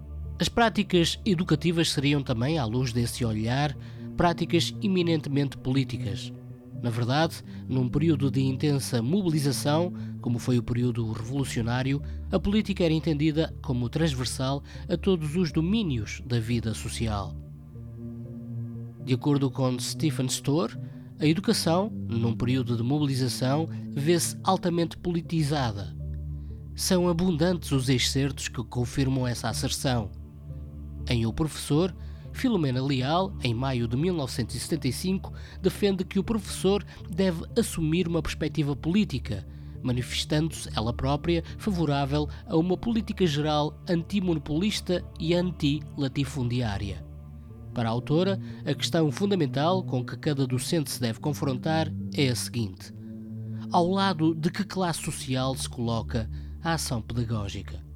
As 0.42 0.50
práticas 0.50 1.20
educativas 1.24 1.92
seriam 1.92 2.24
também, 2.24 2.58
à 2.58 2.66
luz 2.66 2.92
desse 2.92 3.24
olhar, 3.24 3.78
práticas 4.18 4.74
eminentemente 4.82 5.56
políticas. 5.56 6.34
Na 6.82 6.90
verdade, 6.90 7.44
num 7.70 7.88
período 7.88 8.32
de 8.32 8.42
intensa 8.42 9.04
mobilização, 9.04 9.94
como 10.20 10.40
foi 10.40 10.58
o 10.58 10.64
período 10.64 11.12
revolucionário, 11.12 12.02
a 12.32 12.40
política 12.40 12.84
era 12.84 12.92
entendida 12.92 13.56
como 13.62 13.88
transversal 13.88 14.64
a 14.90 14.98
todos 14.98 15.36
os 15.36 15.52
domínios 15.52 16.24
da 16.26 16.40
vida 16.40 16.74
social. 16.74 17.36
De 19.06 19.14
acordo 19.14 19.52
com 19.52 19.80
Stephen 19.80 20.26
Storr, 20.26 20.76
a 21.20 21.28
educação, 21.28 21.92
num 22.10 22.36
período 22.36 22.76
de 22.76 22.82
mobilização, 22.82 23.70
vê-se 23.92 24.36
altamente 24.44 24.98
politizada. 24.98 25.96
São 26.74 27.08
abundantes 27.08 27.72
os 27.72 27.90
excertos 27.90 28.48
que 28.48 28.64
confirmam 28.64 29.28
essa 29.28 29.48
asserção. 29.48 30.20
Em 31.12 31.26
O 31.26 31.34
Professor, 31.34 31.94
Filomena 32.32 32.82
Leal, 32.82 33.34
em 33.44 33.54
maio 33.54 33.86
de 33.86 33.98
1975, 33.98 35.34
defende 35.62 36.06
que 36.06 36.18
o 36.18 36.24
professor 36.24 36.86
deve 37.10 37.44
assumir 37.60 38.08
uma 38.08 38.22
perspectiva 38.22 38.78
política, 38.78 39.46
manifestando-se 39.84 40.70
ela 40.74 40.94
própria 40.94 41.44
favorável 41.58 42.30
a 42.46 42.56
uma 42.56 42.78
política 42.78 43.28
geral 43.28 43.78
antimonopolista 43.90 45.04
e 45.20 45.34
anti-latifundiária. 45.34 47.06
Para 47.74 47.90
a 47.90 47.92
autora, 47.92 48.40
a 48.66 48.74
questão 48.74 49.12
fundamental 49.12 49.84
com 49.84 50.06
que 50.06 50.16
cada 50.16 50.48
docente 50.48 50.92
se 50.92 51.02
deve 51.02 51.20
confrontar 51.20 51.92
é 52.16 52.30
a 52.30 52.36
seguinte: 52.38 52.94
ao 53.70 53.86
lado 53.86 54.34
de 54.34 54.50
que 54.50 54.64
classe 54.64 55.04
social 55.04 55.54
se 55.58 55.68
coloca 55.68 56.30
a 56.64 56.76
ação 56.76 57.02
pedagógica? 57.02 57.91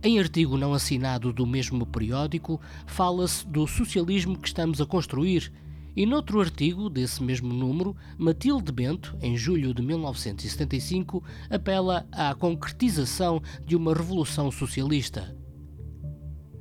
Em 0.00 0.20
artigo 0.20 0.56
não 0.56 0.74
assinado 0.74 1.32
do 1.32 1.44
mesmo 1.44 1.84
periódico, 1.84 2.60
fala-se 2.86 3.44
do 3.44 3.66
socialismo 3.66 4.38
que 4.38 4.46
estamos 4.46 4.80
a 4.80 4.86
construir, 4.86 5.52
e 5.96 6.06
noutro 6.06 6.40
artigo 6.40 6.88
desse 6.88 7.20
mesmo 7.20 7.52
número, 7.52 7.96
Matilde 8.16 8.70
Bento, 8.70 9.18
em 9.20 9.36
julho 9.36 9.74
de 9.74 9.82
1975, 9.82 11.24
apela 11.50 12.06
à 12.12 12.32
concretização 12.32 13.42
de 13.66 13.74
uma 13.74 13.92
revolução 13.92 14.52
socialista. 14.52 15.36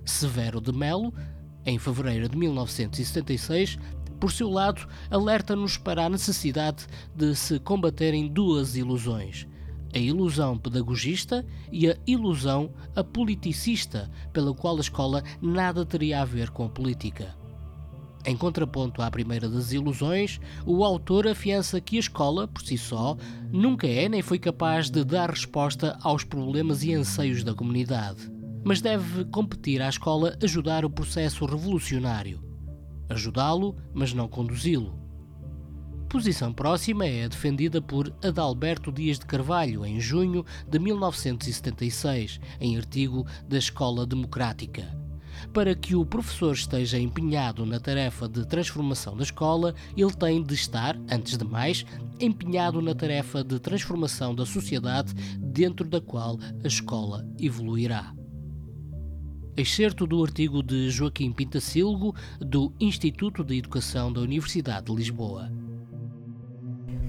Severo 0.03 0.59
de 0.59 0.71
Melo, 0.71 1.13
em 1.63 1.77
fevereiro 1.77 2.27
de 2.27 2.35
1976, 2.35 3.77
por 4.19 4.31
seu 4.31 4.49
lado, 4.49 4.87
alerta-nos 5.11 5.77
para 5.77 6.05
a 6.05 6.09
necessidade 6.09 6.87
de 7.15 7.35
se 7.35 7.59
combaterem 7.59 8.27
duas 8.27 8.75
ilusões 8.75 9.47
a 9.97 9.99
ilusão 9.99 10.55
pedagogista 10.59 11.43
e 11.71 11.89
a 11.89 11.97
ilusão 12.05 12.71
apoliticista, 12.95 14.11
pela 14.31 14.53
qual 14.53 14.77
a 14.77 14.81
escola 14.81 15.23
nada 15.41 15.83
teria 15.83 16.21
a 16.21 16.25
ver 16.25 16.51
com 16.51 16.65
a 16.65 16.69
política. 16.69 17.35
Em 18.23 18.37
contraponto 18.37 19.01
à 19.01 19.09
primeira 19.09 19.49
das 19.49 19.71
ilusões, 19.71 20.39
o 20.65 20.83
autor 20.83 21.27
afiança 21.27 21.81
que 21.81 21.97
a 21.97 21.99
escola, 21.99 22.47
por 22.47 22.61
si 22.61 22.77
só, 22.77 23.17
nunca 23.51 23.87
é 23.87 24.07
nem 24.07 24.21
foi 24.21 24.37
capaz 24.37 24.89
de 24.91 25.03
dar 25.03 25.31
resposta 25.31 25.97
aos 26.03 26.23
problemas 26.23 26.83
e 26.83 26.93
anseios 26.93 27.43
da 27.43 27.55
comunidade, 27.55 28.31
mas 28.63 28.81
deve 28.81 29.25
competir 29.25 29.81
à 29.81 29.89
escola 29.89 30.37
ajudar 30.43 30.85
o 30.85 30.91
processo 30.91 31.43
revolucionário. 31.45 32.39
Ajudá-lo, 33.09 33.75
mas 33.95 34.13
não 34.13 34.27
conduzi-lo 34.27 35.06
Posição 36.09 36.53
próxima 36.53 37.05
é 37.05 37.27
defendida 37.27 37.81
por 37.81 38.13
Adalberto 38.23 38.93
Dias 38.93 39.19
de 39.19 39.25
Carvalho 39.25 39.85
em 39.85 39.99
junho 39.99 40.45
de 40.65 40.79
1976, 40.79 42.39
em 42.61 42.77
artigo 42.77 43.27
da 43.45 43.57
Escola 43.57 44.05
Democrática. 44.05 44.97
Para 45.53 45.75
que 45.75 45.95
o 45.95 46.05
professor 46.05 46.53
esteja 46.53 46.97
empenhado 46.97 47.65
na 47.65 47.77
tarefa 47.77 48.27
de 48.27 48.47
transformação 48.47 49.17
da 49.17 49.23
escola, 49.23 49.75
ele 49.97 50.13
tem 50.13 50.41
de 50.41 50.53
estar, 50.53 50.97
antes 51.11 51.37
de 51.37 51.43
mais, 51.43 51.85
empenhado 52.21 52.81
na 52.81 52.95
tarefa 52.95 53.43
de 53.43 53.59
transformação 53.59 54.33
da 54.33 54.45
sociedade 54.45 55.13
dentro 55.39 55.87
da 55.87 55.99
qual 55.99 56.39
a 56.63 56.67
escola 56.67 57.27
evoluirá. 57.37 58.13
Excerto 59.57 60.07
do 60.07 60.23
artigo 60.23 60.63
de 60.63 60.89
Joaquim 60.89 61.33
Pintacilgo, 61.33 62.15
do 62.39 62.73
Instituto 62.79 63.43
de 63.43 63.57
Educação 63.57 64.11
da 64.13 64.21
Universidade 64.21 64.85
de 64.85 64.95
Lisboa. 64.95 65.66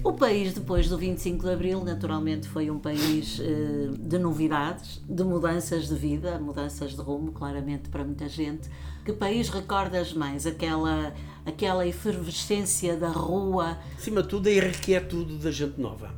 O 0.03 0.13
país, 0.13 0.53
depois 0.53 0.87
do 0.87 0.97
25 0.97 1.43
de 1.43 1.51
Abril, 1.51 1.83
naturalmente 1.83 2.47
foi 2.47 2.71
um 2.71 2.79
país 2.79 3.39
eh, 3.41 3.89
de 3.99 4.17
novidades, 4.17 5.01
de 5.07 5.23
mudanças 5.23 5.89
de 5.89 5.95
vida, 5.95 6.39
mudanças 6.39 6.91
de 6.91 7.01
rumo, 7.01 7.31
claramente 7.33 7.89
para 7.89 8.03
muita 8.03 8.29
gente. 8.29 8.69
Que 9.03 9.11
país 9.11 9.49
recordas 9.49 10.13
mais? 10.13 10.45
Aquela, 10.45 11.13
aquela 11.45 11.85
efervescência 11.85 12.95
da 12.95 13.09
rua? 13.09 13.77
Acima 13.97 14.23
de 14.23 14.29
tudo, 14.29 14.47
a 14.47 14.51
irrequietude 14.51 15.37
da 15.37 15.51
gente 15.51 15.79
nova. 15.79 16.13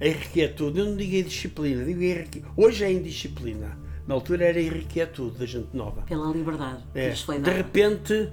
A 0.00 0.06
irrequietude, 0.06 0.80
eu 0.80 0.86
não 0.86 0.96
digo 0.96 1.14
indisciplina, 1.14 1.84
digo 1.84 2.02
irrequietude. 2.02 2.52
Hoje 2.56 2.84
é 2.84 2.92
indisciplina. 2.92 3.78
Na 4.06 4.14
altura 4.14 4.46
era 4.46 4.58
a 4.58 4.62
irrequietude 4.62 5.38
da 5.38 5.46
gente 5.46 5.74
nova. 5.74 6.02
Pela 6.02 6.30
liberdade. 6.32 6.82
É. 6.94 7.10
De 7.10 7.50
repente, 7.50 8.30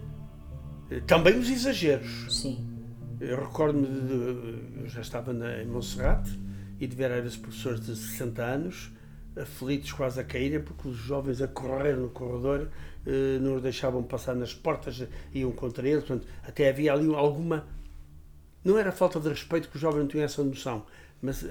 eh, 0.89 0.99
também 1.01 1.37
os 1.37 1.49
exageros. 1.49 2.25
Sim 2.29 2.70
eu 3.21 3.39
recordo-me 3.39 3.87
de, 3.87 4.81
eu 4.83 4.89
já 4.89 5.01
estava 5.01 5.31
na, 5.31 5.61
em 5.61 5.67
Monserrate 5.67 6.39
e 6.79 6.87
de 6.87 6.95
ver 6.95 7.11
esses 7.23 7.37
professores 7.37 7.79
de 7.79 7.95
60 7.95 8.43
anos 8.43 8.91
aflitos 9.39 9.91
quase 9.93 10.19
a 10.19 10.23
caírem 10.23 10.61
porque 10.61 10.87
os 10.87 10.97
jovens 10.97 11.41
a 11.41 11.47
correr 11.47 11.95
no 11.95 12.09
corredor 12.09 12.67
eh, 13.05 13.39
não 13.39 13.55
os 13.55 13.61
deixavam 13.61 14.03
passar 14.03 14.35
nas 14.35 14.53
portas 14.53 15.07
iam 15.33 15.51
contra 15.51 15.87
eles 15.87 16.03
portanto, 16.03 16.27
até 16.43 16.69
havia 16.69 16.91
ali 16.91 17.13
alguma 17.15 17.65
não 18.63 18.77
era 18.77 18.91
falta 18.91 19.19
de 19.19 19.29
respeito 19.29 19.69
que 19.69 19.75
os 19.75 19.81
jovens 19.81 20.01
não 20.01 20.07
tinham 20.07 20.25
essa 20.25 20.43
noção 20.43 20.85
mas 21.21 21.45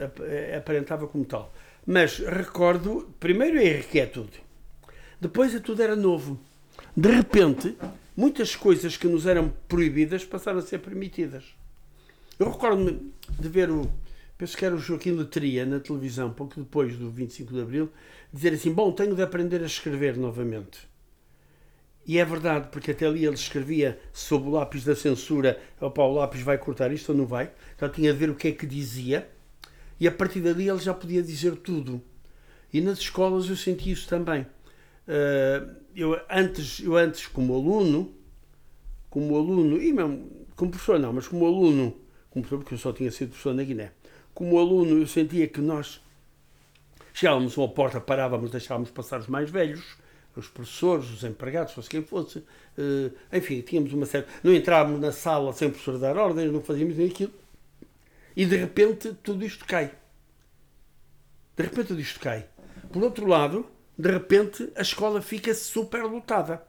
aparentava 0.56 1.06
como 1.06 1.24
tal. 1.24 1.52
Mas 1.86 2.18
recordo 2.18 3.08
primeiro 3.20 3.58
a 3.58 3.64
inquietude 3.64 4.42
depois 5.20 5.54
a 5.54 5.60
tudo 5.60 5.82
era 5.82 5.94
novo. 5.94 6.40
De 6.96 7.10
repente 7.10 7.76
muitas 8.20 8.54
coisas 8.54 8.96
que 8.96 9.06
nos 9.06 9.26
eram 9.26 9.52
proibidas 9.66 10.24
passaram 10.24 10.58
a 10.58 10.62
ser 10.62 10.78
permitidas 10.78 11.44
eu 12.40 12.50
recordo-me 12.50 13.12
de 13.38 13.48
ver 13.48 13.70
o. 13.70 13.86
Penso 14.38 14.56
que 14.56 14.64
era 14.64 14.74
o 14.74 14.78
Joaquim 14.78 15.12
Letria 15.12 15.66
na 15.66 15.78
televisão, 15.78 16.32
pouco 16.32 16.58
depois 16.58 16.96
do 16.96 17.10
25 17.10 17.52
de 17.52 17.60
Abril, 17.60 17.92
dizer 18.32 18.54
assim: 18.54 18.72
Bom, 18.72 18.90
tenho 18.92 19.14
de 19.14 19.22
aprender 19.22 19.62
a 19.62 19.66
escrever 19.66 20.16
novamente. 20.16 20.88
E 22.06 22.18
é 22.18 22.24
verdade, 22.24 22.68
porque 22.72 22.92
até 22.92 23.06
ali 23.06 23.26
ele 23.26 23.34
escrevia 23.34 24.00
sob 24.10 24.48
o 24.48 24.52
lápis 24.52 24.84
da 24.84 24.96
censura: 24.96 25.60
opa, 25.78 26.02
o 26.02 26.14
lápis 26.14 26.40
vai 26.40 26.56
cortar 26.56 26.90
isto 26.90 27.12
ou 27.12 27.18
não 27.18 27.26
vai? 27.26 27.50
Então 27.76 27.90
tinha 27.90 28.10
de 28.10 28.18
ver 28.18 28.30
o 28.30 28.34
que 28.34 28.48
é 28.48 28.52
que 28.52 28.66
dizia, 28.66 29.28
e 30.00 30.08
a 30.08 30.10
partir 30.10 30.40
dali 30.40 30.66
ele 30.66 30.78
já 30.78 30.94
podia 30.94 31.22
dizer 31.22 31.56
tudo. 31.56 32.00
E 32.72 32.80
nas 32.80 33.00
escolas 33.00 33.50
eu 33.50 33.56
senti 33.56 33.90
isso 33.90 34.08
também. 34.08 34.46
Uh, 35.06 35.76
eu, 35.94 36.20
antes, 36.28 36.80
eu 36.80 36.96
antes, 36.96 37.26
como 37.26 37.54
aluno, 37.54 38.12
como 39.08 39.36
aluno, 39.36 39.80
e 39.80 39.92
mesmo 39.92 40.30
como 40.56 40.70
professor 40.70 40.98
não, 40.98 41.12
mas 41.12 41.26
como 41.26 41.46
aluno, 41.46 41.96
como 42.30 42.44
professor, 42.44 42.58
porque 42.58 42.74
eu 42.74 42.78
só 42.78 42.92
tinha 42.92 43.10
sido 43.10 43.30
professor 43.30 43.54
na 43.54 43.62
Guiné. 43.62 43.92
Como 44.34 44.58
aluno, 44.58 45.00
eu 45.00 45.06
sentia 45.06 45.48
que 45.48 45.60
nós 45.60 46.00
chegávamos 47.12 47.56
a 47.56 47.60
uma 47.60 47.68
porta, 47.68 48.00
parávamos, 48.00 48.50
deixávamos 48.50 48.90
passar 48.90 49.20
os 49.20 49.26
mais 49.26 49.50
velhos, 49.50 49.96
os 50.36 50.48
professores, 50.48 51.10
os 51.10 51.24
empregados, 51.24 51.72
fosse 51.72 51.88
quem 51.88 52.02
fosse. 52.02 52.38
Uh, 52.38 53.12
enfim, 53.32 53.60
tínhamos 53.62 53.92
uma 53.92 54.06
série. 54.06 54.26
Não 54.42 54.54
entrávamos 54.54 55.00
na 55.00 55.12
sala 55.12 55.52
sem 55.52 55.68
o 55.68 55.70
professor 55.70 55.98
dar 55.98 56.16
ordens, 56.16 56.52
não 56.52 56.62
fazíamos 56.62 56.96
nem 56.96 57.08
aquilo. 57.08 57.32
E 58.36 58.46
de 58.46 58.56
repente 58.56 59.12
tudo 59.22 59.44
isto 59.44 59.64
cai. 59.64 59.92
De 61.56 61.62
repente 61.62 61.88
tudo 61.88 62.00
isto 62.00 62.20
cai. 62.20 62.46
Por 62.92 63.02
outro 63.02 63.26
lado, 63.26 63.66
de 64.00 64.10
repente 64.10 64.72
a 64.74 64.80
escola 64.80 65.20
fica 65.20 65.52
super 65.54 66.02
lotada. 66.02 66.62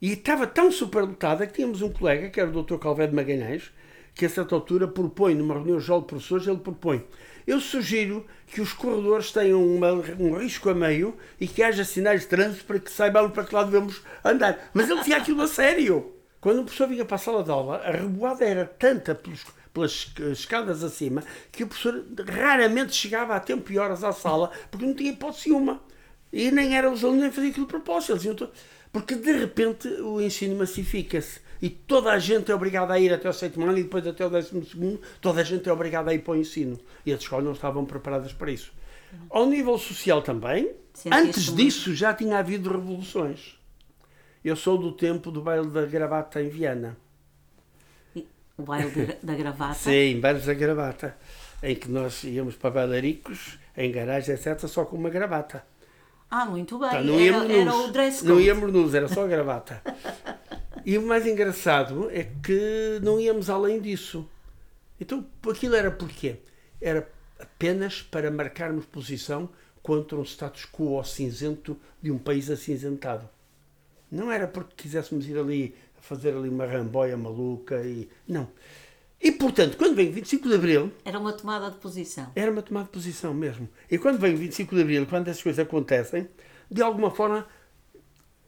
E 0.00 0.12
estava 0.12 0.46
tão 0.46 0.70
superlotada 0.70 1.46
que 1.46 1.54
tínhamos 1.54 1.80
um 1.80 1.90
colega, 1.90 2.28
que 2.28 2.38
era 2.38 2.50
o 2.50 2.62
Dr. 2.62 2.76
Calvé 2.76 3.06
Magalhães, 3.10 3.72
que 4.14 4.26
a 4.26 4.28
certa 4.28 4.54
altura 4.54 4.86
propõe, 4.86 5.34
numa 5.34 5.54
reunião 5.54 5.80
geral 5.80 6.02
de 6.02 6.06
professores, 6.06 6.46
ele 6.46 6.58
propõe. 6.58 7.02
Eu 7.46 7.60
sugiro 7.60 8.26
que 8.46 8.60
os 8.60 8.72
corredores 8.72 9.32
tenham 9.32 9.64
uma, 9.64 9.92
um 10.18 10.36
risco 10.36 10.68
a 10.68 10.74
meio 10.74 11.16
e 11.40 11.48
que 11.48 11.62
haja 11.62 11.84
sinais 11.84 12.20
de 12.20 12.26
trânsito 12.26 12.64
para 12.66 12.78
que 12.78 12.90
saibamos 12.90 13.32
para 13.32 13.44
que 13.44 13.54
lado 13.54 13.70
devemos 13.70 14.02
andar. 14.22 14.70
Mas 14.74 14.90
ele 14.90 15.02
tinha 15.02 15.16
aquilo 15.16 15.42
a 15.42 15.48
sério. 15.48 16.12
Quando 16.40 16.60
o 16.60 16.64
professor 16.64 16.88
vinha 16.88 17.04
para 17.04 17.16
a 17.16 17.18
sala 17.18 17.42
de 17.42 17.50
aula, 17.50 17.78
a 17.78 17.90
reboada 17.90 18.44
era 18.44 18.66
tanta 18.66 19.14
pelos, 19.14 19.46
pelas 19.72 20.12
escadas 20.32 20.84
acima 20.84 21.24
que 21.50 21.64
o 21.64 21.66
professor 21.66 22.04
raramente 22.28 22.94
chegava 22.94 23.34
a 23.34 23.40
tempo 23.40 23.72
e 23.72 23.78
horas 23.78 24.04
à 24.04 24.12
sala 24.12 24.50
porque 24.70 24.84
não 24.84 24.94
tinha 24.94 25.12
hipótese 25.12 25.50
uma. 25.50 25.80
E 26.34 26.50
nem 26.50 26.76
eram 26.76 26.92
os 26.92 27.04
alunos 27.04 27.22
nem 27.22 27.30
faziam 27.30 27.52
aquilo 27.52 27.66
de 27.66 27.70
propósito. 27.70 28.12
Eles 28.12 28.24
iam 28.24 28.50
Porque 28.92 29.14
de 29.14 29.32
repente 29.32 29.86
o 29.86 30.20
ensino 30.20 30.56
massifica-se 30.56 31.38
e 31.62 31.70
toda 31.70 32.10
a 32.10 32.18
gente 32.18 32.50
é 32.50 32.54
obrigada 32.54 32.92
a 32.92 32.98
ir 32.98 33.12
até 33.12 33.28
o 33.28 33.32
sétimo 33.32 33.66
ano 33.66 33.78
e 33.78 33.84
depois 33.84 34.04
até 34.04 34.26
o 34.26 34.28
décimo 34.28 34.66
segundo, 34.66 35.00
toda 35.20 35.40
a 35.40 35.44
gente 35.44 35.68
é 35.68 35.72
obrigada 35.72 36.10
a 36.10 36.14
ir 36.14 36.18
para 36.18 36.32
o 36.32 36.36
ensino. 36.36 36.78
E 37.06 37.12
as 37.12 37.20
escolas 37.20 37.44
não 37.44 37.52
estavam 37.52 37.84
preparadas 37.84 38.32
para 38.32 38.50
isso. 38.50 38.72
Ao 39.30 39.46
nível 39.46 39.78
social 39.78 40.22
também, 40.22 40.72
antes 41.08 41.54
disso 41.54 41.94
já 41.94 42.12
tinha 42.12 42.38
havido 42.38 42.68
revoluções. 42.68 43.56
Eu 44.44 44.56
sou 44.56 44.76
do 44.76 44.90
tempo 44.90 45.30
do 45.30 45.40
baile 45.40 45.68
da 45.68 45.86
gravata 45.86 46.42
em 46.42 46.48
Viana. 46.48 46.96
O 48.58 48.62
baile 48.62 49.16
da 49.22 49.34
gravata. 49.34 49.74
Sim, 49.74 50.18
bailes 50.20 50.46
da 50.46 50.54
gravata, 50.54 51.16
em 51.62 51.76
que 51.76 51.88
nós 51.88 52.24
íamos 52.24 52.56
para 52.56 52.70
bailaricos, 52.70 53.56
em 53.76 53.90
garagens, 53.92 54.44
etc., 54.44 54.68
só 54.68 54.84
com 54.84 54.96
uma 54.96 55.10
gravata. 55.10 55.64
Ah, 56.36 56.46
muito 56.46 56.76
bem. 56.80 56.90
Tá, 56.90 57.00
não 57.00 57.14
era, 57.14 57.22
íamos 57.22 57.50
era 57.50 57.74
o 57.76 57.92
dress 57.92 58.24
Não 58.24 58.34
code. 58.34 58.46
íamos 58.48 58.72
nus, 58.72 58.92
era 58.92 59.06
só 59.06 59.22
a 59.22 59.28
gravata. 59.28 59.80
e 60.84 60.98
o 60.98 61.02
mais 61.06 61.24
engraçado 61.28 62.10
é 62.10 62.24
que 62.24 62.98
não 63.04 63.20
íamos 63.20 63.48
além 63.48 63.80
disso. 63.80 64.28
Então 65.00 65.24
aquilo 65.48 65.76
era 65.76 65.92
porquê? 65.92 66.38
Era 66.80 67.08
apenas 67.38 68.02
para 68.02 68.32
marcarmos 68.32 68.84
posição 68.84 69.48
contra 69.80 70.18
um 70.18 70.24
status 70.24 70.66
quo 70.66 71.00
cinzento 71.04 71.78
de 72.02 72.10
um 72.10 72.18
país 72.18 72.50
acinzentado. 72.50 73.28
Não 74.10 74.32
era 74.32 74.48
porque 74.48 74.74
quiséssemos 74.76 75.28
ir 75.28 75.38
ali 75.38 75.72
a 75.96 76.02
fazer 76.02 76.34
ali 76.36 76.48
uma 76.48 76.66
ramboia 76.66 77.16
maluca 77.16 77.80
e. 77.84 78.08
Não. 78.26 78.48
E 79.24 79.32
portanto, 79.32 79.78
quando 79.78 79.94
vem 79.96 80.10
25 80.10 80.46
de 80.46 80.54
Abril, 80.54 80.92
Era 81.02 81.18
uma 81.18 81.32
tomada 81.32 81.70
de 81.70 81.78
posição. 81.78 82.30
era 82.36 82.50
uma 82.50 82.60
tomada 82.60 82.84
de 82.84 82.92
posição 82.92 83.32
mesmo. 83.32 83.66
E 83.90 83.96
quando 83.96 84.18
vem 84.18 84.34
o 84.34 84.36
25 84.36 84.74
de 84.76 84.82
Abril, 84.82 85.06
quando 85.06 85.28
essas 85.28 85.42
coisas 85.42 85.64
acontecem, 85.64 86.28
de 86.70 86.82
alguma 86.82 87.10
forma 87.10 87.46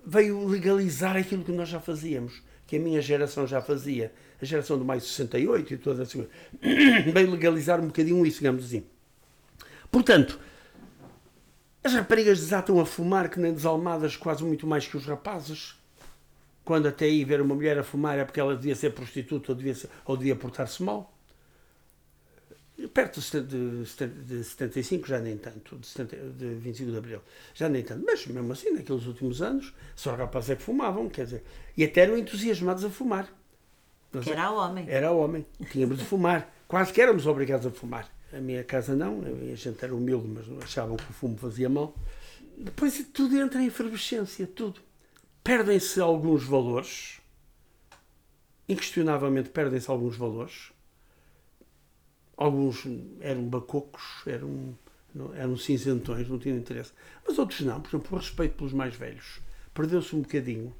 veio 0.05 0.47
legalizar 0.47 1.17
aquilo 1.17 1.43
que 1.43 1.51
nós 1.51 1.69
já 1.71 1.81
fazíamos, 1.81 2.43
que 2.67 2.77
a 2.77 2.79
minha 2.79 3.01
geração 3.01 3.47
já 3.47 3.63
fazia. 3.63 4.13
A 4.41 4.45
geração 4.45 4.79
do 4.79 4.85
mais 4.85 5.03
68 5.05 5.73
e 5.73 5.77
todas 5.79 6.01
essas 6.01 6.13
coisas. 6.13 6.31
Veio 7.11 7.31
legalizar 7.31 7.81
um 7.81 7.87
bocadinho 7.87 8.27
isso, 8.27 8.41
digamos 8.41 8.67
assim. 8.67 8.85
Portanto, 9.91 10.39
as 11.83 11.95
raparigas 11.95 12.39
desatam 12.39 12.79
a 12.79 12.85
fumar 12.85 13.31
que 13.31 13.41
nem 13.41 13.55
desalmadas, 13.55 14.15
quase 14.15 14.45
muito 14.45 14.67
mais 14.67 14.87
que 14.87 14.95
os 14.95 15.07
rapazes. 15.07 15.76
Quando 16.67 16.87
até 16.89 17.07
aí 17.07 17.25
ver 17.25 17.41
uma 17.41 17.55
mulher 17.55 17.79
a 17.79 17.85
fumar 17.85 18.19
é 18.19 18.25
porque 18.25 18.41
ela 18.41 18.55
devia 18.57 18.75
ser 18.75 18.91
prostituta 18.93 19.53
ou 19.53 19.57
devia, 19.57 19.75
ser- 19.75 19.89
ou 20.05 20.17
devia 20.17 20.37
portar-se 20.37 20.83
mal. 20.83 21.15
Perto 22.93 23.21
de 23.21 23.41
de 23.41 23.85
de 24.27 24.45
75, 24.45 25.07
já 25.09 25.19
nem 25.19 25.39
tanto, 25.39 25.79
de, 25.79 25.87
70 25.87 26.17
de 26.37 26.55
25 26.57 26.91
de 26.91 26.99
Abril, 26.99 27.21
já 27.55 27.69
nem 27.71 27.83
tanto. 27.83 28.05
Mas 28.05 28.27
mesmo 28.27 28.53
assim, 28.53 28.71
naqueles 28.73 29.07
últimos 29.07 29.41
anos, 29.41 29.73
só 29.95 30.15
rapazes 30.15 30.51
é 30.51 30.57
que 30.57 30.63
fumavam, 30.63 31.09
quer 31.09 31.25
dizer, 31.25 31.45
e 31.75 31.85
até 31.85 32.03
eram 32.03 32.19
entusiasmados 32.19 32.85
a 32.85 32.91
fumar. 32.91 33.33
Nós 34.13 34.27
era 34.27 34.51
homem. 34.51 34.85
era 34.89 35.11
homem, 35.11 35.47
tínhamos 35.71 35.99
de 35.99 36.05
fumar. 36.05 36.53
Quase 36.69 36.93
que 36.93 37.01
éramos 37.01 37.27
obrigados 37.27 37.65
a 37.67 37.71
fumar. 37.71 38.11
A 38.33 38.41
minha 38.41 38.63
casa 38.65 38.95
não, 38.95 39.23
a 39.23 39.55
gente 39.55 39.83
era 39.83 39.95
humilde, 39.95 40.29
mas 40.29 40.63
achavam 40.65 40.97
que 40.97 41.11
o 41.11 41.15
fumo 41.15 41.39
fazia 41.39 41.69
mal. 41.71 41.95
Depois 42.59 43.07
tudo 43.15 43.39
entra 43.39 43.63
em 43.63 43.67
efervescência, 43.67 44.47
tudo. 44.47 44.81
Perdem-se 45.47 46.01
alguns 46.01 46.43
valores, 46.43 47.21
inquestionavelmente 48.69 49.49
perdem-se 49.49 49.89
alguns 49.89 50.17
valores. 50.17 50.73
Alguns 52.37 52.83
eram 53.21 53.45
bacocos, 53.45 54.03
eram, 54.27 54.77
eram 55.37 55.57
cinzentões, 55.57 56.29
não 56.29 56.41
tinham 56.41 56.59
interesse. 56.59 56.91
Mas 57.25 57.39
outros 57.39 57.61
não, 57.61 57.81
por 57.81 57.91
exemplo, 57.91 58.09
o 58.11 58.19
respeito 58.19 58.57
pelos 58.57 58.73
mais 58.73 58.97
velhos. 58.97 59.41
Perdeu-se 59.73 60.17
um 60.17 60.23
bocadinho. 60.23 60.75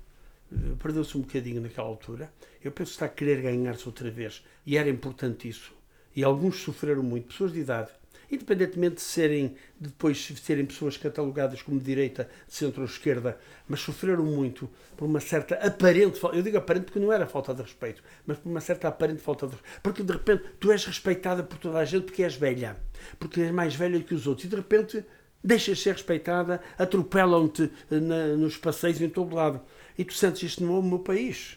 Eh, 0.53 0.75
Perdeu-se 0.83 1.17
um 1.17 1.21
bocadinho 1.21 1.61
naquela 1.61 1.87
altura. 1.87 2.35
Eu 2.61 2.73
penso 2.73 2.91
que 2.91 2.97
está 2.97 3.07
a 3.07 3.09
querer 3.09 3.43
ganhar-se 3.43 3.87
outra 3.87 4.11
vez. 4.11 4.45
E 4.67 4.77
era 4.77 4.91
importante 4.91 5.49
isso. 5.49 5.73
E 6.17 6.25
alguns 6.25 6.57
sofreram 6.57 7.05
muito, 7.05 7.29
pessoas 7.29 7.53
de 7.53 7.61
idade, 7.61 7.93
independentemente 8.31 8.97
de 8.97 9.03
serem 9.03 9.57
de 9.81 9.89
depois 9.89 10.17
de 10.17 10.41
serem 10.41 10.65
pessoas 10.65 10.97
catalogadas 10.97 11.63
como 11.63 11.79
direita, 11.79 12.29
centro 12.49 12.83
ou 12.83 12.87
esquerda, 12.87 13.39
mas 13.69 13.81
sofreram 13.81 14.25
muito 14.25 14.69
por 14.97 15.07
uma 15.07 15.21
certa 15.21 15.55
aparente. 15.57 16.19
Eu 16.23 16.43
digo 16.43 16.59
aparente 16.59 16.85
porque 16.85 16.99
não 16.99 17.13
era 17.13 17.27
falta 17.27 17.55
de 17.55 17.63
respeito, 17.63 18.03
mas 18.27 18.39
por 18.39 18.49
uma 18.49 18.61
certa 18.61 18.89
aparente 18.89 19.21
falta 19.21 19.47
de 19.47 19.53
respeito. 19.53 19.81
Porque 19.83 20.03
de 20.03 20.13
repente 20.13 20.45
tu 20.59 20.73
és 20.73 20.85
respeitada 20.85 21.43
por 21.43 21.59
toda 21.59 21.79
a 21.79 21.85
gente 21.85 22.05
porque 22.05 22.23
és 22.23 22.35
velha, 22.35 22.77
porque 23.19 23.41
és 23.41 23.51
mais 23.51 23.75
velha 23.75 24.01
que 24.01 24.15
os 24.15 24.27
outros, 24.27 24.47
e 24.47 24.49
de 24.49 24.57
repente 24.57 25.05
deixas 25.43 25.79
de 25.79 25.85
ser 25.85 25.93
respeitada, 25.93 26.61
atropelam-te 26.77 27.71
eh, 27.91 28.01
nos 28.37 28.57
passeios 28.57 29.01
em 29.01 29.09
todo 29.09 29.35
lado. 29.35 29.61
E 29.97 30.05
tu 30.05 30.13
sentes 30.13 30.43
isto 30.43 30.65
não 30.65 30.77
é 30.77 30.79
o 30.81 30.83
meu 30.83 30.99
país. 30.99 31.57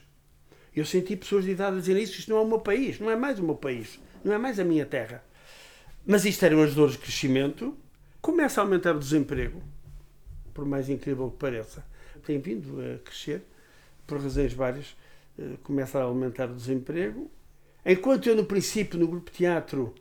Eu 0.75 0.85
senti 0.85 1.15
pessoas 1.15 1.43
de 1.43 1.51
idade 1.51 1.77
a 1.77 1.79
dizer 1.79 1.97
isso, 1.97 2.19
isto 2.19 2.29
não 2.29 2.37
é 2.37 2.41
o 2.41 2.47
meu 2.47 2.59
país, 2.59 2.99
não 2.99 3.09
é 3.09 3.15
mais 3.15 3.39
o 3.39 3.43
meu 3.43 3.55
país, 3.55 3.99
não 4.23 4.33
é 4.33 4.37
mais 4.37 4.59
a 4.59 4.63
minha 4.63 4.85
terra. 4.85 5.23
Mas 6.05 6.25
isto 6.25 6.43
eram 6.45 6.61
as 6.63 6.73
dores 6.73 6.93
de 6.93 6.99
crescimento. 6.99 7.75
Começa 8.21 8.59
a 8.59 8.63
aumentar 8.63 8.95
o 8.95 8.99
desemprego, 8.99 9.61
por 10.53 10.65
mais 10.65 10.89
incrível 10.89 11.29
que 11.31 11.37
pareça. 11.37 11.85
Tem 12.25 12.39
vindo 12.39 12.79
a 12.81 12.97
crescer, 12.99 13.43
por 14.05 14.19
razões 14.21 14.53
várias. 14.53 14.95
eh, 15.37 15.55
Começa 15.63 15.99
a 15.99 16.03
aumentar 16.03 16.49
o 16.49 16.55
desemprego. 16.55 17.29
Enquanto 17.85 18.27
eu, 18.27 18.35
no 18.35 18.43
princípio, 18.45 18.99
no 18.99 19.07
grupo 19.07 19.31
teatro, 19.31 19.95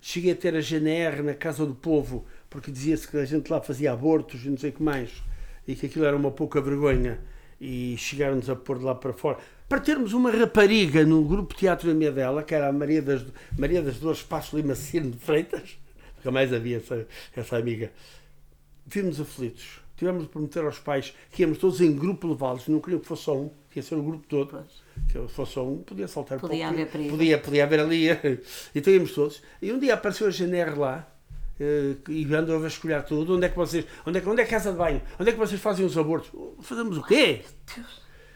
cheguei 0.00 0.32
a 0.32 0.36
ter 0.36 0.54
a 0.54 0.60
GNR 0.60 1.22
na 1.22 1.34
Casa 1.34 1.64
do 1.64 1.74
Povo, 1.74 2.26
porque 2.50 2.70
dizia-se 2.70 3.08
que 3.08 3.16
a 3.16 3.24
gente 3.24 3.50
lá 3.50 3.60
fazia 3.60 3.92
abortos 3.92 4.44
e 4.44 4.50
não 4.50 4.58
sei 4.58 4.70
o 4.70 4.72
que 4.74 4.82
mais, 4.82 5.22
e 5.66 5.74
que 5.74 5.86
aquilo 5.86 6.04
era 6.04 6.16
uma 6.16 6.30
pouca 6.30 6.60
vergonha, 6.60 7.20
e 7.60 7.96
chegaram-nos 7.96 8.50
a 8.50 8.56
pôr 8.56 8.78
de 8.78 8.84
lá 8.84 8.94
para 8.94 9.12
fora. 9.12 9.38
Para 9.72 9.80
termos 9.80 10.12
uma 10.12 10.30
rapariga 10.30 11.02
no 11.02 11.24
grupo 11.24 11.54
teatro 11.54 11.88
da 11.88 11.94
minha 11.94 12.12
dela, 12.12 12.42
que 12.42 12.54
era 12.54 12.68
a 12.68 12.72
Maria 12.74 13.00
das, 13.00 13.24
Maria 13.58 13.80
das 13.80 13.96
Dores 13.96 14.20
Passo 14.20 14.54
Lima 14.54 14.74
Ciro 14.74 15.08
de 15.10 15.16
Freitas, 15.16 15.78
nunca 16.18 16.30
mais 16.30 16.52
havia 16.52 16.76
essa, 16.76 17.06
essa 17.34 17.56
amiga, 17.56 17.90
vimos 18.86 19.18
aflitos. 19.18 19.80
Tivemos 19.96 20.24
de 20.24 20.28
prometer 20.28 20.62
aos 20.62 20.78
pais 20.78 21.14
que 21.30 21.40
íamos 21.40 21.56
todos 21.56 21.80
em 21.80 21.90
grupo 21.96 22.28
levá-los, 22.28 22.68
não 22.68 22.80
queriam 22.80 23.00
que 23.00 23.06
fosse 23.08 23.22
só 23.22 23.34
um, 23.34 23.48
que 23.70 23.78
ia 23.78 23.82
ser 23.82 23.94
o 23.94 24.02
grupo 24.02 24.26
todo. 24.28 24.48
Pois. 24.50 24.82
Eu 25.14 25.26
fosse 25.26 25.52
só 25.52 25.66
um, 25.66 25.78
podia 25.78 26.06
saltar 26.06 26.38
Podia 26.38 26.66
para 26.66 26.70
o- 26.70 26.74
haver 26.74 26.90
perigo. 26.92 27.10
Podia, 27.16 27.38
podia 27.38 27.64
haver 27.64 27.80
ali. 27.80 28.08
Então 28.74 28.92
íamos 28.92 29.12
todos. 29.12 29.40
E 29.62 29.72
um 29.72 29.78
dia 29.78 29.94
apareceu 29.94 30.26
a 30.26 30.30
GNR 30.30 30.78
lá 30.78 31.08
eh, 31.58 31.94
e 32.10 32.34
andou 32.34 32.56
a 32.56 32.58
vasculhar 32.58 33.06
tudo. 33.06 33.36
Onde 33.36 33.46
é 33.46 33.48
que 33.48 33.56
vocês. 33.56 33.86
Onde 34.06 34.18
é, 34.18 34.20
que- 34.20 34.28
onde 34.28 34.42
é 34.42 34.44
a 34.44 34.48
casa 34.48 34.70
de 34.70 34.76
banho? 34.76 35.00
Onde 35.18 35.30
é 35.30 35.32
que 35.32 35.38
vocês 35.38 35.58
fazem 35.58 35.86
os 35.86 35.96
abortos? 35.96 36.30
Fazemos 36.60 36.98
o 36.98 37.02
quê? 37.02 37.40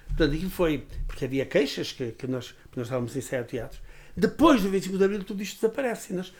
Portanto, 0.08 0.34
aquilo 0.34 0.50
foi. 0.50 0.86
Porque 1.06 1.24
havia 1.24 1.44
queixas 1.46 1.92
que, 1.92 2.12
que 2.12 2.26
nós, 2.26 2.48
que 2.70 2.76
nós 2.76 2.86
estávamos 2.86 3.14
em 3.14 3.18
ensaiar 3.18 3.44
teatro. 3.44 3.78
Depois 4.16 4.62
do 4.62 4.70
25 4.70 4.96
de 4.98 5.04
Abril, 5.04 5.24
tudo 5.24 5.42
isto 5.42 5.60
desaparece. 5.60 6.12
E 6.12 6.16
nós 6.16 6.32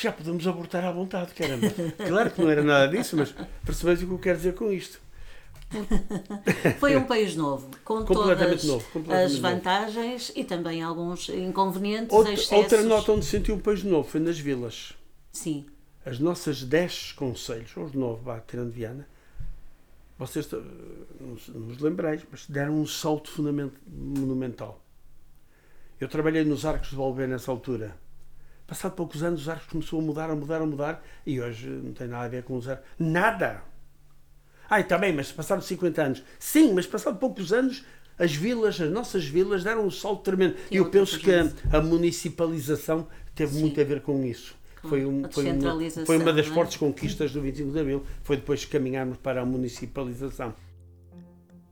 já 0.00 0.12
podemos 0.12 0.46
abortar 0.46 0.84
à 0.84 0.92
vontade, 0.92 1.32
caramba. 1.34 1.68
Claro 2.06 2.30
que 2.30 2.42
não 2.42 2.50
era 2.50 2.62
nada 2.62 2.88
disso, 2.88 3.16
mas 3.16 3.34
percebes 3.64 4.02
o 4.02 4.06
que 4.06 4.12
eu 4.12 4.18
quero 4.18 4.36
dizer 4.36 4.54
com 4.54 4.70
isto. 4.70 5.00
Foi 6.78 6.94
um 6.96 7.04
país 7.04 7.34
novo, 7.34 7.68
com 7.84 8.04
Completamente 8.04 8.64
todas 8.64 8.64
novo, 8.64 9.12
as 9.12 9.32
novo. 9.32 9.42
vantagens 9.42 10.30
e 10.36 10.44
também 10.44 10.82
alguns 10.82 11.28
inconvenientes, 11.30 12.12
Outra, 12.12 12.32
excessos. 12.32 12.52
outra 12.52 12.82
nota 12.82 13.12
onde 13.12 13.24
senti 13.24 13.50
um 13.50 13.58
país 13.58 13.82
novo 13.82 14.08
foi 14.08 14.20
nas 14.20 14.38
vilas. 14.38 14.92
Sim, 15.32 15.66
As 16.06 16.18
nossas 16.18 16.62
10 16.62 17.12
conselhos, 17.12 17.76
ou 17.76 17.84
os 17.86 17.92
9, 17.92 18.22
vá, 18.22 18.38
tirando 18.40 18.70
Viana, 18.70 19.08
vocês 20.18 20.50
eh, 20.52 20.56
não 21.20 21.66
vos 21.66 21.78
lembreis, 21.78 22.22
mas 22.30 22.46
deram 22.46 22.80
um 22.80 22.86
salto 22.86 23.30
monumental. 23.86 24.80
Eu 26.00 26.08
trabalhei 26.08 26.44
nos 26.44 26.64
Arcos 26.64 26.90
de 26.90 26.96
Valber 26.96 27.28
nessa 27.28 27.50
altura. 27.50 27.96
Passado 28.66 28.94
poucos 28.94 29.22
anos, 29.22 29.42
os 29.42 29.48
Arcos 29.48 29.66
começou 29.68 30.00
a 30.00 30.02
mudar, 30.02 30.30
a 30.30 30.34
mudar, 30.34 30.60
a 30.62 30.66
mudar, 30.66 31.04
e 31.26 31.40
hoje 31.40 31.68
não 31.68 31.92
tem 31.92 32.08
nada 32.08 32.24
a 32.24 32.28
ver 32.28 32.42
com 32.44 32.56
os 32.56 32.68
Arcos. 32.68 32.86
Nada! 32.98 33.62
Ai, 34.68 34.80
está 34.80 34.96
bem, 34.96 35.12
mas 35.12 35.30
passaram 35.30 35.60
50 35.60 36.02
anos. 36.02 36.22
Sim, 36.38 36.72
mas 36.72 36.86
passado 36.86 37.18
poucos 37.18 37.52
anos, 37.52 37.84
as 38.18 38.34
vilas, 38.34 38.80
as 38.80 38.90
nossas 38.90 39.26
vilas, 39.26 39.62
deram 39.62 39.86
um 39.86 39.90
salto 39.90 40.22
tremendo. 40.22 40.56
E 40.70 40.76
eu 40.76 40.88
penso 40.90 41.18
que 41.18 41.30
a, 41.32 41.50
a 41.72 41.80
municipalização 41.80 43.06
teve 43.34 43.54
Sim. 43.54 43.60
muito 43.60 43.80
a 43.80 43.84
ver 43.84 44.00
com 44.00 44.24
isso. 44.24 44.56
Foi, 44.88 45.04
um, 45.04 45.22
foi, 45.30 45.50
uma, 45.50 46.06
foi 46.06 46.18
uma 46.18 46.32
das 46.32 46.46
é? 46.46 46.50
fortes 46.50 46.76
conquistas 46.76 47.32
do 47.32 47.40
25 47.40 47.72
de 47.72 47.80
Abril, 47.80 48.02
foi 48.22 48.36
depois 48.36 48.64
caminharmos 48.64 49.16
para 49.18 49.42
a 49.42 49.46
municipalização. 49.46 50.54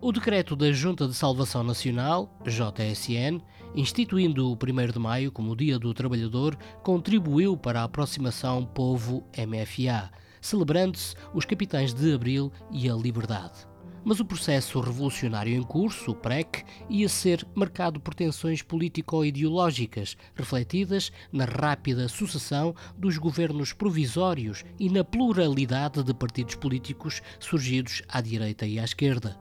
O 0.01 0.11
decreto 0.11 0.57
da 0.57 0.73
Junta 0.73 1.07
de 1.07 1.15
Salvação 1.15 1.63
Nacional, 1.63 2.37
JSN, 2.45 3.41
instituindo 3.75 4.51
o 4.51 4.55
1 4.55 4.93
de 4.93 4.99
maio 4.99 5.31
como 5.31 5.55
Dia 5.55 5.79
do 5.79 5.95
Trabalhador, 5.95 6.57
contribuiu 6.83 7.57
para 7.57 7.83
a 7.83 7.85
aproximação 7.85 8.67
povo-MFA, 8.67 10.11
celebrando-se 10.41 11.15
os 11.33 11.45
capitães 11.45 11.95
de 11.95 12.13
Abril 12.13 12.51
e 12.71 12.91
a 12.91 12.95
liberdade. 12.95 13.72
Mas 14.05 14.19
o 14.19 14.25
processo 14.25 14.81
revolucionário 14.81 15.55
em 15.55 15.63
curso, 15.63 16.11
o 16.11 16.15
PREC, 16.15 16.65
ia 16.91 17.09
ser 17.09 17.47
marcado 17.55 18.01
por 18.01 18.15
tensões 18.15 18.61
político-ideológicas, 18.61 20.17
refletidas 20.35 21.13
na 21.33 21.45
rápida 21.45 22.09
sucessão 22.09 22.75
dos 22.97 23.17
governos 23.17 23.73
provisórios 23.73 24.65
e 24.79 24.89
na 24.91 25.05
pluralidade 25.05 26.03
de 26.03 26.13
partidos 26.13 26.57
políticos 26.57 27.23
surgidos 27.39 28.03
à 28.09 28.21
direita 28.21 28.67
e 28.67 28.81
à 28.81 28.85
esquerda. 28.85 29.39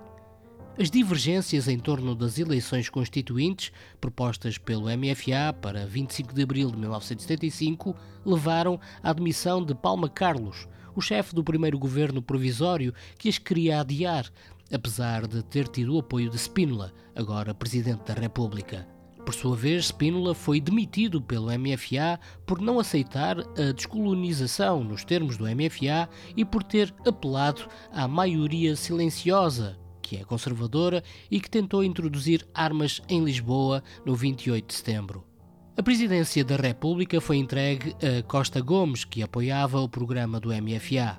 As 0.80 0.89
divergências 0.89 1.68
em 1.68 1.78
torno 1.78 2.16
das 2.16 2.39
eleições 2.39 2.89
constituintes, 2.89 3.72
propostas 3.99 4.57
pelo 4.57 4.86
MFA 4.86 5.53
para 5.59 5.86
25 5.86 6.34
de 6.34 6.43
abril 6.43 6.72
de 6.72 6.78
1975, 6.78 7.95
levaram 8.26 8.80
à 9.03 9.12
demissão 9.12 9.64
de 9.64 9.76
Palma 9.76 10.07
Carlos, 10.07 10.68
o 10.96 11.02
chefe 11.02 11.34
do 11.36 11.44
primeiro 11.44 11.78
governo 11.78 12.22
provisório 12.22 12.94
que 13.18 13.30
as 13.30 13.38
queria 13.38 13.82
adiar, 13.82 14.32
apesar 14.72 15.28
de 15.28 15.44
ter 15.44 15.68
tido 15.68 15.96
o 15.96 16.00
apoio 16.00 16.30
de 16.30 16.38
Spínola, 16.38 16.94
agora 17.16 17.54
Presidente 17.54 18.04
da 18.06 18.14
República. 18.14 18.88
Por 19.26 19.36
sua 19.36 19.56
vez, 19.56 19.86
Spínola 19.86 20.34
foi 20.34 20.60
demitido 20.60 21.22
pelo 21.22 21.48
MFA 21.48 22.20
por 22.46 22.60
não 22.60 22.80
aceitar 22.80 23.39
a 23.39 23.72
descolonização 23.72 24.84
nos 24.84 25.04
termos 25.04 25.38
do 25.38 25.46
MFA 25.46 26.10
e 26.36 26.44
por 26.44 26.64
ter 26.64 26.94
apelado 27.06 27.68
à 27.92 28.08
maioria 28.08 28.76
silenciosa, 28.76 29.78
que 30.02 30.18
é 30.18 30.24
conservadora 30.24 31.04
e 31.30 31.39
que 31.39 31.50
tentou 31.50 31.84
introduzir 31.84 32.48
armas 32.54 33.02
em 33.08 33.24
Lisboa 33.24 33.84
no 34.06 34.16
28 34.16 34.68
de 34.68 34.74
setembro. 34.74 35.30
A 35.78 35.82
presidência 35.82 36.43
da 36.43 36.57
República 36.57 37.22
foi 37.22 37.38
entregue 37.38 37.95
a 38.03 38.22
Costa 38.24 38.59
Gomes, 38.59 39.05
que 39.05 39.24
apoiava 39.24 39.80
o 39.80 39.88
programa 39.88 40.38
do 40.38 40.49
MFA. 40.49 41.17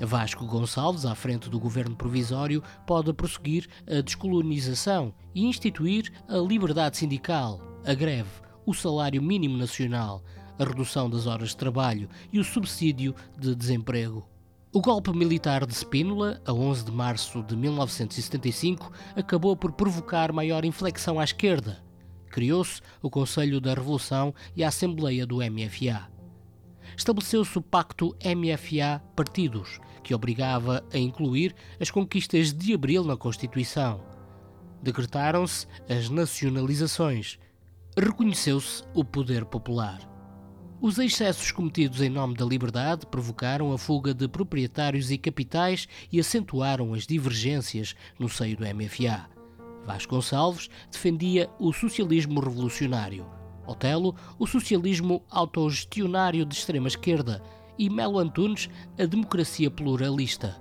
Vasco 0.00 0.44
Gonçalves, 0.44 1.06
à 1.06 1.14
frente 1.14 1.48
do 1.48 1.60
governo 1.60 1.94
provisório, 1.94 2.60
pode 2.84 3.12
prosseguir 3.12 3.68
a 3.86 4.00
descolonização 4.00 5.14
e 5.32 5.44
instituir 5.44 6.12
a 6.28 6.36
liberdade 6.38 6.96
sindical, 6.96 7.60
a 7.86 7.94
greve, 7.94 8.28
o 8.66 8.74
salário 8.74 9.22
mínimo 9.22 9.56
nacional, 9.56 10.24
a 10.58 10.64
redução 10.64 11.08
das 11.08 11.28
horas 11.28 11.50
de 11.50 11.56
trabalho 11.56 12.08
e 12.32 12.40
o 12.40 12.44
subsídio 12.44 13.14
de 13.38 13.54
desemprego. 13.54 14.28
O 14.72 14.80
golpe 14.80 15.12
militar 15.12 15.64
de 15.64 15.72
Spínola, 15.72 16.42
a 16.44 16.52
11 16.52 16.86
de 16.86 16.90
março 16.90 17.44
de 17.44 17.56
1975, 17.56 18.90
acabou 19.14 19.56
por 19.56 19.70
provocar 19.70 20.32
maior 20.32 20.64
inflexão 20.64 21.20
à 21.20 21.24
esquerda. 21.24 21.83
Criou-se 22.34 22.80
o 23.00 23.08
Conselho 23.08 23.60
da 23.60 23.72
Revolução 23.74 24.34
e 24.56 24.64
a 24.64 24.68
Assembleia 24.68 25.24
do 25.24 25.36
MFA 25.36 26.12
estabeleceu-se 26.96 27.56
o 27.56 27.62
Pacto 27.62 28.16
MFA-Partidos, 28.24 29.78
que 30.02 30.12
obrigava 30.12 30.84
a 30.92 30.98
incluir 30.98 31.54
as 31.78 31.92
conquistas 31.92 32.52
de 32.52 32.74
abril 32.74 33.04
na 33.04 33.16
Constituição. 33.16 34.04
Decretaram-se 34.82 35.68
as 35.88 36.10
nacionalizações. 36.10 37.38
Reconheceu-se 37.96 38.82
o 38.94 39.04
poder 39.04 39.44
popular. 39.44 40.00
Os 40.80 40.98
excessos 40.98 41.52
cometidos 41.52 42.00
em 42.00 42.10
nome 42.10 42.34
da 42.34 42.44
liberdade 42.44 43.06
provocaram 43.06 43.72
a 43.72 43.78
fuga 43.78 44.12
de 44.12 44.26
proprietários 44.26 45.12
e 45.12 45.16
capitais 45.16 45.86
e 46.10 46.18
acentuaram 46.18 46.94
as 46.94 47.06
divergências 47.06 47.94
no 48.18 48.28
seio 48.28 48.56
do 48.56 48.64
MFA. 48.64 49.33
Vasconcelos 49.86 50.68
defendia 50.90 51.48
o 51.58 51.72
socialismo 51.72 52.40
revolucionário. 52.40 53.26
Otelo, 53.66 54.14
o 54.38 54.46
socialismo 54.46 55.22
autogestionário 55.30 56.44
de 56.44 56.54
extrema-esquerda 56.54 57.42
e 57.78 57.88
Melo 57.90 58.18
Antunes, 58.18 58.68
a 58.98 59.04
democracia 59.04 59.70
pluralista. 59.70 60.56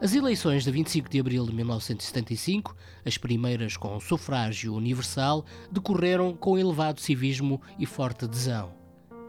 As 0.00 0.14
eleições 0.14 0.64
de 0.64 0.70
25 0.70 1.08
de 1.08 1.20
abril 1.20 1.46
de 1.46 1.54
1975, 1.54 2.76
as 3.04 3.16
primeiras 3.16 3.76
com 3.76 3.98
sufrágio 3.98 4.74
universal, 4.74 5.44
decorreram 5.70 6.34
com 6.34 6.58
elevado 6.58 7.00
civismo 7.00 7.60
e 7.78 7.86
forte 7.86 8.26
adesão. 8.26 8.74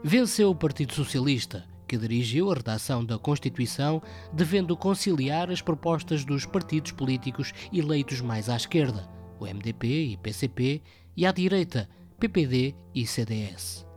Venceu 0.04 0.50
o 0.50 0.54
Partido 0.54 0.92
Socialista, 0.92 1.64
que 1.88 1.96
dirigiu 1.96 2.52
a 2.52 2.54
redação 2.54 3.04
da 3.04 3.18
Constituição, 3.18 4.02
devendo 4.32 4.76
conciliar 4.76 5.50
as 5.50 5.62
propostas 5.62 6.24
dos 6.24 6.44
partidos 6.44 6.92
políticos 6.92 7.52
eleitos 7.72 8.20
mais 8.20 8.48
à 8.50 8.56
esquerda, 8.56 9.08
o 9.40 9.46
MDP 9.46 10.12
e 10.12 10.16
PCP, 10.18 10.82
e 11.16 11.26
à 11.26 11.32
direita, 11.32 11.88
PPD 12.20 12.76
e 12.94 13.06
CDS. 13.06 13.88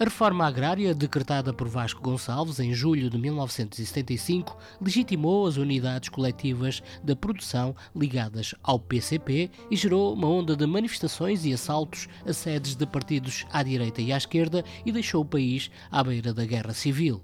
A 0.00 0.04
reforma 0.04 0.46
agrária, 0.46 0.94
decretada 0.94 1.52
por 1.52 1.68
Vasco 1.68 2.00
Gonçalves 2.00 2.58
em 2.58 2.72
julho 2.72 3.10
de 3.10 3.18
1975, 3.18 4.56
legitimou 4.80 5.46
as 5.46 5.58
unidades 5.58 6.08
coletivas 6.08 6.82
da 7.04 7.14
produção 7.14 7.76
ligadas 7.94 8.54
ao 8.62 8.80
PCP 8.80 9.50
e 9.70 9.76
gerou 9.76 10.14
uma 10.14 10.26
onda 10.26 10.56
de 10.56 10.66
manifestações 10.66 11.44
e 11.44 11.52
assaltos 11.52 12.08
a 12.24 12.32
sedes 12.32 12.74
de 12.74 12.86
partidos 12.86 13.44
à 13.52 13.62
direita 13.62 14.00
e 14.00 14.10
à 14.10 14.16
esquerda 14.16 14.64
e 14.86 14.90
deixou 14.90 15.20
o 15.20 15.28
país 15.28 15.70
à 15.90 16.02
beira 16.02 16.32
da 16.32 16.46
guerra 16.46 16.72
civil. 16.72 17.22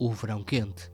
O 0.00 0.10
verão 0.10 0.42
quente. 0.42 0.90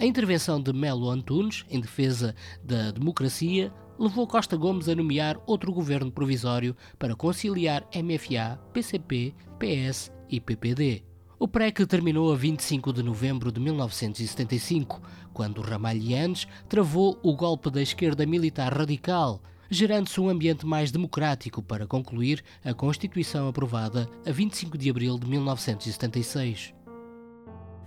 A 0.00 0.04
intervenção 0.04 0.60
de 0.60 0.72
Melo 0.72 1.08
Antunes, 1.08 1.64
em 1.70 1.80
defesa 1.80 2.34
da 2.60 2.90
democracia, 2.90 3.72
levou 3.96 4.26
Costa 4.26 4.56
Gomes 4.56 4.88
a 4.88 4.96
nomear 4.96 5.40
outro 5.46 5.72
governo 5.72 6.10
provisório 6.10 6.76
para 6.98 7.14
conciliar 7.14 7.86
MFA, 7.94 8.58
PCP, 8.72 9.32
PS 9.60 10.12
e 10.28 10.40
PPD. 10.40 11.04
O 11.38 11.46
PREC 11.46 11.86
terminou 11.86 12.32
a 12.32 12.34
25 12.34 12.92
de 12.92 13.02
novembro 13.02 13.52
de 13.52 13.60
1975, 13.60 15.00
quando 15.32 15.60
Ramalhianes 15.60 16.48
travou 16.68 17.20
o 17.22 17.36
golpe 17.36 17.70
da 17.70 17.80
esquerda 17.80 18.26
militar 18.26 18.76
radical, 18.76 19.40
gerando-se 19.70 20.20
um 20.20 20.28
ambiente 20.28 20.66
mais 20.66 20.90
democrático 20.90 21.62
para 21.62 21.86
concluir 21.86 22.42
a 22.64 22.74
Constituição 22.74 23.46
aprovada 23.46 24.10
a 24.26 24.32
25 24.32 24.76
de 24.76 24.90
abril 24.90 25.16
de 25.16 25.28
1976. 25.28 26.75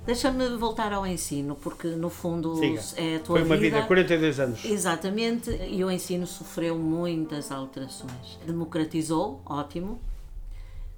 Deixa-me 0.09 0.57
voltar 0.57 0.91
ao 0.91 1.05
ensino, 1.05 1.55
porque 1.55 1.89
no 1.89 2.09
fundo 2.09 2.55
Siga. 2.55 2.81
é 2.97 3.17
a 3.17 3.19
tua 3.19 3.37
Foi 3.37 3.45
uma 3.45 3.55
vida. 3.55 3.75
vida, 3.75 3.85
42 3.87 4.39
anos. 4.39 4.65
Exatamente, 4.65 5.51
e 5.51 5.83
o 5.83 5.91
ensino 5.91 6.25
sofreu 6.25 6.75
muitas 6.79 7.51
alterações. 7.51 8.39
Democratizou, 8.43 9.39
ótimo, 9.45 10.01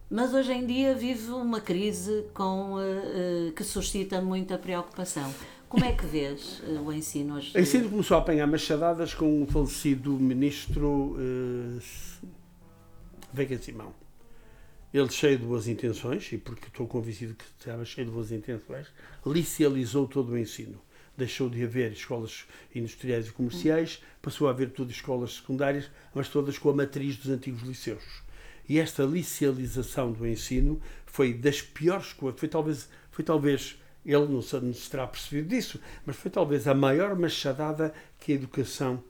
mas 0.09 0.34
hoje 0.34 0.53
em 0.53 0.66
dia 0.66 0.95
vive 0.95 1.30
uma 1.32 1.59
crise 1.59 2.24
com, 2.34 2.80
eh, 2.80 3.49
eh, 3.49 3.51
que 3.53 3.66
suscita 3.66 4.22
muita 4.22 4.57
preocupação. 4.57 5.30
Como 5.68 5.84
é 5.84 5.91
que 5.91 6.05
vês 6.05 6.62
eh, 6.66 6.80
o 6.80 6.93
ensino 6.93 7.36
hoje? 7.36 7.51
O 7.53 7.59
ensino 7.59 7.89
começou 7.89 8.16
a 8.16 8.22
apanhar 8.22 8.47
machadadas 8.47 9.14
com 9.14 9.43
o 9.43 9.45
falecido 9.45 10.12
ministro 10.12 11.18
uh, 11.18 11.82
Veiga 13.34 13.57
Simão. 13.57 13.93
Ele, 14.93 15.09
cheio 15.09 15.37
de 15.37 15.45
boas 15.45 15.67
intenções, 15.67 16.31
e 16.33 16.37
porque 16.37 16.67
estou 16.67 16.85
convencido 16.85 17.33
que 17.33 17.45
estava 17.59 17.85
cheio 17.85 18.07
de 18.07 18.13
boas 18.13 18.31
intenções, 18.31 18.87
licealizou 19.25 20.07
todo 20.07 20.33
o 20.33 20.37
ensino. 20.37 20.81
Deixou 21.17 21.49
de 21.49 21.63
haver 21.63 21.91
escolas 21.91 22.45
industriais 22.73 23.27
e 23.27 23.31
comerciais, 23.31 24.01
passou 24.21 24.47
a 24.47 24.51
haver 24.51 24.71
tudo 24.71 24.91
escolas 24.91 25.35
secundárias, 25.35 25.89
mas 26.13 26.29
todas 26.29 26.57
com 26.57 26.69
a 26.69 26.73
matriz 26.73 27.15
dos 27.17 27.31
antigos 27.31 27.61
liceus. 27.61 28.03
E 28.67 28.79
esta 28.79 29.03
licealização 29.03 30.11
do 30.11 30.27
ensino 30.27 30.81
foi 31.05 31.33
das 31.33 31.61
piores 31.61 32.13
coisas, 32.13 32.39
foi 32.39 32.49
talvez, 32.49 32.89
foi 33.11 33.23
talvez 33.23 33.77
ele 34.05 34.25
não 34.27 34.41
se, 34.41 34.59
não 34.59 34.73
se 34.73 34.89
terá 34.89 35.05
percebido 35.05 35.49
disso, 35.49 35.79
mas 36.05 36.15
foi 36.15 36.31
talvez 36.31 36.67
a 36.67 36.73
maior 36.73 37.15
machadada 37.15 37.93
que 38.19 38.31
a 38.31 38.35
educação 38.35 39.03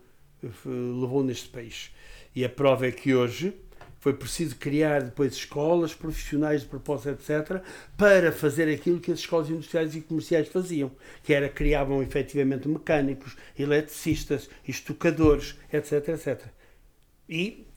eh, 0.43 0.47
levou 0.65 1.23
neste 1.23 1.49
país. 1.49 1.91
E 2.35 2.43
a 2.43 2.49
prova 2.49 2.87
é 2.87 2.91
que 2.91 3.13
hoje, 3.13 3.53
foi 4.01 4.13
preciso 4.13 4.55
criar 4.55 5.03
depois 5.03 5.33
escolas 5.33 5.93
profissionais 5.93 6.61
de 6.61 6.67
propósito, 6.67 7.09
etc., 7.09 7.61
para 7.95 8.31
fazer 8.31 8.67
aquilo 8.67 8.99
que 8.99 9.11
as 9.11 9.19
escolas 9.19 9.49
industriais 9.49 9.95
e 9.95 10.01
comerciais 10.01 10.47
faziam, 10.47 10.91
que 11.23 11.31
era 11.31 11.47
criavam 11.47 12.01
efetivamente 12.01 12.67
mecânicos, 12.67 13.37
eletricistas, 13.57 14.49
estucadores, 14.67 15.55
etc., 15.71 16.09
etc. 16.09 16.41
E 17.29 17.67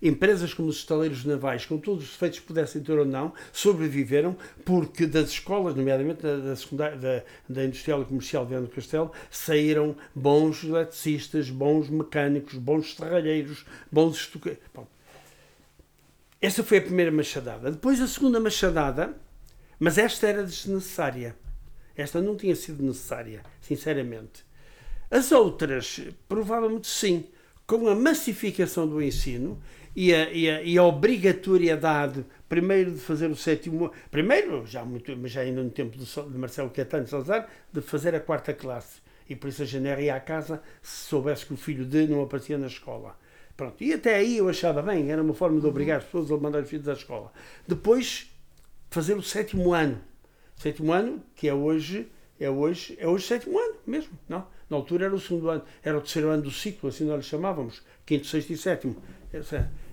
empresas 0.00 0.54
como 0.54 0.68
os 0.68 0.76
estaleiros 0.76 1.24
navais, 1.24 1.66
com 1.66 1.76
todos 1.76 2.04
os 2.04 2.10
defeitos 2.10 2.38
que 2.38 2.46
pudessem 2.46 2.80
ter 2.80 2.96
ou 2.96 3.04
não, 3.04 3.32
sobreviveram 3.52 4.36
porque 4.64 5.06
das 5.06 5.30
escolas, 5.30 5.74
nomeadamente 5.74 6.22
da, 6.22 6.90
da, 6.90 7.22
da 7.48 7.64
Industrial 7.64 8.00
e 8.00 8.04
Comercial 8.04 8.46
de 8.46 8.54
Ano 8.54 8.68
Castelo, 8.68 9.10
saíram 9.28 9.96
bons 10.14 10.62
eletricistas, 10.62 11.50
bons 11.50 11.90
mecânicos, 11.90 12.54
bons 12.54 12.94
serralheiros, 12.94 13.66
bons 13.90 14.18
estucadores. 14.18 14.62
Essa 16.44 16.62
foi 16.62 16.76
a 16.76 16.82
primeira 16.82 17.10
machadada. 17.10 17.70
Depois 17.70 17.98
a 18.02 18.06
segunda 18.06 18.38
machadada, 18.38 19.16
mas 19.78 19.96
esta 19.96 20.26
era 20.26 20.42
desnecessária. 20.42 21.34
Esta 21.96 22.20
não 22.20 22.36
tinha 22.36 22.54
sido 22.54 22.82
necessária, 22.84 23.42
sinceramente. 23.62 24.44
As 25.10 25.32
outras, 25.32 26.02
provavelmente 26.28 26.86
sim, 26.86 27.24
com 27.66 27.88
a 27.88 27.94
massificação 27.94 28.86
do 28.86 29.02
ensino 29.02 29.58
e 29.96 30.12
a, 30.12 30.30
e 30.30 30.50
a, 30.50 30.62
e 30.62 30.76
a 30.76 30.84
obrigatoriedade, 30.84 32.26
primeiro 32.46 32.90
de 32.90 33.00
fazer 33.00 33.30
o 33.30 33.36
sétimo, 33.36 33.90
primeiro, 34.10 34.66
já, 34.66 34.84
muito, 34.84 35.16
já 35.26 35.40
ainda 35.40 35.62
no 35.62 35.70
tempo 35.70 35.96
de, 35.96 36.04
de 36.04 36.38
Marcelo 36.38 36.68
Caetano 36.68 37.08
Salazar, 37.08 37.48
de 37.72 37.80
fazer 37.80 38.14
a 38.14 38.20
quarta 38.20 38.52
classe. 38.52 39.00
E 39.26 39.34
por 39.34 39.48
isso 39.48 39.62
a 39.62 39.64
Janeira 39.64 40.02
ia 40.02 40.14
à 40.14 40.20
casa 40.20 40.62
se 40.82 41.08
soubesse 41.08 41.46
que 41.46 41.54
o 41.54 41.56
filho 41.56 41.86
de 41.86 42.06
não 42.06 42.22
aparecia 42.22 42.58
na 42.58 42.66
escola. 42.66 43.16
Pronto. 43.56 43.82
E 43.82 43.92
até 43.92 44.16
aí 44.16 44.38
eu 44.38 44.48
achava 44.48 44.82
bem, 44.82 45.10
era 45.10 45.22
uma 45.22 45.34
forma 45.34 45.60
de 45.60 45.66
obrigar 45.66 45.98
as 45.98 46.04
pessoas 46.04 46.30
a 46.30 46.36
mandar 46.36 46.62
os 46.62 46.68
filhos 46.68 46.88
à 46.88 46.92
escola. 46.92 47.32
Depois, 47.66 48.30
fazer 48.90 49.14
o 49.14 49.22
sétimo 49.22 49.72
ano. 49.72 50.00
Sétimo 50.56 50.92
ano, 50.92 51.22
que 51.34 51.48
é 51.48 51.54
hoje, 51.54 52.08
é 52.38 52.48
hoje, 52.50 52.96
é 52.98 53.06
hoje 53.06 53.26
sétimo 53.26 53.58
ano 53.58 53.76
mesmo, 53.86 54.18
não? 54.28 54.46
Na 54.68 54.76
altura 54.76 55.06
era 55.06 55.14
o 55.14 55.20
segundo 55.20 55.50
ano, 55.50 55.62
era 55.82 55.96
o 55.96 56.00
terceiro 56.00 56.30
ano 56.30 56.42
do 56.42 56.50
ciclo, 56.50 56.88
assim 56.88 57.04
nós 57.04 57.18
lhe 57.18 57.22
chamávamos, 57.22 57.82
quinto, 58.06 58.26
sexto 58.26 58.52
e 58.52 58.56
sétimo. 58.56 58.96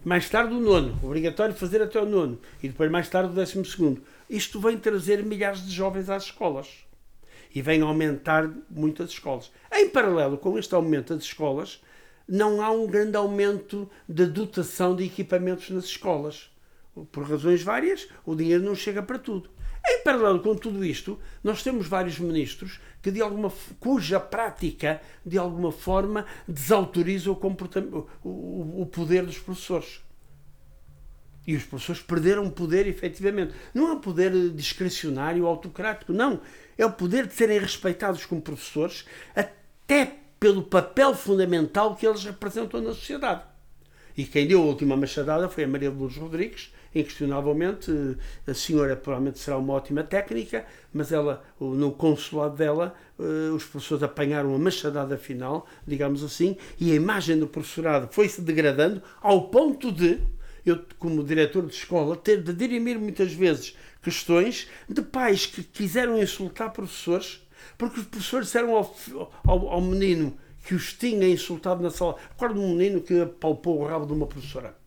Mais 0.03 0.30
tarde 0.30 0.53
o 0.53 0.59
nono, 0.59 0.97
obrigatório 1.03 1.53
fazer 1.53 1.82
até 1.82 1.99
o 1.99 2.05
nono, 2.05 2.39
e 2.64 2.70
depois 2.70 2.89
mais 2.89 3.09
tarde 3.09 3.32
o 3.32 3.36
décimo 3.36 3.66
segundo. 3.66 4.01
Isto 4.30 4.59
vem 4.59 4.78
trazer 4.78 5.24
milhares 5.24 5.66
de 5.66 5.72
jovens 5.72 6.09
às 6.09 6.24
escolas 6.24 6.68
e 7.53 7.62
vem 7.62 7.82
aumentar 7.82 8.49
muitas 8.70 9.09
escolas. 9.09 9.51
Em 9.72 9.89
paralelo 9.89 10.38
com 10.38 10.57
este 10.57 10.74
aumento 10.74 11.14
das 11.14 11.24
escolas, 11.24 11.82
não 12.32 12.62
há 12.62 12.72
um 12.72 12.88
grande 12.88 13.18
aumento 13.18 13.92
da 14.08 14.24
dotação 14.24 14.96
de 14.96 15.04
equipamentos 15.04 15.70
nas 15.70 15.84
escolas. 15.84 16.50
Por 17.12 17.30
razões 17.30 17.62
várias, 17.62 18.08
o 18.26 18.34
dinheiro 18.34 18.64
não 18.64 18.74
chega 18.74 19.04
para 19.04 19.20
tudo. 19.20 19.50
Em 19.86 20.02
paralelo 20.02 20.40
com 20.40 20.56
tudo 20.56 20.86
isto, 20.86 21.20
nós 21.44 21.62
temos 21.62 21.88
vários 21.88 22.18
ministros 22.20 22.80
que 23.02 23.12
de 23.12 23.22
alguma 23.22 23.52
cuja 23.82 24.18
prática 24.18 25.02
de 25.26 25.38
alguma 25.38 25.74
forma 25.74 26.26
desautoriza 26.48 27.30
o, 27.30 27.36
comportamento, 27.36 28.08
o, 28.24 28.82
o 28.82 28.86
poder 28.86 29.26
dos 29.26 29.38
professores. 29.38 30.02
E 31.46 31.54
os 31.54 31.64
professores 31.64 32.02
perderam 32.02 32.50
poder, 32.50 32.88
efetivamente. 32.88 33.54
Não 33.74 33.90
é 33.90 33.92
um 33.92 34.00
poder 34.00 34.52
discrecionário, 34.52 35.46
autocrático, 35.46 36.14
não. 36.14 36.40
É 36.78 36.86
o 36.86 36.92
poder 36.94 37.28
de 37.28 37.34
serem 37.34 37.60
respeitados 37.60 38.26
como 38.26 38.42
professores, 38.42 39.04
até 39.36 40.20
pelo 40.42 40.64
papel 40.64 41.14
fundamental 41.14 41.96
que 41.96 42.08
eles 42.08 42.24
representam 42.24 42.82
na 42.82 42.89
sociedade. 42.96 43.44
E 44.18 44.26
quem 44.26 44.48
deu 44.48 44.60
a 44.60 44.66
última 44.66 44.98
machadada 44.98 45.48
foi 45.48 45.66
a 45.66 45.68
Maria 45.68 45.92
de 45.92 45.96
Lourdes 45.96 46.18
Rodrigues, 46.18 46.74
inquestionavelmente. 46.96 47.92
A 48.48 48.54
senhora 48.56 48.96
provavelmente 48.96 49.38
será 49.38 49.60
uma 49.60 49.74
ótima 49.74 50.04
técnica, 50.04 50.66
mas 50.92 51.12
ela, 51.12 51.44
no 51.60 51.92
consulado 51.92 52.56
dela, 52.56 52.96
eh, 53.20 53.52
os 53.54 53.66
professores 53.66 54.02
apanharam 54.02 54.56
a 54.56 54.58
machadada 54.58 55.16
final, 55.16 55.68
digamos 55.86 56.24
assim, 56.24 56.58
e 56.80 56.92
a 56.92 56.96
imagem 56.96 57.38
do 57.38 57.46
professorado 57.46 58.10
foi-se 58.12 58.42
degradando 58.42 59.00
ao 59.22 59.50
ponto 59.50 59.92
de, 59.92 60.18
eu, 60.66 60.84
como 60.98 61.24
diretor 61.24 61.68
de 61.68 61.76
escola, 61.76 62.16
ter 62.16 62.42
de 62.42 62.52
dirimir 62.52 62.98
muitas 62.98 63.32
vezes 63.32 63.78
questões 64.02 64.68
de 64.89 65.04
pais 65.04 65.46
que 65.46 65.62
quiseram 65.62 66.20
insultar 66.20 66.74
professores, 66.74 67.42
porque 67.82 68.00
os 68.00 68.06
professores 68.06 68.46
disseram 68.46 68.76
ao, 68.76 68.96
ao, 69.44 69.70
ao 69.70 69.82
menino 69.82 70.38
que 70.64 70.76
os 70.76 70.94
tinha 70.94 71.28
insultado 71.28 71.82
na 71.82 71.90
sala. 71.90 72.16
Recordo 72.30 72.62
um 72.62 72.76
menino 72.76 73.02
que 73.02 73.22
apalpou 73.22 73.82
o 73.82 73.88
rabo 73.88 74.06
de 74.06 74.14
uma 74.14 74.28
professora. 74.28 74.78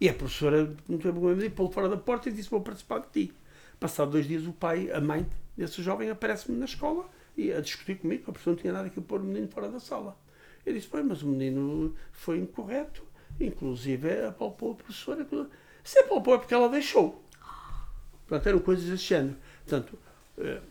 E 0.00 0.08
a 0.08 0.14
professora 0.14 0.74
não 0.88 0.96
teve 0.96 1.12
problema 1.12 1.42
de 1.42 1.50
pô-lo 1.50 1.70
fora 1.70 1.90
da 1.90 1.98
porta 1.98 2.30
e 2.30 2.32
disse: 2.32 2.48
Vou 2.48 2.62
participar 2.62 3.00
de 3.00 3.08
ti. 3.08 3.32
Passado 3.78 4.12
dois 4.12 4.26
dias, 4.26 4.46
o 4.46 4.54
pai, 4.54 4.90
a 4.90 5.02
mãe 5.02 5.26
desse 5.54 5.82
jovem, 5.82 6.08
aparece-me 6.08 6.56
na 6.56 6.64
escola 6.64 7.06
e 7.36 7.52
a 7.52 7.60
discutir 7.60 7.98
comigo. 7.98 8.22
A 8.22 8.32
professora 8.32 8.56
não 8.56 8.62
tinha 8.62 8.72
nada 8.72 8.88
que 8.88 8.98
pôr 8.98 9.20
o 9.20 9.24
menino 9.24 9.48
fora 9.48 9.68
da 9.68 9.78
sala. 9.78 10.16
Eu 10.64 10.72
disse: 10.72 10.88
Pois, 10.88 11.04
mas 11.04 11.22
o 11.22 11.26
menino 11.26 11.94
foi 12.10 12.38
incorreto. 12.38 13.02
Inclusive, 13.38 14.24
apalpou 14.24 14.72
a 14.72 14.74
professora. 14.76 15.28
Se 15.84 15.98
apalpou 15.98 16.36
é 16.36 16.38
porque 16.38 16.54
ela 16.54 16.70
deixou. 16.70 17.22
Portanto, 18.26 18.46
eram 18.46 18.60
coisas 18.60 18.86
desse 18.86 19.04
género. 19.04 19.36
Portanto, 19.66 19.98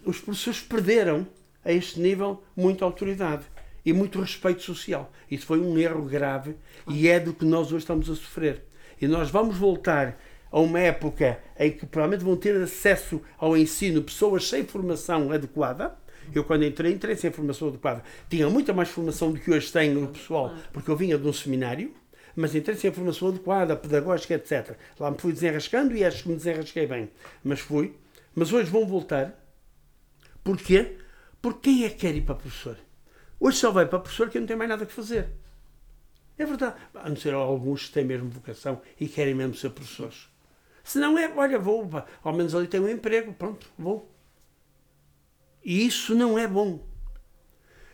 os 0.05 0.19
professores 0.19 0.59
perderam 0.59 1.27
a 1.63 1.71
este 1.71 1.99
nível 1.99 2.43
muita 2.55 2.85
autoridade 2.85 3.45
e 3.85 3.93
muito 3.93 4.19
respeito 4.19 4.61
social. 4.61 5.11
Isso 5.29 5.45
foi 5.45 5.59
um 5.59 5.77
erro 5.77 6.03
grave 6.03 6.55
e 6.87 7.07
é 7.07 7.19
do 7.19 7.33
que 7.33 7.45
nós 7.45 7.67
hoje 7.67 7.77
estamos 7.77 8.09
a 8.09 8.15
sofrer. 8.15 8.63
E 9.01 9.07
nós 9.07 9.29
vamos 9.29 9.57
voltar 9.57 10.19
a 10.51 10.59
uma 10.59 10.79
época 10.79 11.39
em 11.57 11.71
que 11.71 11.85
provavelmente 11.85 12.25
vão 12.25 12.35
ter 12.35 12.55
acesso 12.61 13.21
ao 13.37 13.55
ensino 13.55 14.01
pessoas 14.01 14.47
sem 14.47 14.63
formação 14.65 15.31
adequada. 15.31 15.97
Eu, 16.33 16.43
quando 16.43 16.63
entrei, 16.63 16.93
entrei 16.93 17.15
sem 17.15 17.31
formação 17.31 17.69
adequada. 17.69 18.03
Tinha 18.29 18.49
muita 18.49 18.73
mais 18.73 18.89
formação 18.89 19.31
do 19.31 19.39
que 19.39 19.51
hoje 19.51 19.71
tenho 19.71 20.03
o 20.03 20.07
pessoal, 20.07 20.53
porque 20.71 20.89
eu 20.89 20.95
vinha 20.95 21.17
de 21.17 21.27
um 21.27 21.33
seminário, 21.33 21.93
mas 22.35 22.53
entrei 22.53 22.75
sem 22.75 22.91
formação 22.91 23.29
adequada, 23.29 23.75
pedagógica, 23.75 24.35
etc. 24.35 24.75
Lá 24.99 25.09
me 25.09 25.17
fui 25.17 25.33
desenrascando 25.33 25.95
e 25.95 26.03
acho 26.03 26.23
que 26.23 26.29
me 26.29 26.35
desenrasquei 26.35 26.85
bem. 26.85 27.09
Mas 27.43 27.59
fui. 27.59 27.95
Mas 28.35 28.53
hoje 28.53 28.69
vão 28.69 28.85
voltar. 28.85 29.40
Porquê? 30.43 30.97
Porque 31.41 31.71
quem 31.71 31.85
é 31.85 31.89
que 31.89 31.95
quer 31.95 32.15
ir 32.15 32.21
para 32.21 32.35
professor? 32.35 32.77
Hoje 33.39 33.57
só 33.57 33.71
vai 33.71 33.85
para 33.85 33.99
professor 33.99 34.29
que 34.29 34.39
não 34.39 34.47
tem 34.47 34.55
mais 34.55 34.69
nada 34.69 34.85
que 34.85 34.93
fazer. 34.93 35.29
É 36.37 36.45
verdade. 36.45 36.75
A 36.93 37.09
não 37.09 37.15
ser 37.15 37.33
alguns 37.33 37.87
que 37.87 37.93
têm 37.93 38.05
mesmo 38.05 38.29
vocação 38.29 38.81
e 38.99 39.07
querem 39.07 39.33
mesmo 39.33 39.55
ser 39.55 39.71
professores. 39.71 40.29
Se 40.83 40.99
não 40.99 41.17
é, 41.17 41.31
olha, 41.35 41.59
vou, 41.59 41.87
ao 42.23 42.33
menos 42.33 42.55
ali 42.55 42.67
tem 42.67 42.79
um 42.79 42.89
emprego, 42.89 43.33
pronto, 43.33 43.67
vou. 43.77 44.11
E 45.63 45.85
isso 45.85 46.15
não 46.15 46.37
é 46.37 46.47
bom. 46.47 46.83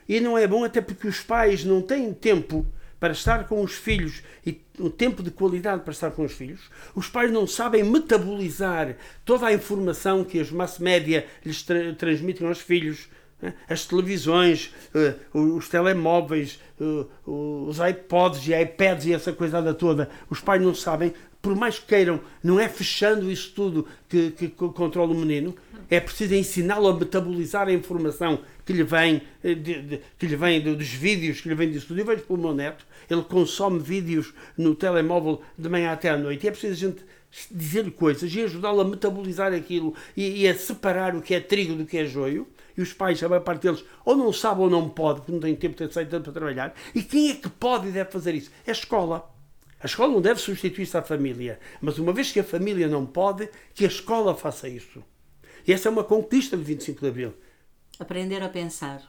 E 0.08 0.22
não 0.22 0.38
é 0.38 0.48
bom 0.48 0.64
até 0.64 0.80
porque 0.80 1.08
os 1.08 1.22
pais 1.22 1.66
não 1.66 1.82
têm 1.82 2.14
tempo 2.14 2.66
para 3.00 3.14
estar 3.14 3.48
com 3.48 3.62
os 3.62 3.74
filhos 3.74 4.24
e 4.46 4.60
um 4.80 4.90
tempo 4.90 5.22
de 5.22 5.32
qualidade 5.32 5.84
para 5.84 5.92
estar 5.92 6.12
com 6.12 6.26
os 6.26 6.34
filhos. 6.34 6.62
Os 6.96 7.08
pais 7.08 7.32
não 7.32 7.46
sabem 7.46 7.84
metabolizar 7.84 8.96
toda 9.24 9.48
a 9.48 9.54
informação 9.54 10.24
que 10.24 10.40
as 10.40 10.52
mass 10.52 10.80
média 10.80 11.26
lhes 11.46 11.64
tra 11.64 11.94
transmitem 11.94 12.48
aos 12.48 12.60
filhos 12.60 13.08
né? 13.42 13.54
as 13.70 13.86
televisões, 13.86 14.74
eh, 14.94 15.14
os 15.34 15.70
telemóveis, 15.70 16.60
eh, 16.80 17.06
os 17.26 17.78
iPods 17.78 18.48
e 18.48 18.60
iPads 18.60 19.06
e 19.06 19.14
essa 19.14 19.32
coisada 19.32 19.74
toda, 19.74 20.10
os 20.30 20.40
pais 20.40 20.62
não 20.62 20.74
sabem, 20.74 21.14
por 21.42 21.56
mais 21.56 21.78
que 21.78 21.86
queiram, 21.86 22.20
não 22.44 22.60
é 22.60 22.68
fechando 22.68 23.32
isso 23.32 23.54
tudo 23.54 23.88
que, 24.10 24.32
que 24.32 24.50
controla 24.50 25.12
o 25.12 25.16
menino, 25.16 25.56
é 25.90 26.00
preciso 26.00 26.34
ensiná-lo 26.34 26.88
a 26.88 26.94
metabolizar 26.94 27.68
a 27.68 27.74
informação 27.74 28.40
que 28.68 28.74
lhe 28.74 28.84
vem, 28.84 29.22
eh, 29.42 29.56
de, 29.56 29.82
de, 29.82 30.02
que 30.20 30.28
lhe 30.28 30.36
vem 30.36 30.62
dos 30.62 30.90
vídeos, 30.90 31.40
que 31.40 31.48
lhe 31.48 31.56
vem 31.56 31.72
disso 31.72 31.88
tudo. 31.88 32.02
Eu 32.02 32.06
vejo 32.06 32.24
pelo 32.24 32.38
meu 32.38 32.54
neto, 32.54 32.86
ele 33.10 33.22
consome 33.22 33.80
vídeos 33.80 34.34
no 34.58 34.76
telemóvel 34.76 35.42
de 35.58 35.70
manhã 35.70 35.94
até 35.94 36.10
à 36.10 36.18
noite, 36.18 36.44
e 36.44 36.50
é 36.50 36.52
preciso 36.52 36.74
a 36.74 36.90
gente 36.90 37.06
dizer-lhe 37.50 37.92
coisas 37.92 38.34
e 38.36 38.42
ajudá-lo 38.42 38.82
a 38.82 38.84
metabolizar 38.84 39.54
aquilo 39.54 39.96
e, 40.18 40.42
e 40.42 40.48
a 40.50 40.54
separar 40.54 41.16
o 41.16 41.22
que 41.22 41.34
é 41.34 41.40
trigo 41.40 41.76
do 41.76 41.86
que 41.86 41.98
é 41.98 42.06
joio 42.06 42.46
e 42.76 42.82
os 42.82 42.92
pais, 42.92 43.24
a 43.24 43.30
maior 43.30 43.42
parte 43.42 43.62
deles, 43.62 43.86
ou 44.04 44.18
não 44.18 44.34
sabe 44.34 44.60
ou 44.60 44.70
não 44.70 44.90
pode, 44.90 45.22
porque 45.22 45.32
não 45.32 45.40
têm 45.40 45.56
tempo 45.56 45.92
sair 45.92 46.08
tanto 46.08 46.26
para 46.26 46.34
trabalhar. 46.34 46.76
E 46.94 47.02
quem 47.02 47.32
é 47.32 47.36
que 47.36 47.50
pode 47.50 47.88
e 47.88 47.92
deve 47.92 48.12
fazer 48.12 48.36
isso? 48.36 48.52
É 48.66 48.72
a 48.72 48.74
escola. 48.74 49.34
A 49.80 49.86
escola 49.86 50.12
não 50.12 50.22
deve 50.22 50.42
substituir-se 50.42 50.98
à 50.98 51.02
família, 51.02 51.58
mas 51.80 51.98
uma 51.98 52.12
vez 52.12 52.32
que 52.32 52.40
a 52.40 52.44
família 52.44 52.88
não 52.88 53.06
pode, 53.06 53.50
que 53.74 53.86
a 53.86 53.88
escola 53.88 54.36
faça 54.36 54.68
isso. 54.68 55.02
E 55.66 55.72
essa 55.72 55.88
é 55.88 55.92
uma 55.92 56.04
conquista 56.04 56.58
do 56.58 56.64
25 56.64 57.00
de 57.00 57.08
Abril. 57.08 57.34
Aprender 58.00 58.44
a 58.44 58.50
pensar. 58.50 59.02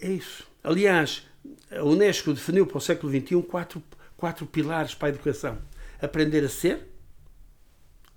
É 0.00 0.08
isso. 0.08 0.46
Aliás, 0.62 1.26
a 1.70 1.84
Unesco 1.84 2.32
definiu 2.32 2.66
para 2.66 2.78
o 2.78 2.80
século 2.80 3.12
XXI 3.12 3.42
quatro, 3.42 3.82
quatro 4.16 4.46
pilares 4.46 4.94
para 4.94 5.08
a 5.08 5.10
educação: 5.10 5.58
aprender 6.00 6.44
a 6.44 6.48
ser, 6.48 6.88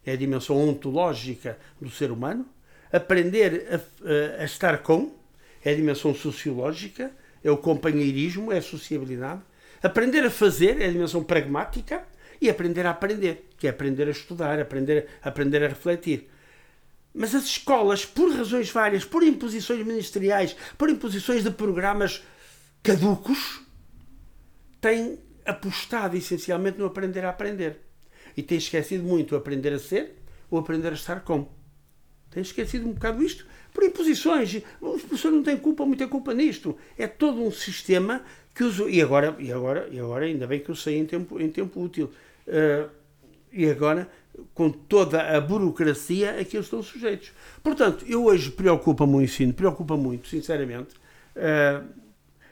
é 0.05 0.13
a 0.13 0.15
dimensão 0.15 0.57
ontológica 0.57 1.57
do 1.79 1.89
ser 1.89 2.11
humano, 2.11 2.45
aprender 2.91 3.67
a, 3.69 4.41
a, 4.41 4.45
estar 4.45 4.79
com, 4.79 5.15
é 5.63 5.71
a 5.71 5.75
dimensão 5.75 6.15
sociológica, 6.15 7.11
é 7.43 7.51
o 7.51 7.57
companheirismo, 7.57 8.51
é 8.51 8.57
a 8.57 8.61
sociabilidade. 8.61 9.41
Aprender 9.83 10.25
a 10.25 10.31
fazer 10.31 10.81
é 10.81 10.87
a 10.87 10.91
dimensão 10.91 11.23
pragmática 11.23 12.03
e 12.41 12.49
aprender 12.49 12.85
a 12.85 12.91
aprender, 12.91 13.49
que 13.57 13.67
é 13.67 13.69
aprender 13.69 14.07
a 14.07 14.11
estudar, 14.11 14.59
aprender, 14.59 15.07
aprender 15.21 15.63
a 15.63 15.67
refletir. 15.67 16.29
Mas 17.17 17.33
as 17.33 17.45
escolas, 17.45 18.05
por 18.05 18.31
razões 18.31 18.69
várias, 18.69 19.03
por 19.03 19.23
imposições 19.23 19.83
ministeriais, 19.83 20.55
por 20.77 20.87
imposições 20.87 21.43
de 21.43 21.49
programas 21.49 22.23
caducos, 22.83 23.61
têm 24.79 25.17
apostado 25.43 26.15
essencialmente 26.15 26.77
no 26.77 26.85
aprender 26.85 27.25
a 27.25 27.29
aprender. 27.29 27.79
E 28.37 28.43
têm 28.43 28.59
esquecido 28.59 29.03
muito 29.03 29.33
o 29.33 29.35
aprender 29.35 29.73
a 29.73 29.79
ser 29.79 30.13
ou 30.47 30.59
aprender 30.59 30.89
a 30.89 30.93
estar 30.93 31.21
com. 31.21 31.49
Tem 32.29 32.43
esquecido 32.43 32.87
um 32.87 32.93
bocado 32.93 33.23
isto 33.23 33.47
por 33.73 33.83
imposições. 33.83 34.61
Os 34.79 35.01
professores 35.01 35.37
não 35.37 35.43
têm 35.43 35.57
culpa, 35.57 35.87
muita 35.87 36.07
culpa 36.07 36.35
nisto. 36.35 36.77
É 36.95 37.07
todo 37.07 37.41
um 37.41 37.49
sistema 37.49 38.23
que 38.53 38.63
os. 38.63 38.77
E 38.77 39.01
agora, 39.01 39.35
e 39.39 39.51
agora, 39.51 39.89
e 39.91 39.99
agora 39.99 40.25
ainda 40.25 40.45
bem 40.45 40.59
que 40.59 40.69
eu 40.69 40.75
saí 40.75 40.97
em 40.97 41.05
tempo, 41.07 41.41
em 41.41 41.49
tempo 41.49 41.81
útil. 41.81 42.11
Uh, 42.47 42.96
e 43.57 43.69
agora, 43.69 44.07
com 44.53 44.69
toda 44.69 45.35
a 45.35 45.41
burocracia 45.41 46.39
a 46.39 46.45
que 46.45 46.55
eles 46.55 46.67
estão 46.67 46.83
sujeitos. 46.83 47.31
Portanto, 47.63 48.05
eu 48.07 48.25
hoje 48.25 48.51
preocupa-me 48.51 49.15
o 49.15 49.21
ensino, 49.21 49.53
preocupa 49.53 49.97
muito, 49.97 50.27
sinceramente. 50.27 50.95
Uh, 51.35 51.87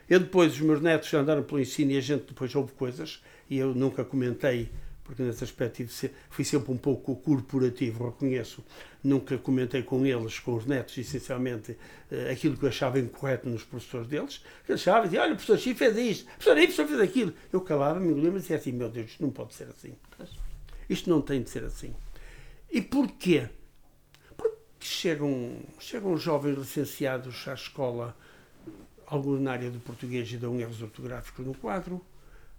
eu 0.08 0.18
depois, 0.18 0.52
os 0.54 0.60
meus 0.60 0.80
netos 0.80 1.12
andaram 1.14 1.44
pelo 1.44 1.60
ensino 1.60 1.92
e 1.92 1.96
a 1.96 2.00
gente 2.00 2.26
depois 2.26 2.54
ouve 2.54 2.72
coisas, 2.72 3.22
e 3.48 3.56
eu 3.56 3.74
nunca 3.74 4.04
comentei 4.04 4.68
porque 5.06 5.22
nesse 5.22 5.44
aspecto 5.44 5.84
fui 6.28 6.44
sempre 6.44 6.72
um 6.72 6.76
pouco 6.76 7.14
corporativo, 7.14 8.06
reconheço. 8.06 8.64
Nunca 9.04 9.38
comentei 9.38 9.84
com 9.84 10.04
eles, 10.04 10.40
com 10.40 10.56
os 10.56 10.66
netos, 10.66 10.98
essencialmente, 10.98 11.78
eh, 12.10 12.32
aquilo 12.32 12.56
que 12.56 12.64
eu 12.64 12.68
achava 12.68 12.98
incorreto 12.98 13.48
nos 13.48 13.62
professores 13.62 14.08
deles. 14.08 14.42
Eles 14.68 14.80
achavam, 14.80 15.08
olha, 15.08 15.32
o 15.32 15.36
professor 15.36 15.58
X 15.60 15.78
fez 15.78 15.96
isto, 15.96 16.24
o 16.24 16.26
professor 16.38 16.58
Y 16.58 16.88
fez 16.88 17.00
aquilo. 17.00 17.32
Eu 17.52 17.60
calava-me, 17.60 18.12
me 18.12 18.20
lembro 18.20 18.38
e 18.38 18.40
dizia 18.40 18.56
assim, 18.56 18.72
meu 18.72 18.88
Deus, 18.88 19.14
não 19.20 19.30
pode 19.30 19.54
ser 19.54 19.68
assim. 19.68 19.94
Isto 20.88 21.10
não 21.10 21.20
tem 21.20 21.42
de 21.42 21.50
ser 21.50 21.64
assim. 21.64 21.94
E 22.70 22.80
porquê? 22.80 23.48
Porque 24.36 24.56
chegam, 24.80 25.58
chegam 25.78 26.16
jovens 26.16 26.58
licenciados 26.58 27.46
à 27.48 27.54
escola, 27.54 28.16
alguns 29.06 29.40
na 29.40 29.52
área 29.52 29.70
do 29.70 29.80
português 29.80 30.30
e 30.32 30.36
dão 30.36 30.58
erros 30.60 30.82
ortográficos 30.82 31.46
no 31.46 31.54
quadro, 31.54 32.04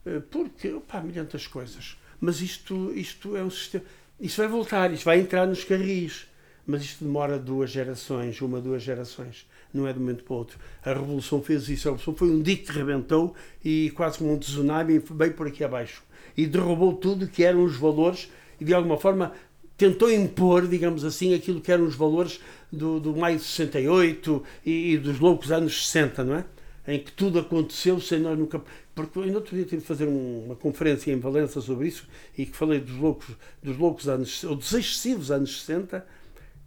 eh, 0.06 0.20
porque, 0.20 0.70
pá, 0.88 1.02
milhares 1.02 1.48
coisas 1.48 1.98
mas 2.20 2.42
isto, 2.42 2.92
isto 2.94 3.36
é 3.36 3.44
um 3.44 3.50
sistema. 3.50 3.86
Isto 4.20 4.38
vai 4.38 4.48
voltar, 4.48 4.92
isto 4.92 5.06
vai 5.06 5.20
entrar 5.20 5.46
nos 5.46 5.64
carris. 5.64 6.28
mas 6.66 6.82
isto 6.82 7.06
demora 7.06 7.40
duas 7.40 7.70
gerações, 7.70 8.42
uma, 8.42 8.60
duas 8.60 8.84
gerações, 8.84 9.48
não 9.74 9.88
é 9.88 9.94
de 9.94 10.00
um 10.00 10.02
momento 10.02 10.26
para 10.26 10.34
o 10.34 10.38
outro. 10.38 10.60
A 10.84 10.92
Revolução 10.92 11.42
fez 11.42 11.70
isso, 11.70 11.88
a 11.88 11.92
Revolução 11.92 12.14
foi 12.14 12.30
um 12.30 12.42
dique 12.42 12.66
que 12.66 12.74
rebentou 12.74 13.34
e 13.64 13.90
quase 13.96 14.18
como 14.18 14.34
um 14.34 14.38
tsunami 14.38 15.00
bem 15.00 15.32
por 15.32 15.48
aqui 15.48 15.64
abaixo. 15.64 16.04
E 16.38 16.46
derrubou 16.46 16.94
tudo 16.94 17.28
que 17.28 17.44
eram 17.44 17.64
os 17.64 17.76
valores 17.76 18.30
e 18.62 18.66
de 18.66 18.74
alguma 18.74 18.98
forma 18.98 19.34
tentou 19.78 20.12
impor, 20.12 20.68
digamos 20.68 21.06
assim, 21.06 21.34
aquilo 21.34 21.62
que 21.62 21.72
eram 21.72 21.86
os 21.86 21.96
valores 21.96 22.40
do, 22.72 23.00
do 23.00 23.16
maio 23.16 23.38
de 23.38 23.44
68 23.44 24.44
e, 24.66 24.94
e 24.94 24.98
dos 24.98 25.20
loucos 25.20 25.52
anos 25.52 25.88
60, 25.88 26.24
não 26.24 26.36
é? 26.36 26.46
Em 26.88 27.00
que 27.00 27.12
tudo 27.12 27.38
aconteceu 27.38 28.00
sem 28.00 28.20
nós 28.20 28.38
nunca. 28.38 28.62
Porque 28.96 29.20
ainda 29.20 29.38
outro 29.38 29.56
dia 29.56 29.66
tive 29.66 29.82
de 29.82 29.88
fazer 29.88 30.08
uma 30.08 30.56
conferência 30.56 31.12
em 31.12 31.20
Valença 31.20 31.62
sobre 31.62 31.88
isso 31.88 32.08
e 32.36 32.46
que 32.46 32.58
falei 32.58 32.80
dos 32.80 32.96
loucos, 32.96 33.28
dos 33.62 33.78
loucos 33.78 34.08
anos, 34.08 34.44
ou 34.44 34.56
dos 34.56 34.74
excessivos 34.74 35.30
anos 35.30 35.62
60. 35.62 36.04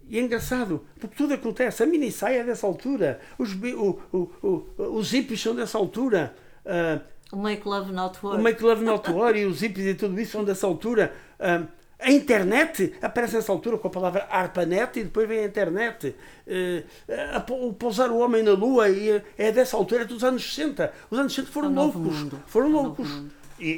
E 0.07 0.17
é 0.17 0.21
engraçado, 0.21 0.85
porque 0.99 1.15
tudo 1.15 1.33
acontece. 1.33 1.83
A 1.83 1.85
mini 1.85 2.11
saia 2.11 2.41
é 2.41 2.43
dessa 2.43 2.67
altura, 2.67 3.19
os, 3.37 3.53
o, 3.53 3.99
o, 4.13 4.17
o, 4.41 4.97
os 4.97 5.11
hippies 5.11 5.41
são 5.41 5.55
dessa 5.55 5.77
altura. 5.77 6.35
Uh, 6.65 7.01
Make 7.37 7.67
Love 7.67 7.91
Not 7.91 8.19
War. 8.23 8.39
O 8.39 8.41
Make 8.41 8.63
Love 8.63 8.83
Not 8.83 9.11
War 9.11 9.35
e 9.35 9.45
os 9.45 9.61
hippies 9.61 9.85
e 9.85 9.95
tudo 9.95 10.19
isso 10.19 10.33
são 10.33 10.43
dessa 10.43 10.67
altura. 10.67 11.13
Uh, 11.39 11.67
a 12.01 12.11
internet 12.11 12.93
aparece 12.99 13.35
nessa 13.35 13.51
altura 13.51 13.77
com 13.77 13.87
a 13.87 13.91
palavra 13.91 14.27
ARPANET 14.29 14.99
e 14.99 15.03
depois 15.03 15.27
vem 15.27 15.39
a 15.39 15.45
internet. 15.45 16.15
Uh, 16.47 17.67
o 17.67 17.73
pousar 17.73 18.09
o 18.09 18.17
homem 18.17 18.41
na 18.41 18.53
lua 18.53 18.89
e 18.89 19.21
é 19.37 19.51
dessa 19.51 19.77
altura, 19.77 20.01
é 20.01 20.05
dos 20.05 20.23
anos 20.23 20.43
60. 20.43 20.91
Os 21.11 21.19
anos 21.19 21.33
60 21.33 21.51
foram 21.51 21.73
loucos. 21.73 22.27
Foram 22.47 22.71
loucos. 22.71 23.23
E, 23.59 23.69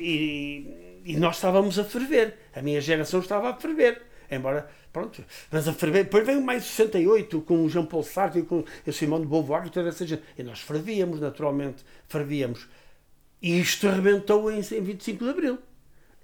e, 1.06 1.14
e, 1.14 1.18
nós 1.18 1.36
estávamos 1.36 1.78
a 1.78 1.84
ferver. 1.84 2.38
A 2.56 2.62
minha 2.62 2.80
geração 2.80 3.20
estava 3.20 3.49
a 3.49 3.54
ferver. 3.56 4.01
Embora, 4.32 4.70
pronto, 4.93 5.22
mas 5.51 5.68
a 5.68 5.74
ferver. 5.74 6.06
Depois 6.06 6.26
veio 6.26 6.41
mais 6.41 6.64
68 6.64 7.41
com 7.41 7.66
o 7.66 7.70
Jean 7.70 7.86
Paul 7.86 8.04
Sartre 8.04 8.39
e 8.39 8.43
com 8.43 8.64
o 8.88 8.93
Simone 8.93 9.26
de 9.26 9.30
Beauvoir 9.30 9.68
e 9.68 9.70
toda 9.70 9.89
essa 9.89 10.08
gente. 10.08 10.24
E 10.38 10.43
nós 10.43 10.62
fervíamos, 10.62 11.20
naturalmente. 11.20 11.84
Fervíamos. 12.08 12.70
E 13.44 13.60
isto 13.60 13.89
arrebentou 13.89 14.50
em, 14.50 14.60
em 14.60 14.82
25 14.82 15.26
de 15.26 15.30
Abril. 15.30 15.60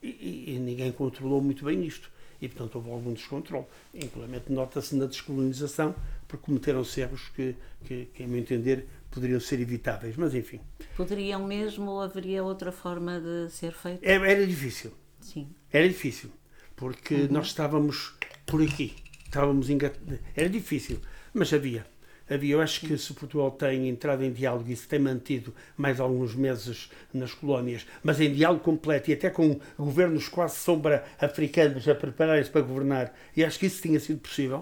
E, 0.01 0.53
e, 0.55 0.59
ninguém 0.59 0.89
controlou 0.89 1.41
muito 1.41 1.65
bem 1.65 1.85
isto. 1.85 2.09
E, 2.41 2.47
portanto, 2.47 2.77
houve 2.77 2.89
algum 2.89 3.11
descontrole. 3.11 3.65
Inclusive, 3.93 4.41
nota-se 4.47 4.95
na 4.95 5.05
descolonização, 5.05 5.93
porque 6.25 6.45
cometeram-se 6.45 7.01
erros 7.01 7.27
que, 7.35 7.57
que, 7.83 8.05
que, 8.13 8.23
a 8.23 8.27
meu 8.27 8.39
entender, 8.39 8.87
poderiam 9.11 9.41
ser 9.41 9.59
evitáveis. 9.59 10.15
Mas, 10.15 10.33
enfim. 10.33 10.61
Poderiam 10.95 11.45
mesmo 11.45 11.91
ou 11.91 12.01
haveria 12.01 12.41
outra 12.41 12.71
forma 12.71 13.19
de 13.19 13.51
ser 13.51 13.73
feito? 13.73 13.99
Era, 14.01 14.25
era 14.25 14.47
difícil. 14.47 14.93
Sim. 15.19 15.49
Era 15.73 15.89
difícil. 15.89 16.31
Porque 16.77 17.15
uhum. 17.15 17.27
nós 17.31 17.47
estávamos 17.47 18.13
por 18.45 18.63
aqui. 18.63 18.95
Estávamos 19.25 19.69
engat... 19.69 19.93
Era 20.33 20.47
difícil. 20.47 21.01
Mas 21.33 21.51
havia 21.51 21.85
havia. 22.29 22.55
Eu 22.55 22.61
acho 22.61 22.81
que 22.81 22.97
se 22.97 23.13
Portugal 23.13 23.51
tem 23.51 23.89
entrado 23.89 24.23
em 24.23 24.31
diálogo 24.31 24.69
e 24.69 24.75
se 24.75 24.87
tem 24.87 24.99
mantido 24.99 25.53
mais 25.77 25.99
alguns 25.99 26.35
meses 26.35 26.89
nas 27.13 27.33
colónias, 27.33 27.85
mas 28.03 28.19
em 28.19 28.33
diálogo 28.33 28.63
completo 28.63 29.09
e 29.09 29.13
até 29.13 29.29
com 29.29 29.59
governos 29.77 30.27
quase 30.27 30.57
sombra 30.57 31.03
africanos 31.19 31.87
a 31.87 31.95
prepararem-se 31.95 32.49
para 32.49 32.61
governar, 32.61 33.13
e 33.35 33.43
acho 33.43 33.59
que 33.59 33.65
isso 33.65 33.81
tinha 33.81 33.99
sido 33.99 34.19
possível. 34.19 34.61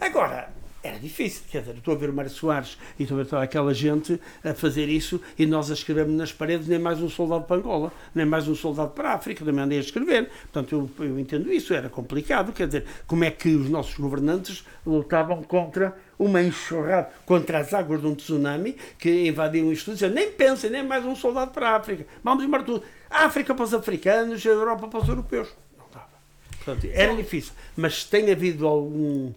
Agora, 0.00 0.50
era 0.82 0.98
difícil, 0.98 1.42
quer 1.48 1.60
dizer, 1.60 1.76
estou 1.76 1.94
a 1.94 1.96
ver 1.96 2.10
o 2.10 2.12
Mário 2.12 2.30
Soares 2.30 2.76
e 2.98 3.04
estou 3.04 3.16
a 3.16 3.22
ver 3.22 3.28
toda 3.28 3.42
aquela 3.42 3.72
gente 3.72 4.20
a 4.42 4.52
fazer 4.52 4.88
isso 4.88 5.20
e 5.38 5.46
nós 5.46 5.70
a 5.70 5.74
escrevermos 5.74 6.16
nas 6.16 6.32
paredes 6.32 6.66
nem 6.66 6.78
mais 6.78 7.00
um 7.00 7.08
soldado 7.08 7.44
para 7.44 7.56
Angola, 7.56 7.92
nem 8.12 8.26
mais 8.26 8.48
um 8.48 8.54
soldado 8.54 8.90
para 8.90 9.10
a 9.10 9.14
África, 9.14 9.44
também 9.44 9.62
andei 9.62 9.78
a 9.78 9.80
escrever. 9.80 10.28
Portanto, 10.50 10.90
eu, 10.98 11.06
eu 11.06 11.20
entendo 11.20 11.52
isso, 11.52 11.72
era 11.72 11.88
complicado, 11.88 12.52
quer 12.52 12.66
dizer, 12.66 12.84
como 13.06 13.22
é 13.22 13.30
que 13.30 13.50
os 13.54 13.70
nossos 13.70 13.94
governantes 13.94 14.64
lutavam 14.84 15.44
contra 15.44 15.96
uma 16.24 16.42
enxurrada, 16.42 17.10
contra 17.26 17.58
as 17.58 17.74
águas 17.74 18.00
de 18.00 18.06
um 18.06 18.14
tsunami 18.14 18.76
que 18.98 19.26
invadiam 19.26 19.72
isto, 19.72 19.92
dizendo, 19.92 20.14
nem 20.14 20.30
pensem, 20.32 20.70
nem 20.70 20.82
mais 20.82 21.04
um 21.04 21.16
soldado 21.16 21.50
para 21.50 21.70
a 21.70 21.76
África, 21.76 22.06
vamos 22.22 22.44
embora 22.44 22.62
tudo. 22.62 22.82
A 23.10 23.24
África 23.24 23.54
para 23.54 23.64
os 23.64 23.74
africanos, 23.74 24.44
a 24.46 24.48
Europa 24.50 24.88
para 24.88 25.00
os 25.00 25.08
europeus. 25.08 25.48
Não 25.78 25.86
dava. 25.92 26.08
Portanto, 26.56 26.88
era 26.92 27.14
difícil, 27.14 27.52
mas 27.76 28.04
tem 28.04 28.30
havido 28.30 28.66
algum 28.66 29.32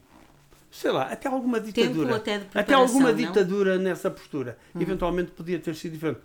sei 0.76 0.92
lá, 0.92 1.04
até 1.04 1.30
alguma 1.30 1.60
ditadura. 1.60 2.18
até, 2.18 2.42
até, 2.54 2.74
alguma 2.74 3.10
não? 3.10 3.16
ditadura 3.16 3.78
nessa 3.78 4.12
postura. 4.12 4.58
Uhum. 4.74 4.82
Eventualmente 4.82 5.32
podia 5.32 5.58
ter 5.58 5.74
sido 5.74 5.94
diferente. 5.94 6.20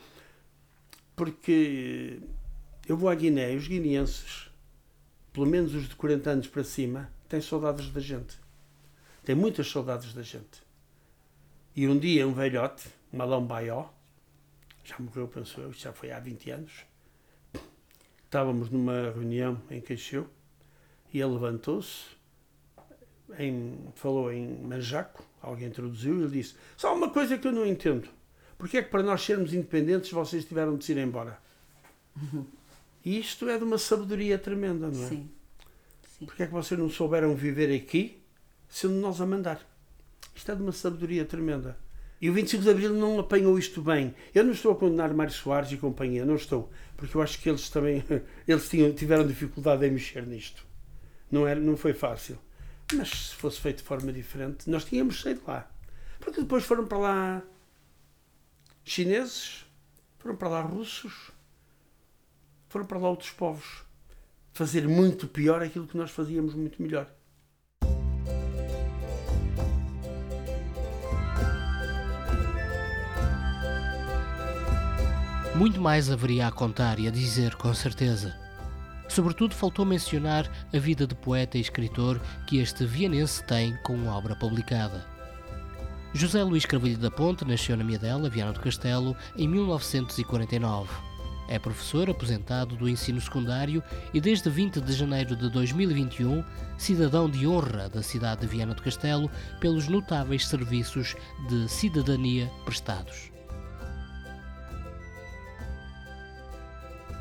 Porque 1.14 2.18
eu 2.88 2.96
vou 2.96 3.08
à 3.08 3.14
Guiné 3.14 3.52
e 3.52 3.56
os 3.56 3.68
guineenses, 3.68 4.50
pelo 5.32 5.46
menos 5.46 5.72
os 5.72 5.88
de 5.88 5.94
40 5.94 6.30
anos 6.30 6.46
para 6.48 6.64
cima, 6.64 7.08
têm 7.28 7.40
saudades 7.40 7.90
da 7.90 8.00
gente. 8.00 8.36
Têm 9.24 9.34
muitas 9.34 9.70
saudades 9.70 10.14
da 10.14 10.22
gente. 10.22 10.62
E 11.76 11.86
um 11.86 11.98
dia 11.98 12.26
um 12.26 12.32
velhote, 12.32 12.88
Malão 13.12 13.44
Baió, 13.44 13.86
já 14.84 14.96
morreu, 14.98 15.28
penso 15.28 15.60
eu, 15.60 15.72
já 15.72 15.92
foi 15.92 16.10
há 16.10 16.18
20 16.18 16.50
anos, 16.50 16.72
estávamos 18.24 18.70
numa 18.70 19.10
reunião 19.10 19.60
em 19.70 19.80
Caixeu 19.80 20.28
e 21.12 21.20
ele 21.20 21.32
levantou-se 21.32 22.04
em, 23.38 23.78
falou 23.94 24.32
em 24.32 24.58
Manjaco, 24.62 25.24
alguém 25.40 25.70
traduziu, 25.70 26.18
e 26.18 26.22
ele 26.22 26.30
disse: 26.30 26.54
Só 26.76 26.94
uma 26.94 27.10
coisa 27.10 27.38
que 27.38 27.46
eu 27.46 27.52
não 27.52 27.66
entendo. 27.66 28.08
Porquê 28.58 28.78
é 28.78 28.82
que 28.82 28.90
para 28.90 29.02
nós 29.02 29.22
sermos 29.22 29.54
independentes 29.54 30.10
vocês 30.10 30.44
tiveram 30.44 30.76
de 30.76 30.84
se 30.84 30.92
ir 30.92 30.98
embora? 30.98 31.38
Uhum. 32.16 32.44
E 33.04 33.18
isto 33.18 33.48
é 33.48 33.56
de 33.56 33.64
uma 33.64 33.78
sabedoria 33.78 34.38
tremenda, 34.38 34.88
não 34.88 35.04
é? 35.04 35.08
Sim. 35.08 35.30
Sim. 36.18 36.26
Porquê 36.26 36.42
é 36.42 36.46
que 36.46 36.52
vocês 36.52 36.78
não 36.78 36.90
souberam 36.90 37.34
viver 37.34 37.74
aqui 37.74 38.19
sendo 38.70 38.94
nós 38.94 39.20
a 39.20 39.26
mandar? 39.26 39.60
Isto 40.34 40.52
é 40.52 40.54
de 40.54 40.62
uma 40.62 40.72
sabedoria 40.72 41.24
tremenda. 41.24 41.76
E 42.20 42.28
o 42.28 42.32
25 42.32 42.62
de 42.62 42.70
Abril 42.70 42.94
não 42.94 43.18
apanhou 43.18 43.58
isto 43.58 43.80
bem. 43.82 44.14
Eu 44.34 44.44
não 44.44 44.52
estou 44.52 44.72
a 44.72 44.76
condenar 44.76 45.12
Mário 45.12 45.32
Soares 45.32 45.72
e 45.72 45.76
companhia, 45.76 46.24
não 46.24 46.36
estou. 46.36 46.70
Porque 46.96 47.16
eu 47.16 47.22
acho 47.22 47.40
que 47.40 47.48
eles 47.48 47.68
também 47.70 48.04
eles 48.46 48.68
tinham, 48.68 48.92
tiveram 48.92 49.26
dificuldade 49.26 49.86
em 49.86 49.90
mexer 49.90 50.26
nisto. 50.26 50.64
Não, 51.30 51.46
era, 51.46 51.58
não 51.58 51.76
foi 51.76 51.94
fácil. 51.94 52.38
Mas 52.94 53.08
se 53.08 53.34
fosse 53.34 53.60
feito 53.60 53.78
de 53.78 53.84
forma 53.84 54.12
diferente, 54.12 54.68
nós 54.68 54.84
tínhamos 54.84 55.20
saído 55.20 55.42
lá. 55.46 55.70
Porque 56.18 56.40
depois 56.40 56.64
foram 56.64 56.86
para 56.86 56.98
lá 56.98 57.42
chineses, 58.84 59.64
foram 60.18 60.36
para 60.36 60.48
lá 60.48 60.60
russos, 60.60 61.30
foram 62.68 62.84
para 62.84 62.98
lá 62.98 63.08
outros 63.08 63.30
povos. 63.30 63.84
Fazer 64.52 64.86
muito 64.86 65.26
pior 65.26 65.62
aquilo 65.62 65.86
que 65.86 65.96
nós 65.96 66.10
fazíamos 66.10 66.54
muito 66.54 66.82
melhor. 66.82 67.10
Muito 75.60 75.78
mais 75.78 76.10
haveria 76.10 76.46
a 76.46 76.50
contar 76.50 76.98
e 76.98 77.06
a 77.06 77.10
dizer, 77.10 77.54
com 77.56 77.74
certeza. 77.74 78.34
Sobretudo 79.06 79.54
faltou 79.54 79.84
mencionar 79.84 80.50
a 80.72 80.78
vida 80.78 81.06
de 81.06 81.14
poeta 81.14 81.58
e 81.58 81.60
escritor 81.60 82.18
que 82.46 82.56
este 82.56 82.86
vienense 82.86 83.44
tem 83.44 83.76
com 83.82 84.06
obra 84.06 84.34
publicada. 84.34 85.04
José 86.14 86.42
Luís 86.42 86.64
Carvalho 86.64 86.96
da 86.96 87.10
Ponte 87.10 87.44
nasceu 87.44 87.76
na 87.76 87.84
Miedela, 87.84 88.30
Viana 88.30 88.54
do 88.54 88.60
Castelo, 88.60 89.14
em 89.36 89.46
1949. 89.46 90.88
É 91.46 91.58
professor 91.58 92.08
aposentado 92.08 92.74
do 92.74 92.88
ensino 92.88 93.20
secundário 93.20 93.82
e 94.14 94.20
desde 94.20 94.48
20 94.48 94.80
de 94.80 94.94
janeiro 94.94 95.36
de 95.36 95.50
2021, 95.50 96.42
cidadão 96.78 97.28
de 97.28 97.46
honra 97.46 97.90
da 97.90 98.02
cidade 98.02 98.40
de 98.40 98.46
Viana 98.46 98.72
do 98.72 98.80
Castelo 98.80 99.30
pelos 99.60 99.88
notáveis 99.88 100.48
serviços 100.48 101.14
de 101.50 101.68
cidadania 101.68 102.50
prestados. 102.64 103.29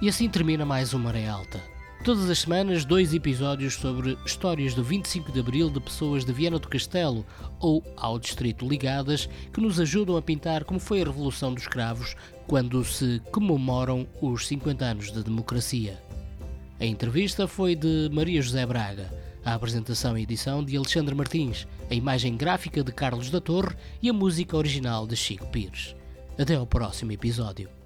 E 0.02 0.08
assim 0.08 0.30
termina 0.30 0.66
mais 0.66 0.93
uma 0.93 1.06
Maré 1.06 1.28
Alta. 1.28 1.62
Todas 2.06 2.30
as 2.30 2.39
semanas, 2.39 2.86
dois 2.86 3.14
episódios 3.14 3.74
sobre 3.74 4.18
histórias 4.26 4.74
do 4.74 4.82
25 4.82 5.30
de 5.30 5.41
Abril 5.41 5.70
de 5.70 5.82
pessoas 5.82 6.24
de 6.24 6.32
Viana 6.32 6.58
do 6.58 6.70
Castelo 6.70 7.26
ou 7.60 7.84
ao 7.97 8.18
Distrito 8.18 8.66
ligadas 8.66 9.28
que 9.52 9.60
nos 9.60 9.78
ajudam 9.78 10.16
a 10.16 10.22
pintar 10.22 10.64
como 10.64 10.80
foi 10.80 11.02
a 11.02 11.06
Revolução 11.06 11.54
dos 11.54 11.68
Cravos 11.68 12.16
quando 12.47 12.82
se 12.86 13.22
comemoram 13.30 14.08
os 14.22 14.47
50 14.47 14.86
anos 14.86 15.12
de 15.12 15.22
democracia. 15.22 16.02
A 16.80 16.86
entrevista 16.86 17.45
foi 17.45 17.76
de 17.76 18.10
Maria 18.14 18.41
José 18.41 18.66
Braga, 18.66 19.14
a 19.43 19.54
apresentação 19.54 20.18
e 20.18 20.24
edição 20.24 20.64
de 20.64 20.78
Alexandre 20.78 21.14
Martins, 21.14 21.68
a 21.91 21.93
imagem 21.93 22.38
gráfica 22.38 22.82
de 22.86 22.93
Carlos 22.93 23.30
da 23.30 23.41
Torre 23.41 23.76
e 24.02 24.10
a 24.10 24.14
música 24.14 24.56
original 24.56 25.06
de 25.06 25.18
Chico 25.18 25.47
Pires. 25.47 25.93
Até 26.38 26.56
ao 26.56 26.66
próximo 26.66 27.12
episódio. 27.12 27.79